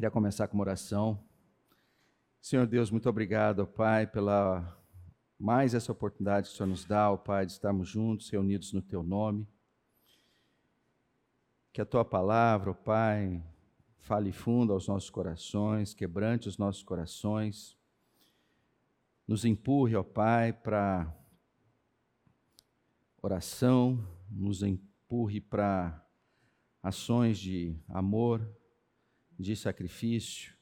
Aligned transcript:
Queria 0.00 0.10
começar 0.10 0.48
com 0.48 0.56
uma 0.56 0.62
oração. 0.62 1.22
Senhor 2.40 2.66
Deus, 2.66 2.90
muito 2.90 3.06
obrigado, 3.06 3.66
Pai, 3.66 4.06
pela 4.06 4.82
mais 5.38 5.74
essa 5.74 5.92
oportunidade 5.92 6.48
que 6.48 6.54
o 6.54 6.56
Senhor 6.56 6.70
nos 6.70 6.86
dá, 6.86 7.12
ó 7.12 7.18
Pai, 7.18 7.44
de 7.44 7.52
estarmos 7.52 7.86
juntos, 7.86 8.30
reunidos 8.30 8.72
no 8.72 8.80
Teu 8.80 9.02
nome. 9.02 9.46
Que 11.70 11.82
a 11.82 11.84
Tua 11.84 12.02
palavra, 12.02 12.70
ó 12.70 12.72
Pai, 12.72 13.44
fale 13.98 14.32
fundo 14.32 14.72
aos 14.72 14.88
nossos 14.88 15.10
corações, 15.10 15.92
quebrante 15.92 16.48
os 16.48 16.56
nossos 16.56 16.82
corações, 16.82 17.76
nos 19.28 19.44
empurre, 19.44 19.96
ó 19.96 20.02
Pai, 20.02 20.50
para 20.50 21.14
oração, 23.20 24.02
nos 24.30 24.62
empurre 24.62 25.42
para 25.42 26.02
ações 26.82 27.38
de 27.38 27.78
amor, 27.86 28.40
de 29.40 29.56
sacrifício. 29.56 30.54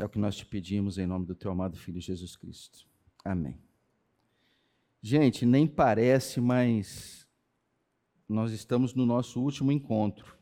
É 0.00 0.04
o 0.04 0.08
que 0.08 0.18
nós 0.18 0.36
te 0.36 0.46
pedimos 0.46 0.96
em 0.96 1.06
nome 1.06 1.26
do 1.26 1.34
teu 1.34 1.50
amado 1.50 1.76
Filho 1.76 2.00
Jesus 2.00 2.36
Cristo. 2.36 2.88
Amém. 3.22 3.60
Gente, 5.02 5.44
nem 5.44 5.66
parece, 5.66 6.40
mas 6.40 7.28
nós 8.26 8.50
estamos 8.52 8.94
no 8.94 9.04
nosso 9.04 9.42
último 9.42 9.70
encontro. 9.70 10.36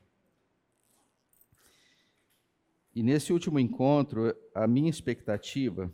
E 2.94 3.02
nesse 3.02 3.32
último 3.32 3.58
encontro, 3.58 4.34
a 4.54 4.66
minha 4.66 4.88
expectativa 4.88 5.92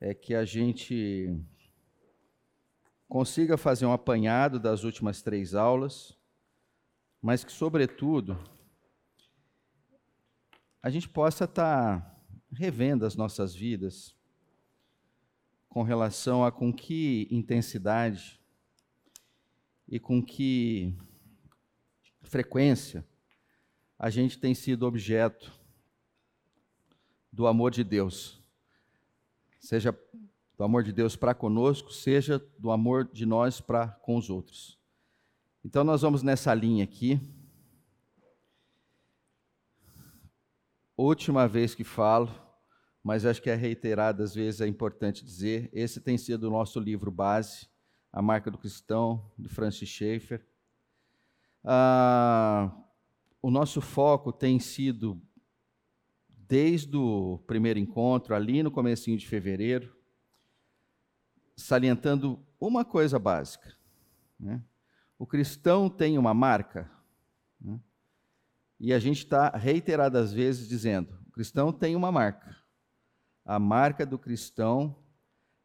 é 0.00 0.12
que 0.12 0.34
a 0.34 0.44
gente 0.44 1.40
consiga 3.08 3.56
fazer 3.56 3.86
um 3.86 3.92
apanhado 3.92 4.58
das 4.58 4.82
últimas 4.84 5.22
três 5.22 5.54
aulas, 5.54 6.18
mas 7.20 7.44
que, 7.44 7.52
sobretudo, 7.52 8.38
a 10.82 10.90
gente 10.90 11.08
possa 11.08 11.44
estar 11.44 12.00
tá 12.00 12.16
revendo 12.52 13.04
as 13.04 13.16
nossas 13.16 13.54
vidas 13.54 14.14
com 15.68 15.82
relação 15.82 16.44
a 16.44 16.52
com 16.52 16.72
que 16.72 17.28
intensidade 17.30 18.40
e 19.88 19.98
com 20.00 20.22
que 20.22 20.94
frequência 22.22 23.06
a 23.98 24.10
gente 24.10 24.38
tem 24.38 24.54
sido 24.54 24.86
objeto 24.86 25.52
do 27.32 27.46
amor 27.46 27.70
de 27.70 27.84
Deus, 27.84 28.42
seja 29.58 29.98
do 30.56 30.64
amor 30.64 30.82
de 30.82 30.92
Deus 30.92 31.16
para 31.16 31.34
conosco, 31.34 31.92
seja 31.92 32.38
do 32.58 32.70
amor 32.70 33.10
de 33.12 33.26
nós 33.26 33.60
para 33.60 33.88
com 33.88 34.16
os 34.16 34.30
outros. 34.30 34.78
Então, 35.66 35.82
nós 35.82 36.02
vamos 36.02 36.22
nessa 36.22 36.54
linha 36.54 36.84
aqui. 36.84 37.20
Última 40.96 41.48
vez 41.48 41.74
que 41.74 41.82
falo, 41.82 42.32
mas 43.02 43.26
acho 43.26 43.42
que 43.42 43.50
é 43.50 43.56
reiterado, 43.56 44.22
às 44.22 44.32
vezes 44.32 44.60
é 44.60 44.68
importante 44.68 45.24
dizer. 45.24 45.68
Esse 45.72 46.00
tem 46.00 46.16
sido 46.16 46.44
o 46.44 46.50
nosso 46.52 46.78
livro 46.78 47.10
base, 47.10 47.68
A 48.12 48.22
Marca 48.22 48.48
do 48.48 48.56
Cristão, 48.56 49.28
de 49.36 49.48
Francis 49.48 49.88
Schaeffer. 49.88 50.46
Ah, 51.64 52.72
o 53.42 53.50
nosso 53.50 53.80
foco 53.80 54.32
tem 54.32 54.60
sido, 54.60 55.20
desde 56.28 56.96
o 56.96 57.42
primeiro 57.44 57.80
encontro, 57.80 58.36
ali 58.36 58.62
no 58.62 58.70
comecinho 58.70 59.18
de 59.18 59.26
fevereiro, 59.26 59.92
salientando 61.56 62.40
uma 62.60 62.84
coisa 62.84 63.18
básica. 63.18 63.76
Né? 64.38 64.62
O 65.18 65.26
cristão 65.26 65.88
tem 65.88 66.18
uma 66.18 66.34
marca. 66.34 66.90
Né? 67.60 67.80
E 68.78 68.92
a 68.92 68.98
gente 68.98 69.18
está 69.18 69.50
reiteradas 69.50 70.32
vezes 70.32 70.68
dizendo: 70.68 71.18
o 71.26 71.30
cristão 71.30 71.72
tem 71.72 71.96
uma 71.96 72.12
marca. 72.12 72.56
A 73.44 73.58
marca 73.58 74.04
do 74.04 74.18
cristão 74.18 74.96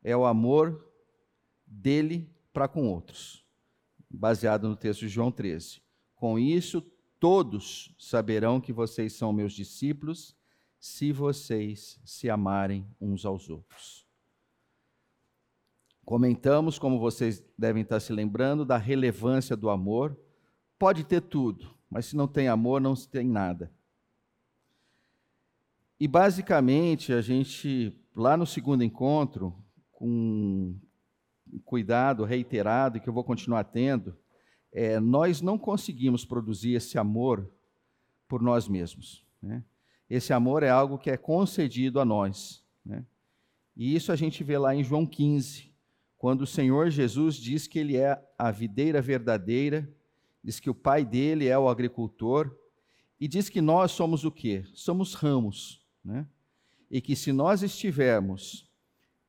é 0.03 0.15
o 0.15 0.25
amor 0.25 0.87
dele 1.65 2.33
para 2.53 2.67
com 2.67 2.87
outros, 2.87 3.45
baseado 4.09 4.67
no 4.67 4.75
texto 4.75 5.01
de 5.01 5.09
João 5.09 5.31
13. 5.31 5.81
Com 6.15 6.37
isso, 6.37 6.81
todos 7.19 7.95
saberão 7.97 8.61
que 8.61 8.73
vocês 8.73 9.13
são 9.13 9.33
meus 9.33 9.53
discípulos, 9.53 10.35
se 10.79 11.11
vocês 11.11 11.99
se 12.03 12.29
amarem 12.29 12.87
uns 12.99 13.25
aos 13.25 13.49
outros. 13.49 14.10
Comentamos, 16.11 16.77
como 16.77 16.99
vocês 16.99 17.41
devem 17.57 17.83
estar 17.83 18.01
se 18.01 18.11
lembrando, 18.11 18.65
da 18.65 18.75
relevância 18.75 19.55
do 19.55 19.69
amor. 19.69 20.19
Pode 20.77 21.05
ter 21.05 21.21
tudo, 21.21 21.73
mas 21.89 22.07
se 22.07 22.17
não 22.17 22.27
tem 22.27 22.49
amor, 22.49 22.81
não 22.81 22.93
se 22.97 23.07
tem 23.07 23.25
nada. 23.25 23.71
E 25.97 26.09
basicamente, 26.09 27.13
a 27.13 27.21
gente, 27.21 27.97
lá 28.13 28.35
no 28.35 28.45
segundo 28.45 28.83
encontro, 28.83 29.55
com 29.93 30.75
cuidado 31.63 32.25
reiterado, 32.25 32.99
que 32.99 33.07
eu 33.07 33.13
vou 33.13 33.23
continuar 33.23 33.63
tendo, 33.63 34.13
é, 34.73 34.99
nós 34.99 35.41
não 35.41 35.57
conseguimos 35.57 36.25
produzir 36.25 36.73
esse 36.73 36.97
amor 36.97 37.49
por 38.27 38.41
nós 38.41 38.67
mesmos. 38.67 39.25
Né? 39.41 39.63
Esse 40.09 40.33
amor 40.33 40.61
é 40.61 40.69
algo 40.69 40.97
que 40.97 41.09
é 41.09 41.15
concedido 41.15 42.01
a 42.01 42.03
nós. 42.03 42.65
Né? 42.85 43.05
E 43.77 43.95
isso 43.95 44.11
a 44.11 44.17
gente 44.17 44.43
vê 44.43 44.57
lá 44.57 44.75
em 44.75 44.83
João 44.83 45.05
15, 45.05 45.70
quando 46.21 46.43
o 46.43 46.47
Senhor 46.47 46.91
Jesus 46.91 47.35
diz 47.35 47.65
que 47.65 47.79
ele 47.79 47.97
é 47.97 48.23
a 48.37 48.51
videira 48.51 49.01
verdadeira, 49.01 49.91
diz 50.43 50.59
que 50.59 50.69
o 50.69 50.75
pai 50.75 51.03
dele 51.03 51.47
é 51.47 51.57
o 51.57 51.67
agricultor, 51.67 52.55
e 53.19 53.27
diz 53.27 53.49
que 53.49 53.59
nós 53.59 53.89
somos 53.89 54.23
o 54.23 54.31
quê? 54.31 54.63
Somos 54.71 55.15
ramos, 55.15 55.83
né? 56.05 56.27
E 56.91 57.01
que 57.01 57.15
se 57.15 57.31
nós 57.31 57.63
estivermos 57.63 58.69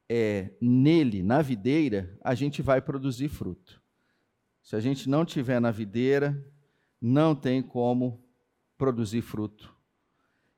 é, 0.06 0.52
nele, 0.60 1.22
na 1.22 1.41
videira, 1.41 2.14
a 2.22 2.34
gente 2.34 2.60
vai 2.60 2.82
produzir 2.82 3.31
fruto. 3.31 3.81
Se 4.62 4.76
a 4.76 4.81
gente 4.81 5.08
não 5.08 5.25
tiver 5.25 5.62
na 5.62 5.70
videira, 5.70 6.47
não 7.00 7.34
tem 7.34 7.62
como 7.62 8.22
produzir 8.76 9.22
fruto. 9.22 9.75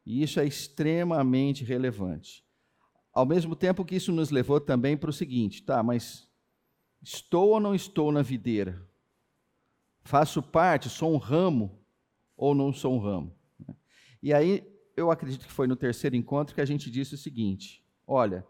E 0.04 0.20
isso 0.20 0.40
é 0.40 0.44
extremamente 0.44 1.62
relevante. 1.62 2.43
Ao 3.14 3.24
mesmo 3.24 3.54
tempo 3.54 3.84
que 3.84 3.94
isso 3.94 4.10
nos 4.10 4.30
levou 4.30 4.60
também 4.60 4.96
para 4.96 5.08
o 5.08 5.12
seguinte, 5.12 5.62
tá, 5.62 5.82
mas 5.84 6.28
estou 7.00 7.50
ou 7.50 7.60
não 7.60 7.72
estou 7.72 8.10
na 8.10 8.22
videira? 8.22 8.84
Faço 10.02 10.42
parte, 10.42 10.90
sou 10.90 11.14
um 11.14 11.16
ramo 11.16 11.80
ou 12.36 12.54
não 12.54 12.72
sou 12.72 12.92
um 12.92 12.98
ramo? 12.98 13.32
E 14.20 14.34
aí, 14.34 14.66
eu 14.96 15.10
acredito 15.10 15.46
que 15.46 15.52
foi 15.52 15.66
no 15.66 15.76
terceiro 15.76 16.16
encontro 16.16 16.54
que 16.54 16.60
a 16.60 16.64
gente 16.64 16.90
disse 16.90 17.14
o 17.14 17.18
seguinte: 17.18 17.84
olha, 18.06 18.44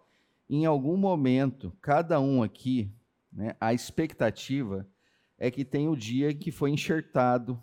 em 0.49 0.65
algum 0.65 0.97
momento, 0.97 1.77
cada 1.81 2.19
um 2.19 2.43
aqui, 2.43 2.91
né, 3.31 3.55
a 3.61 3.75
expectativa 3.75 4.89
é 5.37 5.51
que 5.51 5.65
tem 5.65 5.89
o 5.89 5.97
dia 5.97 6.33
que 6.33 6.51
foi 6.51 6.71
enxertado 6.71 7.61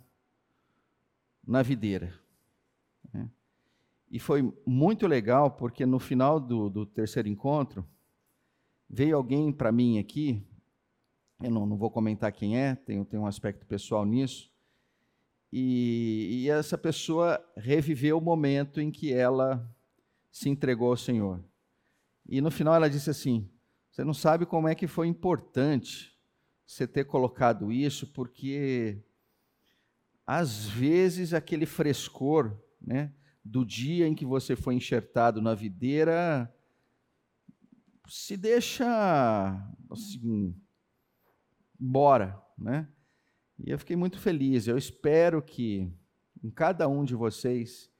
na 1.44 1.62
videira. 1.62 2.21
E 4.12 4.18
foi 4.18 4.52
muito 4.66 5.06
legal, 5.06 5.52
porque 5.52 5.86
no 5.86 5.98
final 5.98 6.38
do, 6.38 6.68
do 6.68 6.84
terceiro 6.84 7.28
encontro, 7.28 7.82
veio 8.86 9.16
alguém 9.16 9.50
para 9.50 9.72
mim 9.72 9.98
aqui, 9.98 10.46
eu 11.42 11.50
não, 11.50 11.64
não, 11.64 11.78
vou 11.78 11.90
comentar 11.90 12.30
quem 12.30 12.58
é, 12.58 12.74
tem 12.74 13.06
um 13.14 13.24
aspecto 13.24 13.64
pessoal 13.64 14.04
nisso, 14.04 14.52
e, 15.50 16.42
e 16.42 16.50
essa 16.50 16.76
pessoa 16.76 17.42
reviveu 17.56 18.18
o 18.18 18.20
momento 18.20 18.82
em 18.82 18.90
que 18.90 19.14
ela 19.14 19.66
se 20.30 20.50
entregou 20.50 20.90
ao 20.90 20.96
Senhor. 20.96 21.42
E 22.28 22.42
no 22.42 22.50
final 22.50 22.74
ela 22.74 22.90
disse 22.90 23.08
assim: 23.08 23.48
Você 23.90 24.04
não 24.04 24.14
sabe 24.14 24.44
como 24.44 24.68
é 24.68 24.74
que 24.74 24.86
foi 24.86 25.06
importante 25.06 26.14
você 26.66 26.86
ter 26.86 27.04
colocado 27.04 27.72
isso, 27.72 28.06
porque 28.08 29.02
às 30.26 30.66
vezes 30.66 31.32
aquele 31.32 31.66
frescor, 31.66 32.54
né? 32.80 33.12
Do 33.44 33.64
dia 33.64 34.06
em 34.06 34.14
que 34.14 34.24
você 34.24 34.54
foi 34.54 34.74
enxertado 34.74 35.42
na 35.42 35.54
videira 35.54 36.52
se 38.08 38.36
deixa 38.36 38.86
assim 39.90 40.54
embora, 41.80 42.40
né? 42.58 42.88
E 43.58 43.70
eu 43.70 43.78
fiquei 43.78 43.96
muito 43.96 44.18
feliz. 44.18 44.66
Eu 44.66 44.76
espero 44.76 45.40
que 45.42 45.90
em 46.42 46.50
cada 46.50 46.88
um 46.88 47.04
de 47.04 47.14
vocês, 47.14 47.90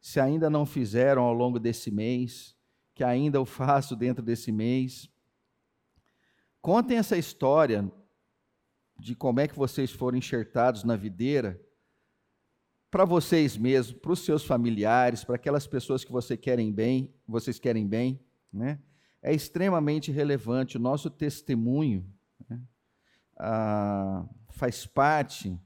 se 0.00 0.20
ainda 0.20 0.48
não 0.48 0.64
fizeram 0.64 1.22
ao 1.22 1.32
longo 1.32 1.58
desse 1.58 1.90
mês, 1.90 2.56
que 2.94 3.02
ainda 3.02 3.40
o 3.40 3.46
faço 3.46 3.96
dentro 3.96 4.22
desse 4.22 4.52
mês, 4.52 5.10
contem 6.60 6.98
essa 6.98 7.16
história 7.16 7.90
de 8.98 9.14
como 9.14 9.40
é 9.40 9.48
que 9.48 9.56
vocês 9.56 9.90
foram 9.90 10.16
enxertados 10.16 10.84
na 10.84 10.96
videira 10.96 11.60
para 12.90 13.04
vocês 13.04 13.56
mesmos, 13.56 13.98
para 13.98 14.12
os 14.12 14.20
seus 14.20 14.44
familiares, 14.44 15.24
para 15.24 15.36
aquelas 15.36 15.66
pessoas 15.66 16.04
que 16.04 16.12
você 16.12 16.36
querem 16.36 16.72
bem, 16.72 17.12
vocês 17.26 17.58
querem 17.58 17.86
bem, 17.86 18.20
né? 18.52 18.78
É 19.22 19.34
extremamente 19.34 20.12
relevante 20.12 20.76
o 20.76 20.80
nosso 20.80 21.10
testemunho, 21.10 22.06
né? 22.48 22.60
ah, 23.36 24.24
faz 24.50 24.86
parte 24.86 25.58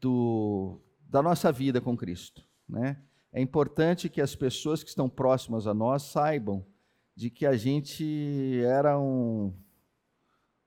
do, 0.00 0.80
da 1.08 1.22
nossa 1.22 1.52
vida 1.52 1.80
com 1.80 1.96
Cristo. 1.96 2.44
Né? 2.68 3.00
É 3.32 3.40
importante 3.40 4.08
que 4.08 4.20
as 4.20 4.34
pessoas 4.34 4.82
que 4.82 4.88
estão 4.88 5.08
próximas 5.08 5.66
a 5.66 5.74
nós 5.74 6.02
saibam 6.02 6.66
de 7.14 7.30
que 7.30 7.46
a 7.46 7.56
gente 7.56 8.60
era 8.64 8.98
um 8.98 9.52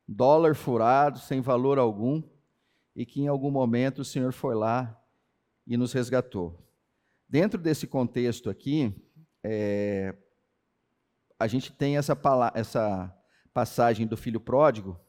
dólar 0.08 0.56
furado, 0.56 1.20
sem 1.20 1.42
valor 1.42 1.78
algum, 1.78 2.24
e 2.96 3.06
que 3.06 3.22
em 3.22 3.28
algum 3.28 3.52
momento 3.52 4.00
o 4.00 4.06
Senhor 4.06 4.32
foi 4.32 4.56
lá 4.56 5.03
e 5.66 5.78
nos 5.78 5.94
resgatou. 5.94 6.60
Dentro 7.28 7.60
desse 7.60 7.88
contexto 7.88 8.50
aqui, 8.50 8.94
é, 9.44 10.16
a 11.40 11.48
gente 11.48 11.72
tem 11.72 11.98
essa, 11.98 12.18
essa 12.54 13.14
passagem 13.54 14.08
do 14.08 14.16
filho 14.16 14.40
pródigo, 14.40 15.00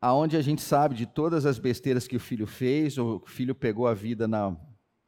aonde 0.00 0.36
a 0.36 0.42
gente 0.42 0.60
sabe 0.60 0.94
de 0.94 1.06
todas 1.06 1.46
as 1.46 1.58
besteiras 1.58 2.06
que 2.06 2.16
o 2.16 2.20
filho 2.20 2.46
fez, 2.46 2.98
o 2.98 3.22
filho 3.26 3.54
pegou 3.54 3.86
a 3.86 3.94
vida 3.94 4.28
na, 4.28 4.54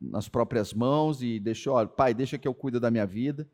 nas 0.00 0.28
próprias 0.28 0.72
mãos 0.72 1.22
e 1.22 1.38
deixou, 1.38 1.86
pai, 1.86 2.14
deixa 2.14 2.38
que 2.38 2.48
eu 2.48 2.54
cuido 2.54 2.80
da 2.80 2.90
minha 2.90 3.06
vida. 3.06 3.46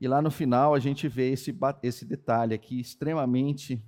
E 0.00 0.06
lá 0.06 0.22
no 0.22 0.30
final 0.30 0.74
a 0.74 0.78
gente 0.78 1.08
vê 1.08 1.32
esse, 1.32 1.56
esse 1.82 2.04
detalhe 2.04 2.54
aqui 2.54 2.78
extremamente 2.78 3.84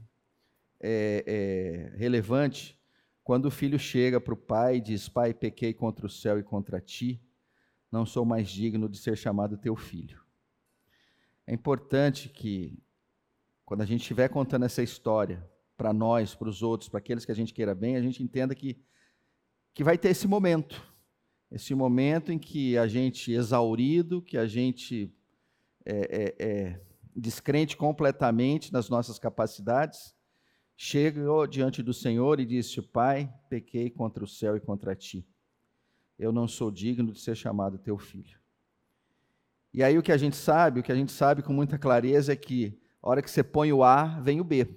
é, 0.80 1.22
é, 1.26 1.96
relevante, 1.96 2.79
quando 3.30 3.46
o 3.46 3.50
filho 3.52 3.78
chega 3.78 4.20
para 4.20 4.34
o 4.34 4.36
pai 4.36 4.78
e 4.78 4.80
diz: 4.80 5.08
Pai, 5.08 5.32
pequei 5.32 5.72
contra 5.72 6.04
o 6.04 6.10
céu 6.10 6.40
e 6.40 6.42
contra 6.42 6.80
ti, 6.80 7.22
não 7.88 8.04
sou 8.04 8.24
mais 8.24 8.50
digno 8.50 8.88
de 8.88 8.98
ser 8.98 9.16
chamado 9.16 9.56
teu 9.56 9.76
filho. 9.76 10.20
É 11.46 11.54
importante 11.54 12.28
que, 12.28 12.76
quando 13.64 13.82
a 13.82 13.86
gente 13.86 14.00
estiver 14.00 14.28
contando 14.30 14.64
essa 14.64 14.82
história, 14.82 15.48
para 15.76 15.92
nós, 15.92 16.34
para 16.34 16.48
os 16.48 16.60
outros, 16.60 16.88
para 16.88 16.98
aqueles 16.98 17.24
que 17.24 17.30
a 17.30 17.34
gente 17.36 17.54
queira 17.54 17.72
bem, 17.72 17.94
a 17.94 18.02
gente 18.02 18.20
entenda 18.20 18.52
que, 18.52 18.82
que 19.72 19.84
vai 19.84 19.96
ter 19.96 20.08
esse 20.08 20.26
momento. 20.26 20.82
Esse 21.52 21.72
momento 21.72 22.32
em 22.32 22.38
que 22.38 22.76
a 22.76 22.88
gente, 22.88 23.30
exaurido, 23.30 24.20
que 24.20 24.36
a 24.36 24.48
gente 24.48 25.14
é, 25.86 26.34
é, 26.40 26.46
é, 26.48 26.80
descrente 27.14 27.76
completamente 27.76 28.72
nas 28.72 28.88
nossas 28.88 29.20
capacidades, 29.20 30.16
chegou 30.82 31.46
diante 31.46 31.82
do 31.82 31.92
Senhor 31.92 32.40
e 32.40 32.46
disse: 32.46 32.80
Pai, 32.80 33.30
pequei 33.50 33.90
contra 33.90 34.24
o 34.24 34.26
céu 34.26 34.56
e 34.56 34.60
contra 34.60 34.96
ti. 34.96 35.28
Eu 36.18 36.32
não 36.32 36.48
sou 36.48 36.70
digno 36.70 37.12
de 37.12 37.20
ser 37.20 37.36
chamado 37.36 37.76
teu 37.76 37.98
filho. 37.98 38.40
E 39.74 39.82
aí 39.82 39.98
o 39.98 40.02
que 40.02 40.10
a 40.10 40.16
gente 40.16 40.36
sabe, 40.36 40.80
o 40.80 40.82
que 40.82 40.90
a 40.90 40.94
gente 40.94 41.12
sabe 41.12 41.42
com 41.42 41.52
muita 41.52 41.78
clareza 41.78 42.32
é 42.32 42.36
que 42.36 42.80
a 43.02 43.10
hora 43.10 43.20
que 43.20 43.30
você 43.30 43.44
põe 43.44 43.70
o 43.70 43.84
A, 43.84 44.20
vem 44.20 44.40
o 44.40 44.44
B. 44.44 44.74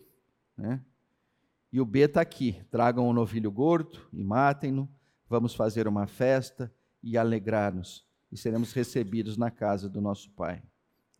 Né? 0.58 0.82
E 1.72 1.80
o 1.80 1.86
B 1.86 2.00
está 2.00 2.20
aqui: 2.20 2.62
tragam 2.70 3.08
um 3.08 3.14
novilho 3.14 3.50
gordo 3.50 4.06
e 4.12 4.22
matem-no, 4.26 4.90
vamos 5.30 5.56
fazer 5.56 5.88
uma 5.88 6.06
festa 6.06 6.70
e 7.02 7.18
alegrar-nos, 7.18 8.06
e 8.30 8.36
seremos 8.36 8.74
recebidos 8.74 9.38
na 9.38 9.50
casa 9.50 9.88
do 9.88 10.02
nosso 10.02 10.30
Pai. 10.32 10.62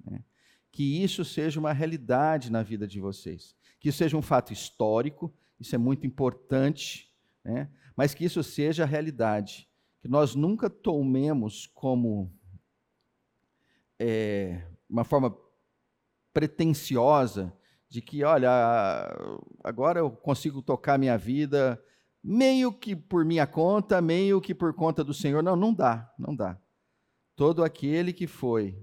Né? 0.04 0.26
Que 0.74 1.02
isso 1.02 1.24
seja 1.24 1.58
uma 1.58 1.72
realidade 1.72 2.52
na 2.52 2.62
vida 2.62 2.86
de 2.86 3.00
vocês, 3.00 3.56
que 3.84 3.90
isso 3.90 3.98
seja 3.98 4.16
um 4.16 4.22
fato 4.22 4.54
histórico, 4.54 5.30
isso 5.60 5.76
é 5.76 5.78
muito 5.78 6.08
importante, 6.08 7.14
né? 7.44 7.70
mas 7.98 8.14
que 8.14 8.24
isso 8.24 8.42
seja 8.42 8.84
a 8.84 8.86
realidade, 8.86 9.70
que 10.02 10.08
nós 10.08 10.36
nunca 10.36 10.70
tomemos 10.70 11.68
como 11.68 12.32
é, 14.00 14.66
uma 14.90 15.04
forma 15.04 15.38
pretensiosa 16.34 17.54
de 17.90 18.02
que, 18.02 18.24
olha, 18.24 18.50
agora 19.62 20.00
eu 20.00 20.10
consigo 20.10 20.62
tocar 20.62 20.98
minha 20.98 21.18
vida 21.18 21.78
meio 22.24 22.72
que 22.72 22.96
por 22.96 23.26
minha 23.26 23.46
conta, 23.46 24.02
meio 24.02 24.40
que 24.40 24.56
por 24.56 24.74
conta 24.74 25.04
do 25.04 25.14
Senhor. 25.14 25.44
Não, 25.44 25.58
não 25.58 25.74
dá, 25.74 26.10
não 26.18 26.34
dá. 26.34 26.58
Todo 27.36 27.66
aquele 27.66 28.14
que 28.14 28.28
foi 28.28 28.82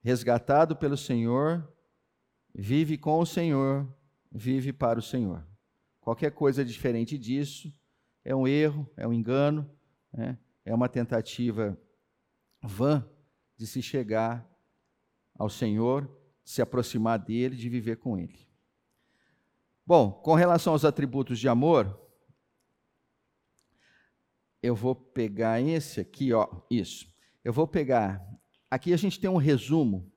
resgatado 0.00 0.74
pelo 0.74 0.96
Senhor 0.96 1.70
vive 2.54 2.96
com 2.96 3.20
o 3.20 3.26
Senhor, 3.26 3.86
vive 4.32 4.72
para 4.72 4.98
o 4.98 5.02
Senhor. 5.02 5.46
Qualquer 6.00 6.32
coisa 6.32 6.64
diferente 6.64 7.16
disso 7.18 7.72
é 8.24 8.34
um 8.34 8.46
erro, 8.46 8.88
é 8.96 9.06
um 9.06 9.12
engano, 9.12 9.70
né? 10.12 10.38
é 10.64 10.74
uma 10.74 10.88
tentativa 10.88 11.78
vã 12.62 13.08
de 13.56 13.66
se 13.66 13.82
chegar 13.82 14.48
ao 15.34 15.48
Senhor 15.48 16.10
se 16.44 16.60
aproximar 16.60 17.18
dele, 17.18 17.56
de 17.56 17.68
viver 17.68 17.96
com 17.96 18.18
ele. 18.18 18.48
Bom, 19.86 20.10
com 20.10 20.34
relação 20.34 20.72
aos 20.72 20.84
atributos 20.84 21.38
de 21.38 21.48
amor, 21.48 21.98
eu 24.62 24.74
vou 24.74 24.94
pegar 24.94 25.60
esse 25.60 26.00
aqui, 26.00 26.32
ó, 26.32 26.48
isso. 26.70 27.12
Eu 27.44 27.52
vou 27.52 27.66
pegar. 27.66 28.24
Aqui 28.70 28.92
a 28.92 28.96
gente 28.96 29.18
tem 29.20 29.28
um 29.28 29.36
resumo, 29.36 30.10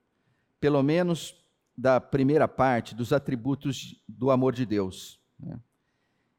pelo 0.60 0.82
menos 0.82 1.45
da 1.76 2.00
primeira 2.00 2.48
parte, 2.48 2.94
dos 2.94 3.12
atributos 3.12 4.02
do 4.08 4.30
amor 4.30 4.54
de 4.54 4.64
Deus. 4.64 5.20
Né? 5.38 5.58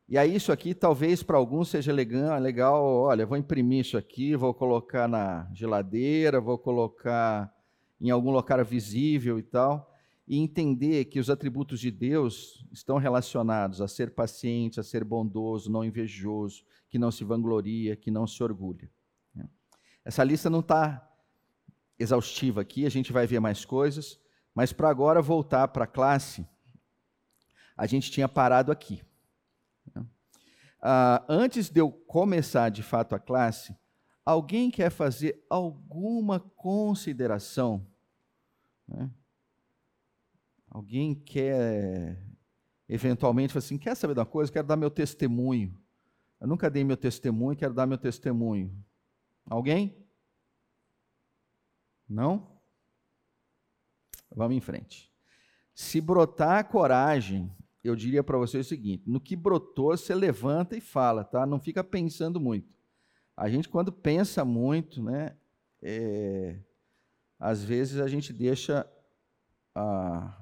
E 0.09 0.17
aí, 0.17 0.35
isso 0.35 0.51
aqui 0.51 0.73
talvez 0.73 1.21
para 1.21 1.37
alguns 1.37 1.67
seja 1.67 1.91
legal, 1.91 2.39
legal, 2.39 2.83
olha, 2.83 3.25
vou 3.25 3.37
imprimir 3.37 3.81
isso 3.81 3.97
aqui, 3.97 4.35
vou 4.35 4.53
colocar 4.53 5.07
na 5.07 5.49
geladeira, 5.53 6.39
vou 6.39 6.57
colocar 6.57 7.53
em 7.99 8.09
algum 8.09 8.31
lugar 8.31 8.63
visível 8.63 9.37
e 9.37 9.43
tal, 9.43 9.93
e 10.27 10.37
entender 10.39 11.05
que 11.05 11.19
os 11.19 11.29
atributos 11.29 11.79
de 11.79 11.91
Deus 11.91 12.65
estão 12.71 12.97
relacionados 12.97 13.81
a 13.81 13.87
ser 13.87 14.11
paciente, 14.11 14.79
a 14.79 14.83
ser 14.83 15.03
bondoso, 15.03 15.71
não 15.71 15.83
invejoso, 15.83 16.63
que 16.89 16.97
não 16.97 17.11
se 17.11 17.23
vangloria, 17.23 17.95
que 17.95 18.09
não 18.09 18.25
se 18.25 18.41
orgulha. 18.41 18.89
Né? 19.35 19.47
Essa 20.05 20.23
lista 20.23 20.49
não 20.49 20.59
está 20.59 21.05
exaustiva 21.99 22.61
aqui, 22.61 22.85
a 22.85 22.89
gente 22.89 23.11
vai 23.11 23.27
ver 23.27 23.39
mais 23.39 23.65
coisas, 23.65 24.19
mas 24.57 24.73
para 24.73 24.89
agora 24.89 25.21
voltar 25.21 25.67
para 25.67 25.83
a 25.83 25.87
classe, 25.87 26.43
a 27.77 27.85
gente 27.85 28.09
tinha 28.09 28.27
parado 28.27 28.71
aqui. 28.71 29.03
Ah, 30.81 31.23
antes 31.29 31.69
de 31.69 31.81
eu 31.81 31.91
começar 31.91 32.69
de 32.69 32.81
fato 32.81 33.13
a 33.13 33.19
classe, 33.19 33.75
Alguém 34.27 34.69
quer 34.69 34.89
fazer 34.89 35.41
alguma 35.49 36.37
consideração? 36.37 37.87
Né? 38.85 39.09
Alguém 40.69 41.15
quer, 41.15 42.21
eventualmente, 42.89 43.53
falar 43.53 43.63
assim: 43.63 43.77
quer 43.77 43.95
saber 43.95 44.15
de 44.15 44.19
uma 44.19 44.25
coisa? 44.25 44.51
Quero 44.51 44.67
dar 44.67 44.75
meu 44.75 44.91
testemunho. 44.91 45.81
Eu 46.41 46.47
nunca 46.49 46.69
dei 46.69 46.83
meu 46.83 46.97
testemunho, 46.97 47.57
quero 47.57 47.73
dar 47.73 47.87
meu 47.87 47.97
testemunho. 47.97 48.69
Alguém? 49.45 50.05
Não? 52.05 52.56
Vamos 54.35 54.55
em 54.57 54.61
frente. 54.61 55.11
Se 55.73 56.01
brotar 56.01 56.59
a 56.59 56.63
coragem, 56.63 57.51
eu 57.83 57.95
diria 57.95 58.23
para 58.23 58.37
você 58.37 58.57
o 58.57 58.63
seguinte: 58.63 59.03
no 59.07 59.19
que 59.19 59.35
brotou, 59.35 59.95
você 59.95 60.13
levanta 60.13 60.75
e 60.75 60.81
fala, 60.81 61.23
tá? 61.23 61.45
Não 61.45 61.59
fica 61.59 61.83
pensando 61.83 62.39
muito. 62.39 62.75
A 63.35 63.49
gente, 63.49 63.69
quando 63.69 63.91
pensa 63.91 64.43
muito, 64.43 65.01
né, 65.01 65.35
é, 65.81 66.59
às 67.39 67.63
vezes 67.63 67.99
a 67.99 68.07
gente 68.07 68.33
deixa. 68.33 68.89
A, 69.75 70.41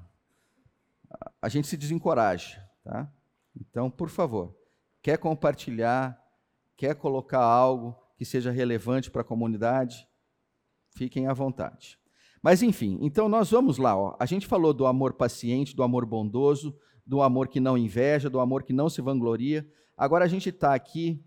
a 1.42 1.50
gente 1.50 1.68
se 1.68 1.78
desencoraja. 1.78 2.66
Tá? 2.84 3.12
Então, 3.60 3.90
por 3.90 4.10
favor, 4.10 4.56
quer 5.02 5.18
compartilhar, 5.18 6.22
quer 6.78 6.96
colocar 6.96 7.44
algo 7.44 7.96
que 8.18 8.24
seja 8.24 8.52
relevante 8.52 9.12
para 9.12 9.22
a 9.22 9.26
comunidade, 9.26 10.08
fiquem 10.92 11.28
à 11.28 11.34
vontade. 11.34 12.00
Mas 12.46 12.62
enfim, 12.62 13.00
então 13.02 13.28
nós 13.28 13.50
vamos 13.50 13.80
lá. 13.80 13.98
Ó. 13.98 14.16
A 14.20 14.26
gente 14.28 14.46
falou 14.46 14.72
do 14.72 14.86
amor 14.86 15.14
paciente, 15.14 15.76
do 15.76 15.82
amor 15.82 16.06
bondoso, 16.06 16.78
do 17.04 17.24
amor 17.24 17.48
que 17.48 17.60
não 17.60 17.76
inveja, 17.76 18.30
do 18.30 18.40
amor 18.40 18.62
que 18.62 18.72
não 18.72 18.88
se 18.88 19.02
vangloria. 19.02 19.68
Agora 19.98 20.26
a 20.26 20.28
gente 20.28 20.50
está 20.50 20.76
aqui 20.76 21.26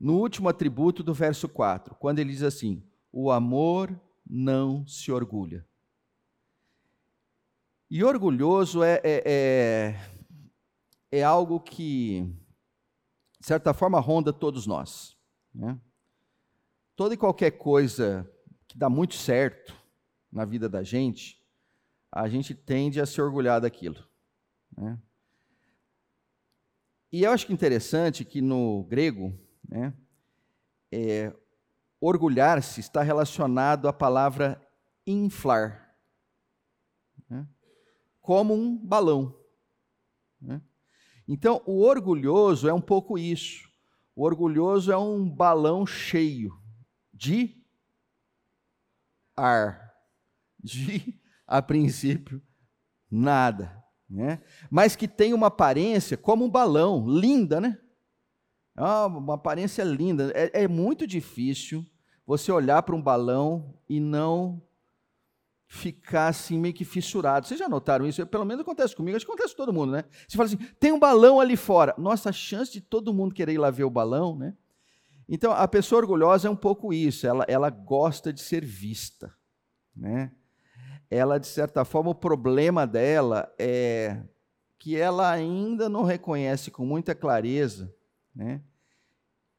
no 0.00 0.14
último 0.14 0.48
atributo 0.48 1.02
do 1.02 1.12
verso 1.12 1.46
4, 1.46 1.94
quando 1.96 2.20
ele 2.20 2.32
diz 2.32 2.42
assim: 2.42 2.82
o 3.12 3.30
amor 3.30 4.00
não 4.26 4.86
se 4.86 5.12
orgulha. 5.12 5.68
E 7.90 8.02
orgulhoso 8.02 8.82
é, 8.82 8.98
é, 9.04 9.22
é, 9.26 11.18
é 11.18 11.22
algo 11.22 11.60
que, 11.60 12.22
de 13.38 13.46
certa 13.46 13.74
forma, 13.74 14.00
ronda 14.00 14.32
todos 14.32 14.66
nós. 14.66 15.14
Né? 15.54 15.78
Toda 16.96 17.12
e 17.12 17.18
qualquer 17.18 17.50
coisa 17.50 18.26
que 18.66 18.78
dá 18.78 18.88
muito 18.88 19.16
certo 19.16 19.78
na 20.30 20.44
vida 20.44 20.68
da 20.68 20.82
gente, 20.82 21.40
a 22.10 22.28
gente 22.28 22.54
tende 22.54 23.00
a 23.00 23.06
se 23.06 23.20
orgulhar 23.20 23.60
daquilo. 23.60 24.04
Né? 24.76 24.98
E 27.12 27.24
eu 27.24 27.32
acho 27.32 27.46
que 27.46 27.52
interessante 27.52 28.24
que 28.24 28.40
no 28.40 28.84
grego, 28.84 29.36
né? 29.68 29.92
É, 30.92 31.32
Orgulhar-se 32.00 32.80
está 32.80 33.02
relacionado 33.02 33.86
à 33.86 33.92
palavra 33.92 34.58
inflar, 35.06 35.94
né? 37.28 37.46
como 38.22 38.54
um 38.54 38.74
balão. 38.74 39.38
Né? 40.40 40.62
Então, 41.28 41.62
o 41.66 41.82
orgulhoso 41.82 42.66
é 42.66 42.72
um 42.72 42.80
pouco 42.80 43.18
isso. 43.18 43.68
O 44.16 44.22
O 44.22 44.24
orgulhoso 44.24 44.90
é 44.90 44.96
um 44.96 45.28
balão 45.28 45.84
cheio 45.84 46.58
de 47.12 47.62
ar, 49.36 49.89
de, 50.62 51.18
a 51.46 51.60
princípio, 51.60 52.42
nada, 53.10 53.82
né? 54.08 54.40
Mas 54.70 54.96
que 54.96 55.08
tem 55.08 55.32
uma 55.34 55.48
aparência 55.48 56.16
como 56.16 56.44
um 56.44 56.50
balão, 56.50 57.08
linda, 57.08 57.60
né? 57.60 57.78
Ah, 58.76 59.06
uma 59.06 59.34
aparência 59.34 59.82
linda. 59.82 60.32
É, 60.34 60.62
é 60.64 60.68
muito 60.68 61.06
difícil 61.06 61.84
você 62.26 62.50
olhar 62.52 62.82
para 62.82 62.94
um 62.94 63.02
balão 63.02 63.74
e 63.88 64.00
não 64.00 64.62
ficar 65.66 66.28
assim 66.28 66.58
meio 66.58 66.74
que 66.74 66.84
fissurado. 66.84 67.46
Vocês 67.46 67.60
já 67.60 67.68
notaram 67.68 68.06
isso? 68.06 68.26
Pelo 68.26 68.44
menos 68.44 68.62
acontece 68.62 68.94
comigo, 68.96 69.16
acho 69.16 69.24
que 69.24 69.30
acontece 69.30 69.54
com 69.54 69.64
todo 69.64 69.72
mundo, 69.72 69.92
né? 69.92 70.04
Você 70.26 70.36
fala 70.36 70.48
assim, 70.48 70.56
tem 70.80 70.90
um 70.90 70.98
balão 70.98 71.38
ali 71.38 71.56
fora. 71.56 71.94
Nossa, 71.96 72.30
a 72.30 72.32
chance 72.32 72.72
de 72.72 72.80
todo 72.80 73.14
mundo 73.14 73.34
querer 73.34 73.52
ir 73.52 73.58
lá 73.58 73.70
ver 73.70 73.84
o 73.84 73.90
balão, 73.90 74.36
né? 74.36 74.56
Então, 75.28 75.52
a 75.52 75.68
pessoa 75.68 76.00
orgulhosa 76.00 76.48
é 76.48 76.50
um 76.50 76.56
pouco 76.56 76.92
isso, 76.92 77.24
ela, 77.24 77.44
ela 77.46 77.70
gosta 77.70 78.32
de 78.32 78.40
ser 78.40 78.64
vista, 78.64 79.32
né? 79.94 80.32
Ela, 81.10 81.38
de 81.38 81.48
certa 81.48 81.84
forma, 81.84 82.10
o 82.10 82.14
problema 82.14 82.86
dela 82.86 83.52
é 83.58 84.22
que 84.78 84.96
ela 84.96 85.30
ainda 85.30 85.88
não 85.88 86.04
reconhece 86.04 86.70
com 86.70 86.86
muita 86.86 87.14
clareza, 87.14 87.94
né? 88.34 88.62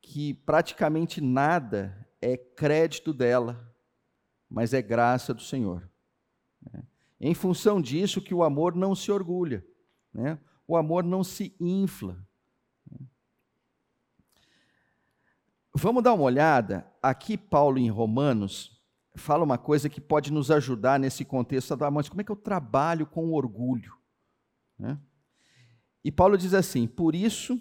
Que 0.01 0.33
praticamente 0.33 1.21
nada 1.21 2.07
é 2.21 2.37
crédito 2.37 3.13
dela, 3.13 3.71
mas 4.49 4.73
é 4.73 4.81
graça 4.81 5.33
do 5.33 5.41
Senhor. 5.41 5.87
Né? 6.71 6.83
Em 7.19 7.33
função 7.35 7.81
disso, 7.81 8.21
que 8.21 8.33
o 8.33 8.43
amor 8.43 8.75
não 8.75 8.95
se 8.95 9.11
orgulha, 9.11 9.63
né? 10.13 10.39
o 10.67 10.75
amor 10.75 11.03
não 11.03 11.23
se 11.23 11.55
infla. 11.59 12.17
Vamos 15.73 16.03
dar 16.03 16.13
uma 16.13 16.23
olhada. 16.23 16.85
Aqui, 17.01 17.37
Paulo, 17.37 17.77
em 17.77 17.89
Romanos, 17.89 18.80
fala 19.15 19.43
uma 19.43 19.57
coisa 19.57 19.89
que 19.89 19.99
pode 19.99 20.31
nos 20.31 20.49
ajudar 20.51 20.99
nesse 20.99 21.25
contexto. 21.25 21.77
Mas 21.91 22.09
como 22.09 22.21
é 22.21 22.23
que 22.23 22.31
eu 22.31 22.35
trabalho 22.35 23.05
com 23.05 23.33
orgulho? 23.33 23.95
Né? 24.77 24.99
E 26.03 26.11
Paulo 26.11 26.37
diz 26.37 26.53
assim: 26.53 26.87
Por 26.87 27.15
isso, 27.15 27.59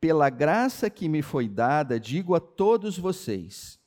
pela 0.00 0.28
graça 0.30 0.90
que 0.90 1.08
me 1.08 1.22
foi 1.22 1.48
dada, 1.48 1.98
digo 1.98 2.34
a 2.34 2.40
todos 2.40 2.98
vocês: 2.98 3.80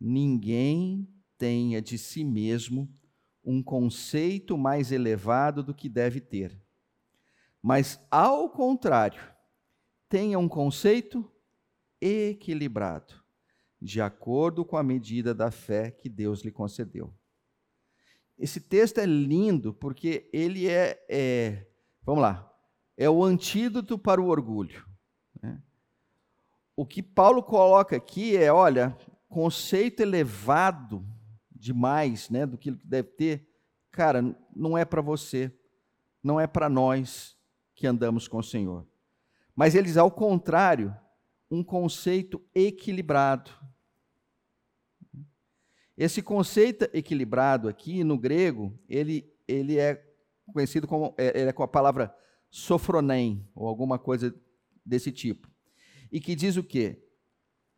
ninguém 0.00 1.08
tenha 1.38 1.80
de 1.82 1.98
si 1.98 2.24
mesmo 2.24 2.90
um 3.44 3.62
conceito 3.62 4.58
mais 4.58 4.90
elevado 4.90 5.62
do 5.62 5.74
que 5.74 5.88
deve 5.88 6.20
ter. 6.20 6.60
Mas, 7.62 8.00
ao 8.10 8.50
contrário, 8.50 9.22
tenha 10.08 10.38
um 10.38 10.48
conceito 10.48 11.30
equilibrado, 12.00 13.14
de 13.86 14.00
acordo 14.00 14.64
com 14.64 14.76
a 14.76 14.82
medida 14.82 15.32
da 15.32 15.50
fé 15.50 15.92
que 15.92 16.08
Deus 16.08 16.42
lhe 16.42 16.50
concedeu. 16.50 17.14
Esse 18.36 18.60
texto 18.60 18.98
é 18.98 19.06
lindo 19.06 19.72
porque 19.72 20.28
ele 20.32 20.68
é, 20.68 21.02
é 21.08 21.66
vamos 22.02 22.20
lá, 22.20 22.52
é 22.96 23.08
o 23.08 23.22
antídoto 23.22 23.96
para 23.96 24.20
o 24.20 24.26
orgulho. 24.26 24.84
Né? 25.40 25.62
O 26.74 26.84
que 26.84 27.00
Paulo 27.00 27.42
coloca 27.44 27.96
aqui 27.96 28.36
é, 28.36 28.52
olha, 28.52 28.98
conceito 29.28 30.00
elevado 30.00 31.06
demais, 31.50 32.28
né, 32.28 32.44
do 32.44 32.58
que 32.58 32.72
deve 32.72 33.08
ter, 33.10 33.48
cara, 33.90 34.36
não 34.54 34.76
é 34.76 34.84
para 34.84 35.00
você, 35.00 35.50
não 36.22 36.40
é 36.40 36.46
para 36.46 36.68
nós 36.68 37.36
que 37.74 37.86
andamos 37.86 38.26
com 38.26 38.38
o 38.38 38.42
Senhor. 38.42 38.86
Mas 39.54 39.74
eles, 39.74 39.96
ao 39.96 40.10
contrário, 40.10 40.94
um 41.50 41.62
conceito 41.62 42.42
equilibrado. 42.54 43.50
Esse 45.96 46.22
conceito 46.22 46.88
equilibrado 46.92 47.68
aqui 47.68 48.04
no 48.04 48.18
grego, 48.18 48.78
ele, 48.88 49.32
ele 49.48 49.78
é 49.78 50.04
conhecido 50.52 50.86
como 50.86 51.14
é, 51.16 51.42
é 51.42 51.52
com 51.52 51.62
a 51.62 51.68
palavra 51.68 52.14
sofronem 52.50 53.48
ou 53.54 53.66
alguma 53.66 53.98
coisa 53.98 54.34
desse 54.84 55.10
tipo. 55.10 55.48
E 56.12 56.20
que 56.20 56.34
diz 56.34 56.56
o 56.56 56.62
quê? 56.62 57.02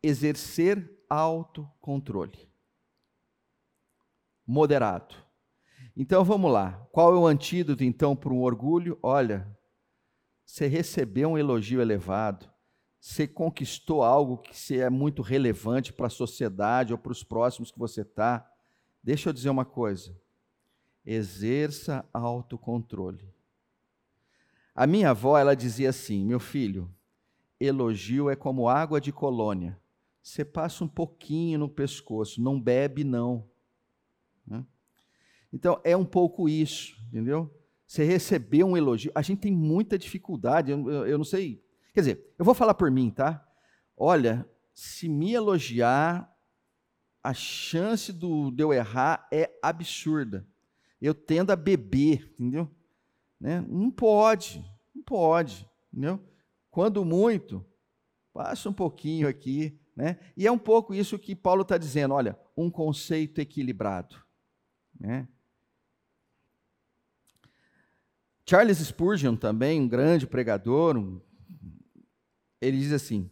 Exercer 0.02 0.98
autocontrole 1.08 2.48
moderado. 4.48 5.14
Então 5.94 6.24
vamos 6.24 6.50
lá. 6.50 6.88
Qual 6.90 7.14
é 7.14 7.18
o 7.18 7.26
antídoto 7.26 7.84
então 7.84 8.16
para 8.16 8.32
um 8.32 8.40
orgulho? 8.40 8.98
Olha, 9.02 9.46
você 10.44 10.66
recebeu 10.66 11.30
um 11.30 11.38
elogio 11.38 11.82
elevado, 11.82 12.50
você 13.08 13.26
conquistou 13.26 14.02
algo 14.02 14.36
que 14.36 14.78
é 14.78 14.90
muito 14.90 15.22
relevante 15.22 15.94
para 15.94 16.08
a 16.08 16.10
sociedade 16.10 16.92
ou 16.92 16.98
para 16.98 17.10
os 17.10 17.24
próximos 17.24 17.70
que 17.70 17.78
você 17.78 18.02
está. 18.02 18.46
Deixa 19.02 19.30
eu 19.30 19.32
dizer 19.32 19.48
uma 19.48 19.64
coisa. 19.64 20.14
Exerça 21.06 22.06
autocontrole. 22.12 23.26
A 24.74 24.86
minha 24.86 25.08
avó, 25.08 25.38
ela 25.38 25.56
dizia 25.56 25.88
assim: 25.88 26.22
meu 26.22 26.38
filho, 26.38 26.94
elogio 27.58 28.28
é 28.28 28.36
como 28.36 28.68
água 28.68 29.00
de 29.00 29.10
colônia. 29.10 29.80
Você 30.22 30.44
passa 30.44 30.84
um 30.84 30.88
pouquinho 30.88 31.60
no 31.60 31.68
pescoço, 31.68 32.42
não 32.42 32.60
bebe, 32.60 33.04
não. 33.04 33.48
Né? 34.46 34.66
Então, 35.50 35.80
é 35.82 35.96
um 35.96 36.04
pouco 36.04 36.46
isso, 36.46 36.94
entendeu? 37.08 37.50
Você 37.86 38.04
recebeu 38.04 38.66
um 38.66 38.76
elogio. 38.76 39.10
A 39.14 39.22
gente 39.22 39.40
tem 39.40 39.52
muita 39.52 39.96
dificuldade, 39.96 40.70
eu, 40.70 41.16
não 41.16 41.24
sei. 41.24 41.66
Quer 41.92 42.00
dizer, 42.00 42.34
eu 42.38 42.44
vou 42.44 42.54
falar 42.54 42.74
por 42.74 42.90
mim, 42.90 43.10
tá? 43.10 43.46
Olha, 43.96 44.48
se 44.74 45.08
me 45.08 45.32
elogiar, 45.32 46.32
a 47.22 47.34
chance 47.34 48.12
do, 48.12 48.50
de 48.50 48.62
eu 48.62 48.72
errar 48.72 49.26
é 49.32 49.50
absurda. 49.62 50.46
Eu 51.00 51.14
tendo 51.14 51.50
a 51.50 51.56
beber, 51.56 52.32
entendeu? 52.34 52.70
Né? 53.40 53.60
Não 53.68 53.90
pode, 53.90 54.64
não 54.94 55.02
pode, 55.02 55.68
entendeu? 55.92 56.20
Quando 56.70 57.04
muito, 57.04 57.64
passa 58.32 58.68
um 58.68 58.72
pouquinho 58.72 59.28
aqui, 59.28 59.78
né? 59.96 60.18
E 60.36 60.46
é 60.46 60.52
um 60.52 60.58
pouco 60.58 60.94
isso 60.94 61.18
que 61.18 61.34
Paulo 61.34 61.62
está 61.62 61.76
dizendo, 61.76 62.14
olha, 62.14 62.38
um 62.56 62.70
conceito 62.70 63.40
equilibrado. 63.40 64.16
Né? 64.98 65.26
Charles 68.46 68.78
Spurgeon, 68.78 69.34
também 69.34 69.80
um 69.80 69.88
grande 69.88 70.26
pregador, 70.26 70.96
um, 70.96 71.20
ele 72.60 72.78
diz 72.78 72.92
assim: 72.92 73.30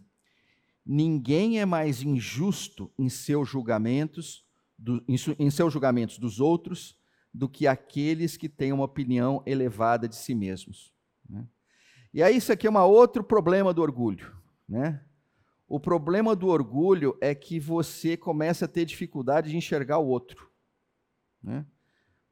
ninguém 0.85 1.61
é 1.61 1.67
mais 1.67 2.03
injusto 2.03 2.91
em 2.99 3.09
seus 3.09 3.49
julgamentos, 3.49 4.45
do, 4.79 5.03
em, 5.09 5.17
su, 5.17 5.35
em 5.39 5.51
seus 5.51 5.73
julgamentos 5.73 6.19
dos 6.19 6.41
outros, 6.41 6.99
do 7.33 7.49
que 7.49 7.67
aqueles 7.67 8.37
que 8.37 8.49
têm 8.49 8.73
uma 8.73 8.85
opinião 8.85 9.43
elevada 9.47 10.09
de 10.09 10.17
si 10.17 10.35
mesmos. 10.35 10.93
Né? 11.29 11.47
E 12.13 12.23
aí 12.23 12.37
isso 12.37 12.53
aqui 12.53 12.67
é 12.67 12.71
um 12.71 12.79
outro 12.79 13.23
problema 13.23 13.75
do 13.75 13.83
orgulho, 13.83 14.35
né? 14.69 15.03
O 15.69 15.81
problema 15.81 16.37
do 16.37 16.47
orgulho 16.47 17.19
é 17.21 17.35
que 17.35 17.59
você 17.59 18.17
começa 18.17 18.67
a 18.67 18.69
ter 18.69 18.85
dificuldade 18.85 19.51
de 19.51 19.57
enxergar 19.57 19.99
o 19.99 20.07
outro 20.07 20.47
né? 21.47 21.65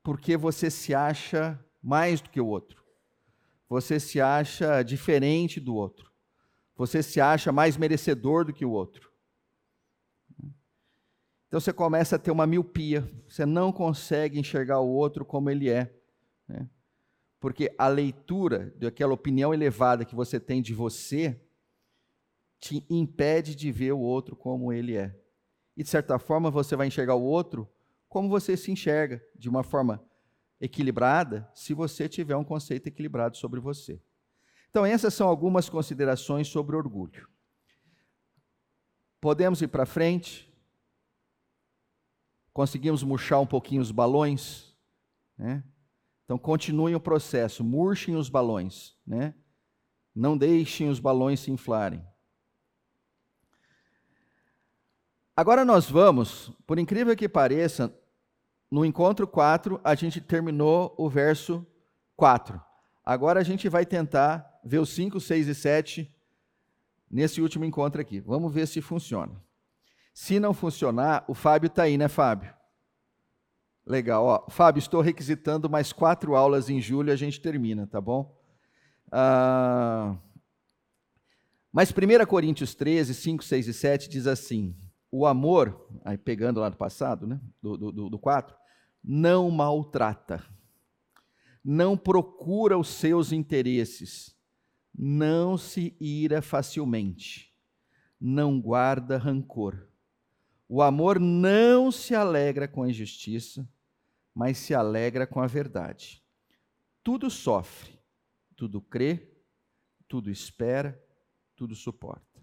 porque 0.03 0.37
você 0.37 0.69
se 0.71 0.93
acha 0.95 1.59
mais 1.81 2.21
do 2.21 2.29
que 2.29 2.41
o 2.41 2.47
outro, 2.47 2.83
você 3.69 4.01
se 4.01 4.21
acha 4.21 4.83
diferente 4.83 5.61
do 5.61 5.75
outro, 5.75 6.11
você 6.77 7.03
se 7.03 7.21
acha 7.21 7.53
mais 7.53 7.77
merecedor 7.77 8.45
do 8.45 8.53
que 8.53 8.65
o 8.65 8.71
outro. 8.71 9.13
Então 11.49 11.61
você 11.61 11.73
começa 11.73 12.17
a 12.17 12.19
ter 12.19 12.31
uma 12.31 12.47
miopia, 12.47 13.09
você 13.29 13.47
não 13.47 13.73
consegue 13.73 14.39
enxergar 14.39 14.81
o 14.81 14.89
outro 14.89 15.25
como 15.25 15.49
ele 15.49 15.71
é. 15.71 15.95
Né? 16.49 16.69
Porque 17.39 17.73
a 17.79 17.87
leitura 17.87 18.75
daquela 18.77 19.13
opinião 19.13 19.55
elevada 19.55 20.05
que 20.05 20.17
você 20.17 20.41
tem 20.41 20.61
de 20.61 20.75
você 20.75 21.41
te 22.59 22.85
impede 22.91 23.55
de 23.55 23.71
ver 23.71 23.93
o 23.93 24.01
outro 24.01 24.35
como 24.35 24.73
ele 24.73 24.97
é. 24.97 25.15
E 25.77 25.83
de 25.83 25.89
certa 25.89 26.19
forma 26.19 26.51
você 26.51 26.75
vai 26.75 26.87
enxergar 26.87 27.15
o 27.15 27.23
outro 27.23 27.69
como 28.09 28.29
você 28.29 28.57
se 28.57 28.73
enxerga 28.73 29.23
de 29.35 29.49
uma 29.49 29.63
forma 29.63 30.03
equilibrada, 30.61 31.49
se 31.55 31.75
você 31.75 32.09
tiver 32.09 32.37
um 32.37 32.45
conceito 32.45 32.87
equilibrado 32.87 33.37
sobre 33.37 33.61
você. 33.61 34.01
Então, 34.75 34.85
essas 34.85 35.15
são 35.15 35.29
algumas 35.29 35.69
considerações 35.69 36.49
sobre 36.49 36.75
orgulho. 36.75 37.29
Podemos 39.21 39.63
ir 39.63 39.69
para 39.69 39.87
frente? 39.87 40.53
Conseguimos 42.53 43.05
murchar 43.05 43.41
um 43.41 43.47
pouquinho 43.47 43.81
os 43.81 43.93
balões? 43.93 44.75
Né? 45.39 45.63
Então, 46.25 46.37
continuem 46.37 46.97
o 46.97 47.01
processo, 47.01 47.63
murchem 47.63 48.17
os 48.17 48.29
balões. 48.29 48.97
Né? 49.07 49.33
Não 50.13 50.37
deixem 50.37 50.89
os 50.89 50.99
balões 50.99 51.39
se 51.39 51.53
inflarem. 51.53 52.05
Agora 55.37 55.65
nós 55.65 55.89
vamos, 55.89 56.51
por 56.67 56.81
incrível 56.81 57.15
que 57.15 57.29
pareça, 57.29 57.97
no 58.69 58.85
encontro 58.85 59.25
4, 59.29 59.81
a 59.85 59.95
gente 59.95 60.21
terminou 60.21 60.93
o 60.99 61.09
verso 61.09 61.65
4. 62.17 62.61
Agora 63.05 63.39
a 63.39 63.45
gente 63.45 63.69
vai 63.69 63.87
tentar 63.87 64.53
ver 64.65 64.79
os 64.79 64.91
5, 64.91 65.21
6 65.21 65.49
e 65.49 65.55
7 65.55 66.15
nesse 67.11 67.41
último 67.41 67.65
encontro 67.65 68.01
aqui. 68.01 68.21
Vamos 68.21 68.53
ver 68.53 68.67
se 68.67 68.81
funciona. 68.81 69.35
Se 70.13 70.39
não 70.39 70.55
funcionar, 70.55 71.25
o 71.29 71.35
Fábio 71.35 71.67
está 71.69 71.85
aí, 71.85 71.99
né, 71.99 72.09
Fábio? 72.09 72.55
Legal. 73.87 74.25
Ó, 74.25 74.51
Fábio, 74.51 74.79
estou 74.79 75.01
requisitando 75.01 75.69
mais 75.69 75.93
quatro 75.93 76.35
aulas 76.35 76.71
em 76.71 76.81
julho 76.81 77.11
e 77.11 77.13
a 77.13 77.17
gente 77.17 77.41
termina, 77.41 77.87
tá 77.87 78.01
bom? 78.01 78.41
Ah, 79.11 80.17
mas 81.71 81.91
1 81.91 82.27
Coríntios 82.27 82.75
13, 82.75 83.15
5, 83.15 83.45
6 83.45 83.69
e 83.69 83.75
7 83.75 84.09
diz 84.09 84.27
assim: 84.27 84.77
o 85.11 85.27
amor, 85.27 85.89
aí 86.05 86.19
pegando 86.19 86.59
lá 86.59 86.69
do 86.69 86.77
passado, 86.77 87.27
né, 87.27 87.41
do, 87.63 87.77
do, 87.77 88.11
do 88.11 88.19
4, 88.19 88.57
não 89.03 89.51
maltrata, 89.51 90.45
não 91.65 91.97
procura 91.97 92.79
os 92.79 92.89
seus 92.89 93.31
interesses, 93.31 94.34
não 94.97 95.59
se 95.59 95.97
ira 95.99 96.41
facilmente, 96.41 97.53
não 98.21 98.61
guarda 98.61 99.19
rancor. 99.19 99.89
O 100.69 100.81
amor 100.81 101.19
não 101.19 101.91
se 101.91 102.15
alegra 102.15 102.69
com 102.69 102.83
a 102.83 102.89
injustiça, 102.89 103.69
mas 104.35 104.59
se 104.59 104.75
alegra 104.75 105.27
com 105.27 105.41
a 105.41 105.47
verdade. 105.47 106.23
Tudo 107.03 107.31
sofre, 107.31 107.99
tudo 108.57 108.81
crê, 108.81 109.31
tudo 110.09 110.31
espera, 110.31 111.03
tudo 111.57 111.75
suporta. 111.75 112.43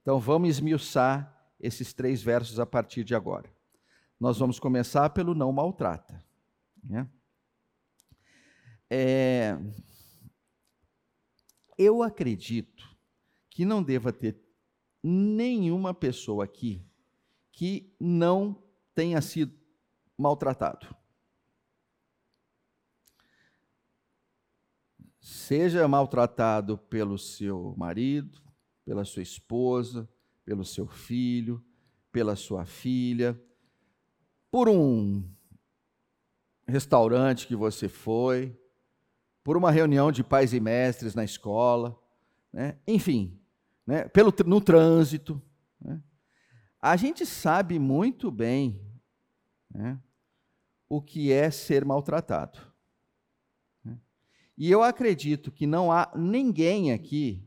Então 0.00 0.18
vamos 0.18 0.48
esmiuçar 0.48 1.36
esses 1.58 1.92
três 1.92 2.22
versos 2.22 2.58
a 2.60 2.66
partir 2.66 3.04
de 3.04 3.14
agora. 3.14 3.50
Nós 4.18 4.38
vamos 4.38 4.58
começar 4.58 5.10
pelo 5.10 5.34
não 5.34 5.52
maltrata. 5.52 6.24
Né? 6.82 7.08
É, 8.88 9.56
eu 11.80 12.02
acredito 12.02 12.94
que 13.48 13.64
não 13.64 13.82
deva 13.82 14.12
ter 14.12 14.38
nenhuma 15.02 15.94
pessoa 15.94 16.44
aqui 16.44 16.86
que 17.50 17.90
não 17.98 18.62
tenha 18.94 19.18
sido 19.22 19.58
maltratado. 20.16 20.94
Seja 25.18 25.88
maltratado 25.88 26.76
pelo 26.76 27.16
seu 27.16 27.74
marido, 27.78 28.42
pela 28.84 29.02
sua 29.06 29.22
esposa, 29.22 30.06
pelo 30.44 30.66
seu 30.66 30.86
filho, 30.86 31.64
pela 32.12 32.36
sua 32.36 32.66
filha, 32.66 33.42
por 34.50 34.68
um 34.68 35.26
restaurante 36.66 37.46
que 37.46 37.56
você 37.56 37.88
foi, 37.88 38.59
por 39.50 39.56
uma 39.56 39.72
reunião 39.72 40.12
de 40.12 40.22
pais 40.22 40.52
e 40.52 40.60
mestres 40.60 41.12
na 41.12 41.24
escola, 41.24 42.00
né? 42.52 42.78
enfim, 42.86 43.36
né? 43.84 44.06
Pelo, 44.06 44.32
no 44.46 44.60
trânsito. 44.60 45.42
Né? 45.80 46.00
A 46.80 46.94
gente 46.94 47.26
sabe 47.26 47.76
muito 47.76 48.30
bem 48.30 48.80
né? 49.68 49.98
o 50.88 51.02
que 51.02 51.32
é 51.32 51.50
ser 51.50 51.84
maltratado. 51.84 52.60
Né? 53.84 53.98
E 54.56 54.70
eu 54.70 54.84
acredito 54.84 55.50
que 55.50 55.66
não 55.66 55.90
há 55.90 56.12
ninguém 56.14 56.92
aqui 56.92 57.44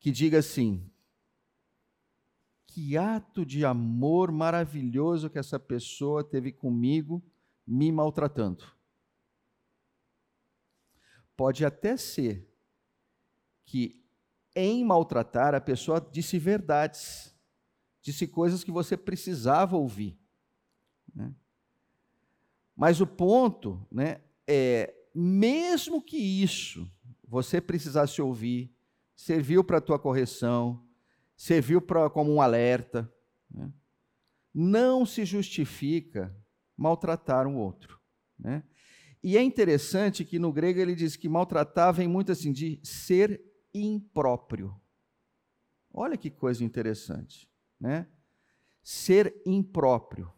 que 0.00 0.10
diga 0.10 0.40
assim: 0.40 0.84
que 2.66 2.96
ato 2.96 3.46
de 3.46 3.64
amor 3.64 4.32
maravilhoso 4.32 5.30
que 5.30 5.38
essa 5.38 5.60
pessoa 5.60 6.24
teve 6.24 6.50
comigo, 6.50 7.22
me 7.64 7.92
maltratando. 7.92 8.64
Pode 11.36 11.64
até 11.64 11.96
ser 11.96 12.48
que 13.64 14.04
em 14.54 14.84
maltratar 14.84 15.54
a 15.54 15.60
pessoa 15.60 16.00
disse 16.00 16.38
verdades, 16.38 17.34
disse 18.00 18.26
coisas 18.26 18.62
que 18.62 18.70
você 18.70 18.96
precisava 18.96 19.76
ouvir. 19.76 20.18
Né? 21.14 21.34
Mas 22.76 23.00
o 23.00 23.06
ponto 23.06 23.84
né, 23.90 24.20
é, 24.46 24.94
mesmo 25.14 26.02
que 26.02 26.16
isso 26.16 26.88
você 27.26 27.60
precisasse 27.60 28.20
ouvir, 28.22 28.72
serviu 29.16 29.64
para 29.64 29.78
a 29.78 29.80
tua 29.80 29.98
correção, 29.98 30.84
serviu 31.36 31.80
pra, 31.80 32.08
como 32.10 32.32
um 32.32 32.40
alerta, 32.40 33.10
né? 33.50 33.72
não 34.52 35.04
se 35.04 35.24
justifica 35.24 36.34
maltratar 36.76 37.46
um 37.46 37.56
outro. 37.56 38.00
Né? 38.38 38.62
E 39.26 39.38
é 39.38 39.42
interessante 39.42 40.22
que 40.22 40.38
no 40.38 40.52
grego 40.52 40.78
ele 40.78 40.94
diz 40.94 41.16
que 41.16 41.30
maltratar 41.30 41.94
vem 41.94 42.06
muito 42.06 42.30
assim 42.30 42.52
de 42.52 42.78
ser 42.82 43.42
impróprio. 43.72 44.78
Olha 45.90 46.18
que 46.18 46.30
coisa 46.30 46.62
interessante, 46.62 47.50
né? 47.80 48.06
Ser 48.82 49.34
impróprio. 49.46 50.30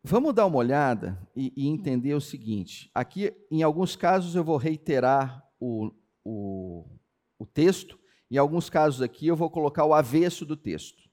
Vamos 0.00 0.32
dar 0.32 0.46
uma 0.46 0.58
olhada 0.58 1.20
e, 1.34 1.52
e, 1.56 1.66
entender 1.66 2.14
o 2.14 2.20
seguinte. 2.20 2.88
Aqui, 2.94 3.34
em 3.50 3.64
alguns 3.64 3.96
casos, 3.96 4.36
eu 4.36 4.44
vou 4.44 4.58
reiterar 4.58 5.44
o, 5.58 5.90
o, 6.22 6.88
o 7.36 7.44
texto, 7.44 7.98
em 8.30 8.36
alguns 8.36 8.70
casos 8.70 9.02
aqui, 9.02 9.26
eu 9.26 9.34
vou 9.34 9.50
colocar 9.50 9.84
o 9.84 9.92
avesso 9.92 10.46
do 10.46 10.56
texto. 10.56 11.05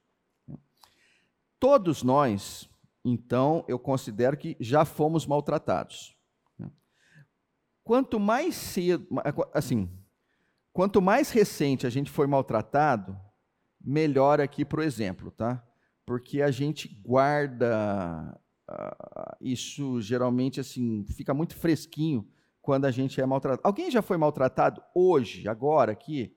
Todos 1.64 2.04
nós, 2.04 2.70
então, 3.06 3.64
eu 3.70 3.80
considero 3.80 4.36
que 4.36 4.58
já 4.60 4.84
fomos 4.84 5.26
maltratados. 5.26 6.14
Quanto 7.86 8.20
mais 8.20 8.54
cedo, 8.54 9.08
assim, 9.54 9.90
quanto 10.74 11.02
mais 11.02 11.32
recente 11.32 11.88
a 11.88 11.90
gente 11.90 12.12
foi 12.12 12.28
maltratado, 12.28 13.18
melhor 13.80 14.42
aqui 14.42 14.66
para 14.66 14.82
o 14.82 14.84
exemplo, 14.84 15.32
tá? 15.32 15.66
Porque 16.06 16.42
a 16.42 16.52
gente 16.52 16.90
guarda 17.02 18.38
uh, 18.70 19.38
isso 19.40 20.02
geralmente 20.02 20.60
assim 20.60 21.06
fica 21.16 21.34
muito 21.34 21.56
fresquinho 21.56 22.28
quando 22.62 22.84
a 22.84 22.92
gente 22.92 23.22
é 23.22 23.26
maltratado. 23.26 23.66
Alguém 23.66 23.90
já 23.90 24.02
foi 24.02 24.18
maltratado 24.18 24.84
hoje, 24.94 25.48
agora 25.48 25.94
aqui, 25.94 26.36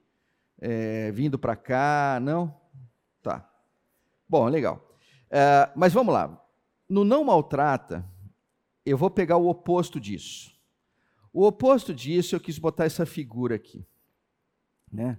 é, 0.61 1.11
vindo 1.11 1.37
para 1.37 1.57
cá? 1.57 2.21
Não? 2.23 2.57
Tá. 3.21 3.51
Bom, 4.29 4.47
legal. 4.47 4.86
Uh, 5.27 5.73
mas 5.75 5.93
vamos 5.93 6.13
lá. 6.13 6.43
No 6.89 7.05
não 7.05 7.25
maltrata, 7.25 8.05
eu 8.85 8.97
vou 8.97 9.11
pegar 9.11 9.37
o 9.37 9.49
oposto 9.49 9.99
disso. 9.99 10.55
O 11.33 11.45
oposto 11.45 11.93
disso, 11.93 12.35
eu 12.35 12.41
quis 12.41 12.59
botar 12.59 12.85
essa 12.85 13.05
figura 13.05 13.57
aqui. 13.57 13.87
Né? 14.91 15.19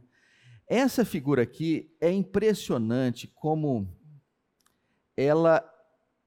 Essa 0.65 1.05
figura 1.05 1.43
aqui 1.43 1.95
é 1.99 2.11
impressionante 2.11 3.27
como 3.27 3.87
ela 5.15 5.63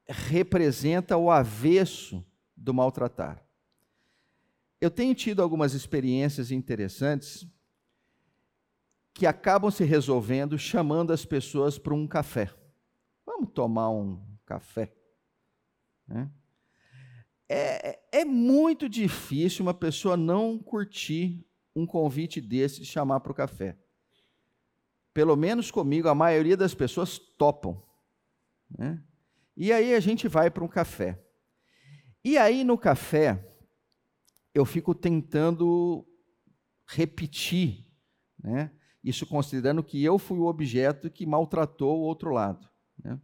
representa 0.07 1.17
o 1.17 1.31
avesso 1.31 2.25
do 2.57 2.75
maltratar. 2.75 3.45
Eu 4.81 4.91
tenho 4.91 5.15
tido 5.15 5.43
algumas 5.43 5.75
experiências 5.75 6.51
interessantes 6.51 7.47
que 9.13 9.27
acabam 9.27 9.71
se 9.71 9.85
resolvendo 9.85 10.59
chamando 10.59 11.13
as 11.13 11.25
pessoas 11.25 11.79
para 11.79 11.95
um 11.95 12.07
café. 12.07 12.51
Vamos 13.41 13.55
tomar 13.55 13.89
um 13.89 14.21
café. 14.45 14.93
Né? 16.07 16.31
É, 17.49 17.99
é 18.21 18.23
muito 18.23 18.87
difícil 18.87 19.65
uma 19.65 19.73
pessoa 19.73 20.15
não 20.15 20.59
curtir 20.59 21.43
um 21.75 21.87
convite 21.87 22.39
desse 22.39 22.81
de 22.81 22.85
chamar 22.85 23.21
para 23.21 23.33
o 23.33 23.35
café. 23.35 23.79
Pelo 25.15 25.37
menos 25.37 25.71
comigo, 25.71 26.07
a 26.07 26.15
maioria 26.15 26.55
das 26.55 26.75
pessoas 26.75 27.19
topam. 27.19 27.83
Né? 28.79 29.03
E 29.57 29.73
aí 29.73 29.95
a 29.95 30.01
gente 30.01 30.29
vai 30.29 30.51
para 30.51 30.63
um 30.63 30.69
café. 30.69 31.19
E 32.23 32.37
aí 32.37 32.63
no 32.63 32.77
café, 32.77 33.43
eu 34.53 34.67
fico 34.67 34.95
tentando 34.95 36.07
repetir, 36.87 37.91
né? 38.39 38.71
Isso 39.03 39.27
considerando 39.27 39.83
que 39.83 40.05
eu 40.05 40.19
fui 40.19 40.39
o 40.39 40.45
objeto 40.45 41.11
que 41.11 41.25
maltratou 41.25 42.01
o 42.01 42.03
outro 42.03 42.31
lado. 42.33 42.69
Né? 43.03 43.19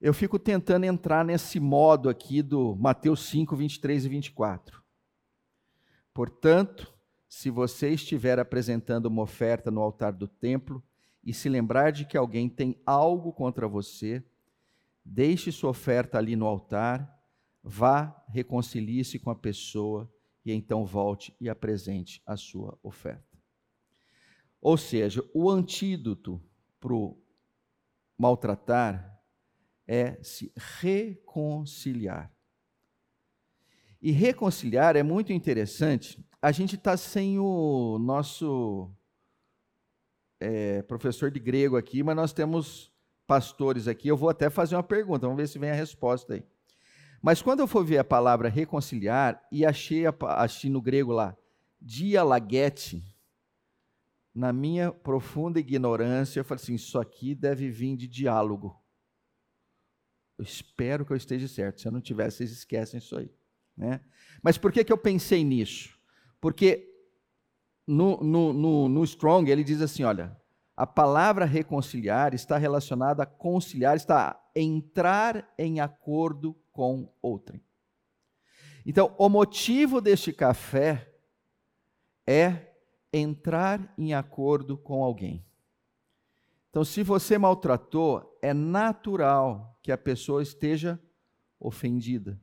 Eu 0.00 0.12
fico 0.12 0.38
tentando 0.38 0.84
entrar 0.84 1.24
nesse 1.24 1.58
modo 1.58 2.08
aqui 2.08 2.42
do 2.42 2.76
Mateus 2.76 3.26
5, 3.28 3.56
23 3.56 4.04
e 4.04 4.08
24. 4.08 4.82
Portanto, 6.12 6.92
se 7.28 7.50
você 7.50 7.90
estiver 7.90 8.38
apresentando 8.38 9.06
uma 9.06 9.22
oferta 9.22 9.70
no 9.70 9.80
altar 9.80 10.12
do 10.12 10.28
templo 10.28 10.82
e 11.24 11.32
se 11.32 11.48
lembrar 11.48 11.90
de 11.90 12.04
que 12.04 12.16
alguém 12.16 12.48
tem 12.48 12.80
algo 12.84 13.32
contra 13.32 13.66
você, 13.66 14.24
Deixe 15.08 15.52
sua 15.52 15.70
oferta 15.70 16.18
ali 16.18 16.34
no 16.34 16.46
altar, 16.46 17.08
vá, 17.62 18.24
reconcilie-se 18.28 19.20
com 19.20 19.30
a 19.30 19.36
pessoa 19.36 20.12
e 20.44 20.52
então 20.52 20.84
volte 20.84 21.32
e 21.40 21.48
apresente 21.48 22.20
a 22.26 22.36
sua 22.36 22.76
oferta. 22.82 23.38
Ou 24.60 24.76
seja, 24.76 25.24
o 25.32 25.48
antídoto 25.48 26.42
para 26.80 26.92
o 26.92 27.16
maltratar 28.18 29.15
é 29.86 30.18
se 30.22 30.52
reconciliar. 30.56 32.32
E 34.00 34.10
reconciliar 34.10 34.96
é 34.96 35.02
muito 35.02 35.32
interessante. 35.32 36.24
A 36.40 36.52
gente 36.52 36.76
está 36.76 36.96
sem 36.96 37.38
o 37.38 37.98
nosso 37.98 38.90
é, 40.38 40.82
professor 40.82 41.30
de 41.30 41.40
grego 41.40 41.76
aqui, 41.76 42.02
mas 42.02 42.16
nós 42.16 42.32
temos 42.32 42.92
pastores 43.26 43.88
aqui. 43.88 44.08
Eu 44.08 44.16
vou 44.16 44.28
até 44.28 44.48
fazer 44.50 44.76
uma 44.76 44.82
pergunta, 44.82 45.26
vamos 45.26 45.36
ver 45.36 45.48
se 45.48 45.58
vem 45.58 45.70
a 45.70 45.74
resposta 45.74 46.34
aí. 46.34 46.44
Mas 47.22 47.42
quando 47.42 47.60
eu 47.60 47.66
for 47.66 47.84
ver 47.84 47.98
a 47.98 48.04
palavra 48.04 48.48
reconciliar, 48.48 49.42
e 49.50 49.64
achei, 49.64 50.04
achei 50.06 50.70
no 50.70 50.80
grego 50.80 51.12
lá, 51.12 51.36
dialaguete, 51.80 53.04
na 54.34 54.52
minha 54.52 54.92
profunda 54.92 55.58
ignorância, 55.58 56.40
eu 56.40 56.44
falei 56.44 56.62
assim: 56.62 56.74
isso 56.74 56.98
aqui 56.98 57.34
deve 57.34 57.70
vir 57.70 57.96
de 57.96 58.06
diálogo. 58.06 58.80
Eu 60.38 60.44
espero 60.44 61.04
que 61.04 61.12
eu 61.12 61.16
esteja 61.16 61.48
certo. 61.48 61.80
Se 61.80 61.88
eu 61.88 61.92
não 61.92 62.00
tiver, 62.00 62.30
vocês 62.30 62.50
esquecem 62.50 62.98
isso 62.98 63.16
aí. 63.16 63.30
Né? 63.76 64.00
Mas 64.42 64.58
por 64.58 64.72
que, 64.72 64.84
que 64.84 64.92
eu 64.92 64.98
pensei 64.98 65.44
nisso? 65.44 65.98
Porque 66.40 66.92
no, 67.86 68.18
no, 68.22 68.52
no, 68.52 68.88
no 68.88 69.04
Strong 69.04 69.50
ele 69.50 69.64
diz 69.64 69.80
assim: 69.80 70.02
olha, 70.02 70.36
a 70.76 70.86
palavra 70.86 71.44
reconciliar 71.44 72.34
está 72.34 72.58
relacionada 72.58 73.22
a 73.22 73.26
conciliar, 73.26 73.96
está 73.96 74.30
a 74.30 74.40
entrar 74.54 75.52
em 75.58 75.80
acordo 75.80 76.54
com 76.72 77.10
outrem. 77.22 77.62
Então, 78.84 79.14
o 79.18 79.28
motivo 79.28 80.00
deste 80.00 80.32
café 80.32 81.12
é 82.26 82.74
entrar 83.12 83.92
em 83.96 84.14
acordo 84.14 84.76
com 84.76 85.02
alguém. 85.02 85.44
Então, 86.70 86.84
se 86.84 87.02
você 87.02 87.38
maltratou, 87.38 88.35
é 88.46 88.54
natural 88.54 89.76
que 89.82 89.90
a 89.90 89.98
pessoa 89.98 90.40
esteja 90.40 91.02
ofendida. 91.58 92.40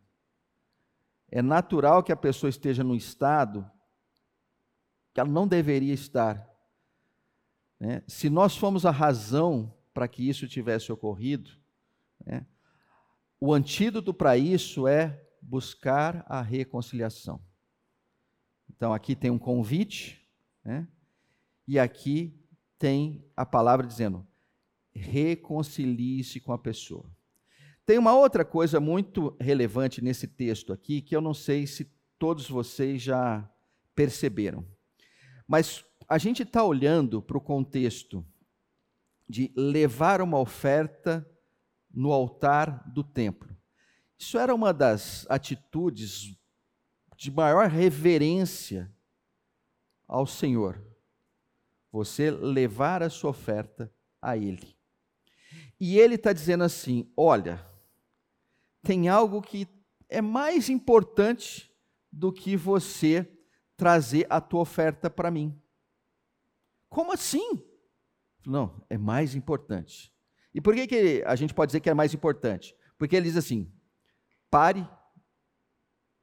É 1.32 1.42
natural 1.42 2.04
que 2.04 2.12
a 2.12 2.18
pessoa 2.18 2.50
esteja 2.50 2.84
num 2.84 2.94
estado 2.94 3.70
que 5.14 5.22
ela 5.22 5.30
não 5.30 5.48
deveria 5.48 5.94
estar. 5.94 6.46
Né? 7.80 8.04
Se 8.06 8.30
nós 8.30 8.58
fomos 8.58 8.86
a 8.86 8.92
razão 8.92 9.74
para 9.94 10.06
que 10.06 10.28
isso 10.28 10.46
tivesse 10.46 10.92
ocorrido, 10.92 11.52
né? 12.26 12.46
o 13.40 13.54
antídoto 13.54 14.14
para 14.14 14.38
isso 14.38 14.86
é 14.86 15.26
buscar 15.42 16.26
a 16.28 16.42
reconciliação. 16.42 17.42
Então, 18.70 18.94
aqui 18.94 19.16
tem 19.16 19.32
um 19.32 19.40
convite, 19.40 20.22
né? 20.66 20.86
e 21.66 21.80
aqui 21.80 22.38
tem 22.78 23.26
a 23.38 23.46
palavra 23.46 23.88
dizendo: 23.88 24.28
reconcilie-se 24.94 26.40
com 26.40 26.54
a 26.54 26.58
pessoa. 26.58 27.06
Tem 27.86 27.98
uma 27.98 28.14
outra 28.14 28.46
coisa 28.46 28.80
muito 28.80 29.36
relevante 29.40 30.02
nesse 30.02 30.28
texto 30.28 30.72
aqui, 30.72 31.02
que 31.02 31.16
eu 31.16 31.22
não 31.22 31.34
sei 31.34 31.68
se 31.68 31.92
todos 32.18 32.50
vocês 32.50 33.02
já 33.02 33.50
perceberam. 33.94 34.66
Mas 35.48 35.84
a 36.08 36.18
gente 36.18 36.44
está 36.44 36.64
olhando 36.64 37.22
para 37.22 37.38
o 37.38 37.42
contexto 37.42 38.26
de 39.28 39.52
levar 39.56 40.22
uma 40.22 40.40
oferta 40.40 41.28
no 41.94 42.12
altar 42.12 42.90
do 42.90 43.04
templo. 43.04 43.56
Isso 44.18 44.38
era 44.38 44.54
uma 44.54 44.74
das 44.74 45.26
atitudes 45.30 46.38
de 47.18 47.32
maior 47.32 47.70
reverência 47.70 48.92
ao 50.08 50.26
Senhor. 50.26 50.82
Você 51.92 52.32
levar 52.32 53.04
a 53.04 53.10
sua 53.10 53.30
oferta 53.32 53.94
a 54.22 54.38
Ele. 54.38 54.73
E 55.86 56.00
Ele 56.00 56.16
está 56.16 56.32
dizendo 56.32 56.64
assim: 56.64 57.12
olha, 57.18 57.62
tem 58.84 59.10
algo 59.10 59.42
que 59.42 59.68
é 60.08 60.22
mais 60.22 60.70
importante 60.70 61.70
do 62.10 62.32
que 62.32 62.56
você 62.56 63.30
trazer 63.76 64.26
a 64.30 64.40
tua 64.40 64.62
oferta 64.62 65.10
para 65.10 65.30
mim. 65.30 65.62
Como 66.88 67.12
assim? 67.12 67.62
Não, 68.48 68.82
é 68.90 68.98
mais 68.98 69.36
importante. 69.36 70.10
E 70.54 70.62
por 70.62 70.74
que, 70.74 70.88
que 70.88 71.22
a 71.26 71.36
gente 71.36 71.54
pode 71.54 71.72
dizer 71.72 71.82
que 71.82 71.90
é 71.90 71.94
mais 71.94 72.14
importante? 72.14 72.74
Porque 72.98 73.18
ele 73.18 73.28
diz 73.28 73.36
assim: 73.36 73.70
pare, 74.50 74.88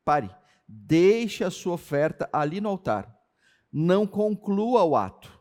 pare, 0.02 0.34
deixe 0.66 1.44
a 1.44 1.50
sua 1.50 1.74
oferta 1.74 2.30
ali 2.32 2.62
no 2.62 2.70
altar, 2.70 3.14
não 3.70 4.06
conclua 4.06 4.84
o 4.84 4.96
ato, 4.96 5.38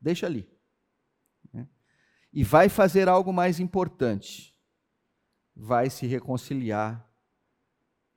deixa 0.00 0.24
ali. 0.24 0.48
E 2.32 2.44
vai 2.44 2.68
fazer 2.68 3.08
algo 3.08 3.32
mais 3.32 3.58
importante, 3.58 4.54
vai 5.54 5.90
se 5.90 6.06
reconciliar 6.06 7.08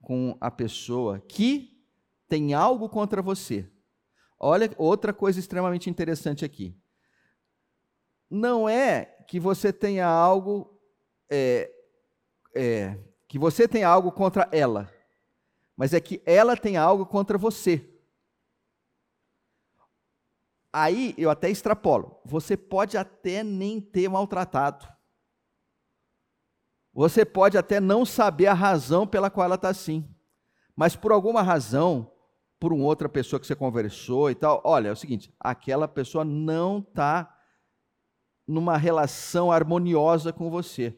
com 0.01 0.37
a 0.41 0.51
pessoa 0.51 1.19
que 1.19 1.85
tem 2.27 2.53
algo 2.53 2.89
contra 2.89 3.21
você. 3.21 3.69
Olha 4.39 4.69
outra 4.77 5.13
coisa 5.13 5.39
extremamente 5.39 5.89
interessante 5.89 6.43
aqui. 6.43 6.75
Não 8.29 8.67
é 8.67 9.05
que 9.27 9.39
você 9.39 9.71
tenha 9.71 10.07
algo 10.07 10.79
é, 11.29 11.71
é, 12.55 12.97
que 13.27 13.37
você 13.37 13.67
tenha 13.67 13.87
algo 13.87 14.11
contra 14.11 14.49
ela, 14.51 14.91
mas 15.75 15.93
é 15.93 15.99
que 15.99 16.21
ela 16.25 16.57
tem 16.57 16.77
algo 16.77 17.05
contra 17.05 17.37
você. 17.37 17.90
Aí 20.73 21.13
eu 21.17 21.29
até 21.29 21.49
extrapolo. 21.49 22.19
Você 22.25 22.55
pode 22.55 22.97
até 22.97 23.43
nem 23.43 23.81
ter 23.81 24.07
maltratado. 24.09 24.87
Você 26.93 27.25
pode 27.25 27.57
até 27.57 27.79
não 27.79 28.05
saber 28.05 28.47
a 28.47 28.53
razão 28.53 29.07
pela 29.07 29.29
qual 29.29 29.45
ela 29.45 29.55
está 29.55 29.69
assim. 29.69 30.07
Mas 30.75 30.95
por 30.95 31.11
alguma 31.11 31.41
razão, 31.41 32.11
por 32.61 32.71
uma 32.71 32.85
outra 32.85 33.09
pessoa 33.09 33.39
que 33.39 33.47
você 33.47 33.55
conversou 33.55 34.29
e 34.29 34.35
tal. 34.35 34.61
Olha, 34.63 34.89
é 34.89 34.91
o 34.91 34.95
seguinte: 34.95 35.33
aquela 35.39 35.87
pessoa 35.87 36.23
não 36.23 36.77
está 36.77 37.35
numa 38.47 38.77
relação 38.77 39.51
harmoniosa 39.51 40.31
com 40.31 40.49
você. 40.49 40.95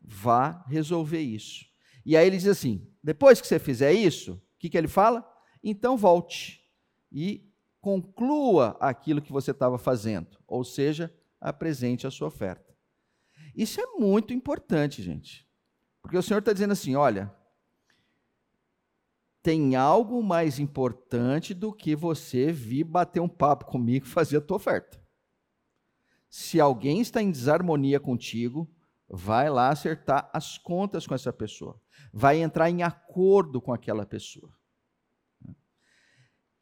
Vá 0.00 0.64
resolver 0.66 1.20
isso. 1.20 1.66
E 2.06 2.16
aí 2.16 2.26
ele 2.26 2.38
diz 2.38 2.48
assim: 2.48 2.90
depois 3.04 3.40
que 3.40 3.46
você 3.46 3.58
fizer 3.58 3.92
isso, 3.92 4.32
o 4.32 4.40
que, 4.58 4.70
que 4.70 4.78
ele 4.78 4.88
fala? 4.88 5.28
Então 5.62 5.96
volte 5.96 6.60
e 7.12 7.51
conclua 7.82 8.76
aquilo 8.80 9.20
que 9.20 9.32
você 9.32 9.50
estava 9.50 9.76
fazendo, 9.76 10.38
ou 10.46 10.64
seja, 10.64 11.12
apresente 11.40 12.06
a 12.06 12.10
sua 12.10 12.28
oferta. 12.28 12.72
Isso 13.54 13.80
é 13.80 13.86
muito 13.98 14.32
importante, 14.32 15.02
gente, 15.02 15.46
porque 16.00 16.16
o 16.16 16.22
Senhor 16.22 16.38
está 16.38 16.52
dizendo 16.52 16.72
assim: 16.72 16.94
olha, 16.94 17.34
tem 19.42 19.74
algo 19.74 20.22
mais 20.22 20.60
importante 20.60 21.52
do 21.52 21.72
que 21.72 21.96
você 21.96 22.52
vir 22.52 22.84
bater 22.84 23.20
um 23.20 23.28
papo 23.28 23.66
comigo 23.66 24.06
e 24.06 24.08
fazer 24.08 24.36
a 24.36 24.40
tua 24.40 24.56
oferta. 24.56 25.02
Se 26.30 26.60
alguém 26.60 27.00
está 27.00 27.20
em 27.20 27.30
desarmonia 27.30 27.98
contigo, 27.98 28.70
vai 29.10 29.50
lá 29.50 29.68
acertar 29.68 30.30
as 30.32 30.56
contas 30.56 31.06
com 31.06 31.14
essa 31.14 31.32
pessoa. 31.32 31.78
Vai 32.12 32.40
entrar 32.40 32.70
em 32.70 32.82
acordo 32.82 33.60
com 33.60 33.72
aquela 33.72 34.06
pessoa. 34.06 34.50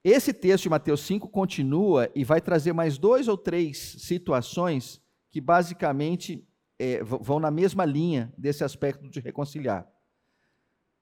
Esse 0.02 0.32
texto 0.32 0.64
de 0.64 0.68
Mateus 0.70 1.00
5 1.02 1.28
continua 1.28 2.10
e 2.14 2.24
vai 2.24 2.40
trazer 2.40 2.72
mais 2.72 2.96
dois 2.96 3.28
ou 3.28 3.36
três 3.36 3.78
situações 3.78 5.00
que 5.28 5.40
basicamente 5.40 6.46
é, 6.78 7.02
vão 7.02 7.38
na 7.38 7.50
mesma 7.50 7.84
linha 7.84 8.32
desse 8.36 8.64
aspecto 8.64 9.08
de 9.08 9.20
reconciliar. 9.20 9.86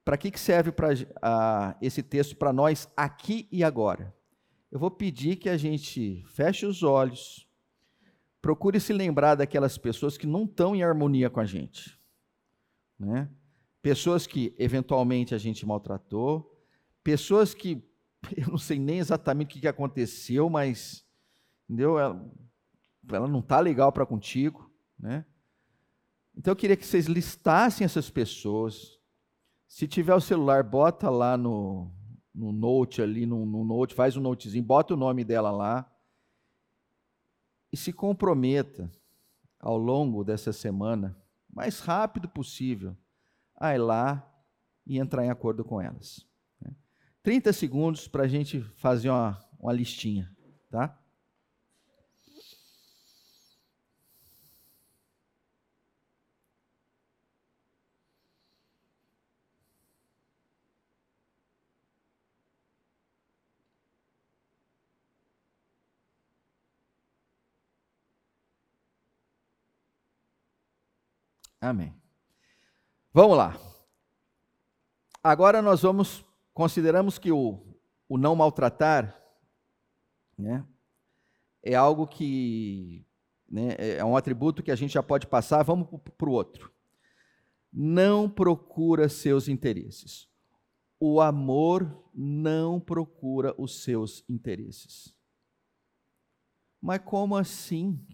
Para 0.05 0.17
que, 0.17 0.31
que 0.31 0.41
serve 0.41 0.73
pra, 0.73 0.89
esse 1.81 2.03
texto 2.03 2.35
para 2.35 2.53
nós 2.53 2.89
aqui 2.97 3.47
e 3.53 3.63
agora? 3.63 4.15
Eu 4.71 4.79
vou 4.79 4.91
pedir 4.91 5.37
que 5.37 5.49
a 5.49 5.57
gente 5.57 6.25
feche 6.27 6.67
os 6.67 6.83
olhos, 6.83 7.49
procure 8.43 8.81
se 8.81 8.93
lembrar 8.93 9.37
daquelas 9.37 9.79
pessoas 9.79 10.19
que 10.19 10.27
não 10.27 10.45
estão 10.45 10.75
em 10.75 10.83
harmonia 10.83 11.31
com 11.31 11.41
a 11.41 11.45
gente. 11.45 11.99
Né? 12.99 13.31
Pessoas 13.81 14.27
que 14.27 14.55
eventualmente 14.59 15.35
a 15.35 15.39
gente 15.39 15.65
maltratou, 15.65 16.59
pessoas 17.05 17.55
que 17.55 17.83
eu 18.37 18.49
não 18.49 18.59
sei 18.59 18.79
nem 18.79 18.99
exatamente 18.99 19.57
o 19.57 19.61
que 19.61 19.69
aconteceu, 19.69 20.49
mas 20.49 21.05
entendeu? 21.65 21.99
Ela, 21.99 22.31
ela 23.11 23.29
não 23.29 23.41
está 23.41 23.61
legal 23.61 23.93
para 23.93 24.07
contigo. 24.07 24.71
Né? 24.99 25.25
Então 26.37 26.53
eu 26.53 26.57
queria 26.57 26.77
que 26.77 26.87
vocês 26.87 27.07
listassem 27.07 27.85
essas 27.85 28.11
pessoas, 28.11 28.99
se 29.67 29.87
tiver 29.87 30.15
o 30.15 30.21
celular, 30.21 30.63
bota 30.63 31.11
lá 31.11 31.37
no, 31.37 31.93
no 32.35 32.53
note 32.53 33.03
ali, 33.03 33.27
no, 33.27 33.45
no 33.45 33.65
note, 33.65 33.95
faz 33.95 34.17
um 34.17 34.21
notezinho, 34.21 34.65
bota 34.65 34.95
o 34.95 34.97
nome 34.97 35.25
dela 35.25 35.51
lá 35.51 35.91
e 37.73 37.77
se 37.77 37.93
comprometa 37.93 38.91
ao 39.61 39.77
longo 39.77 40.25
dessa 40.25 40.53
semana, 40.53 41.21
mais 41.51 41.81
rápido 41.81 42.29
possível, 42.29 42.97
a 43.57 43.75
ir 43.75 43.79
lá 43.79 44.25
e 44.87 44.99
entrar 44.99 45.25
em 45.25 45.31
acordo 45.31 45.65
com 45.65 45.81
elas. 45.81 46.28
30 47.29 47.53
segundos 47.53 48.09
para 48.09 48.23
a 48.23 48.27
gente 48.27 48.62
fazer 48.77 49.11
uma, 49.11 49.38
uma 49.61 49.71
listinha, 49.71 50.35
tá? 50.71 50.99
Amém. 71.61 71.95
Vamos 73.12 73.37
lá. 73.37 73.55
Agora 75.23 75.61
nós 75.61 75.83
vamos 75.83 76.27
consideramos 76.59 77.21
que 77.21 77.31
o, 77.31 77.64
o 78.09 78.18
não 78.18 78.35
maltratar 78.35 79.16
né, 80.37 80.66
é 81.62 81.77
algo 81.77 82.05
que 82.05 83.07
né, 83.49 83.77
é 83.79 84.05
um 84.05 84.16
atributo 84.16 84.61
que 84.61 84.73
a 84.73 84.75
gente 84.75 84.94
já 84.94 85.03
pode 85.03 85.29
passar, 85.29 85.62
vamos 85.62 85.87
para 86.18 86.29
o 86.29 86.33
outro. 86.33 86.73
Não 87.73 88.29
procura 88.29 89.09
seus 89.09 89.47
interesses. 89.47 90.29
O 90.99 91.21
amor 91.21 92.11
não 92.12 92.81
procura 92.81 93.55
os 93.57 93.85
seus 93.85 94.25
interesses. 94.29 95.14
Mas 96.81 97.01
como 97.05 97.37
assim? 97.37 98.05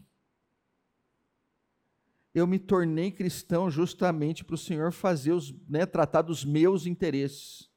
Eu 2.35 2.47
me 2.47 2.59
tornei 2.59 3.11
cristão 3.11 3.71
justamente 3.71 4.45
para 4.45 4.55
o 4.55 4.59
Senhor 4.59 4.93
fazer 4.93 5.33
os, 5.33 5.51
né, 5.67 5.87
tratar 5.87 6.21
dos 6.21 6.45
meus 6.45 6.85
interesses. 6.85 7.73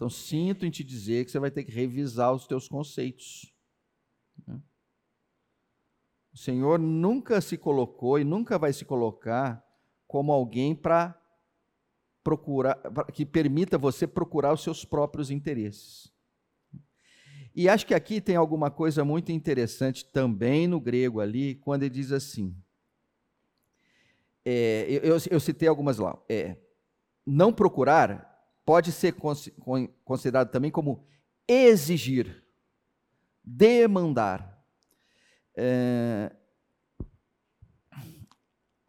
Então 0.00 0.08
sinto 0.08 0.64
em 0.64 0.70
te 0.70 0.82
dizer 0.82 1.26
que 1.26 1.30
você 1.30 1.38
vai 1.38 1.50
ter 1.50 1.62
que 1.62 1.70
revisar 1.70 2.32
os 2.32 2.46
teus 2.46 2.66
conceitos. 2.66 3.54
Né? 4.46 4.58
O 6.32 6.38
Senhor 6.38 6.78
nunca 6.78 7.38
se 7.42 7.58
colocou 7.58 8.18
e 8.18 8.24
nunca 8.24 8.58
vai 8.58 8.72
se 8.72 8.82
colocar 8.82 9.62
como 10.06 10.32
alguém 10.32 10.74
para 10.74 11.20
procurar, 12.24 12.80
que 13.12 13.26
permita 13.26 13.76
você 13.76 14.06
procurar 14.06 14.54
os 14.54 14.62
seus 14.62 14.86
próprios 14.86 15.30
interesses. 15.30 16.10
E 17.54 17.68
acho 17.68 17.86
que 17.86 17.92
aqui 17.92 18.22
tem 18.22 18.36
alguma 18.36 18.70
coisa 18.70 19.04
muito 19.04 19.30
interessante 19.30 20.06
também 20.06 20.66
no 20.66 20.80
grego 20.80 21.20
ali, 21.20 21.56
quando 21.56 21.82
ele 21.82 21.94
diz 21.94 22.10
assim. 22.10 22.56
É, 24.46 24.86
eu, 24.88 25.18
eu, 25.30 25.40
citei 25.40 25.68
algumas 25.68 25.98
lá. 25.98 26.18
É, 26.26 26.56
não 27.26 27.52
procurar 27.52 28.29
pode 28.64 28.92
ser 28.92 29.14
considerado 30.04 30.50
também 30.50 30.70
como 30.70 31.04
exigir, 31.46 32.44
demandar. 33.42 34.64
É, 35.56 36.34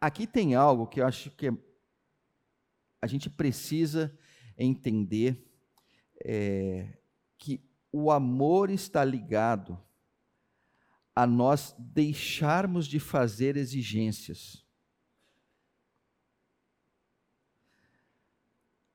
aqui 0.00 0.26
tem 0.26 0.54
algo 0.54 0.86
que 0.86 1.00
eu 1.00 1.06
acho 1.06 1.30
que 1.32 1.52
a 3.00 3.06
gente 3.06 3.28
precisa 3.28 4.16
entender 4.56 5.44
é, 6.24 6.98
que 7.36 7.60
o 7.90 8.10
amor 8.10 8.70
está 8.70 9.04
ligado 9.04 9.78
a 11.14 11.26
nós 11.26 11.74
deixarmos 11.78 12.86
de 12.86 12.98
fazer 12.98 13.56
exigências. 13.56 14.61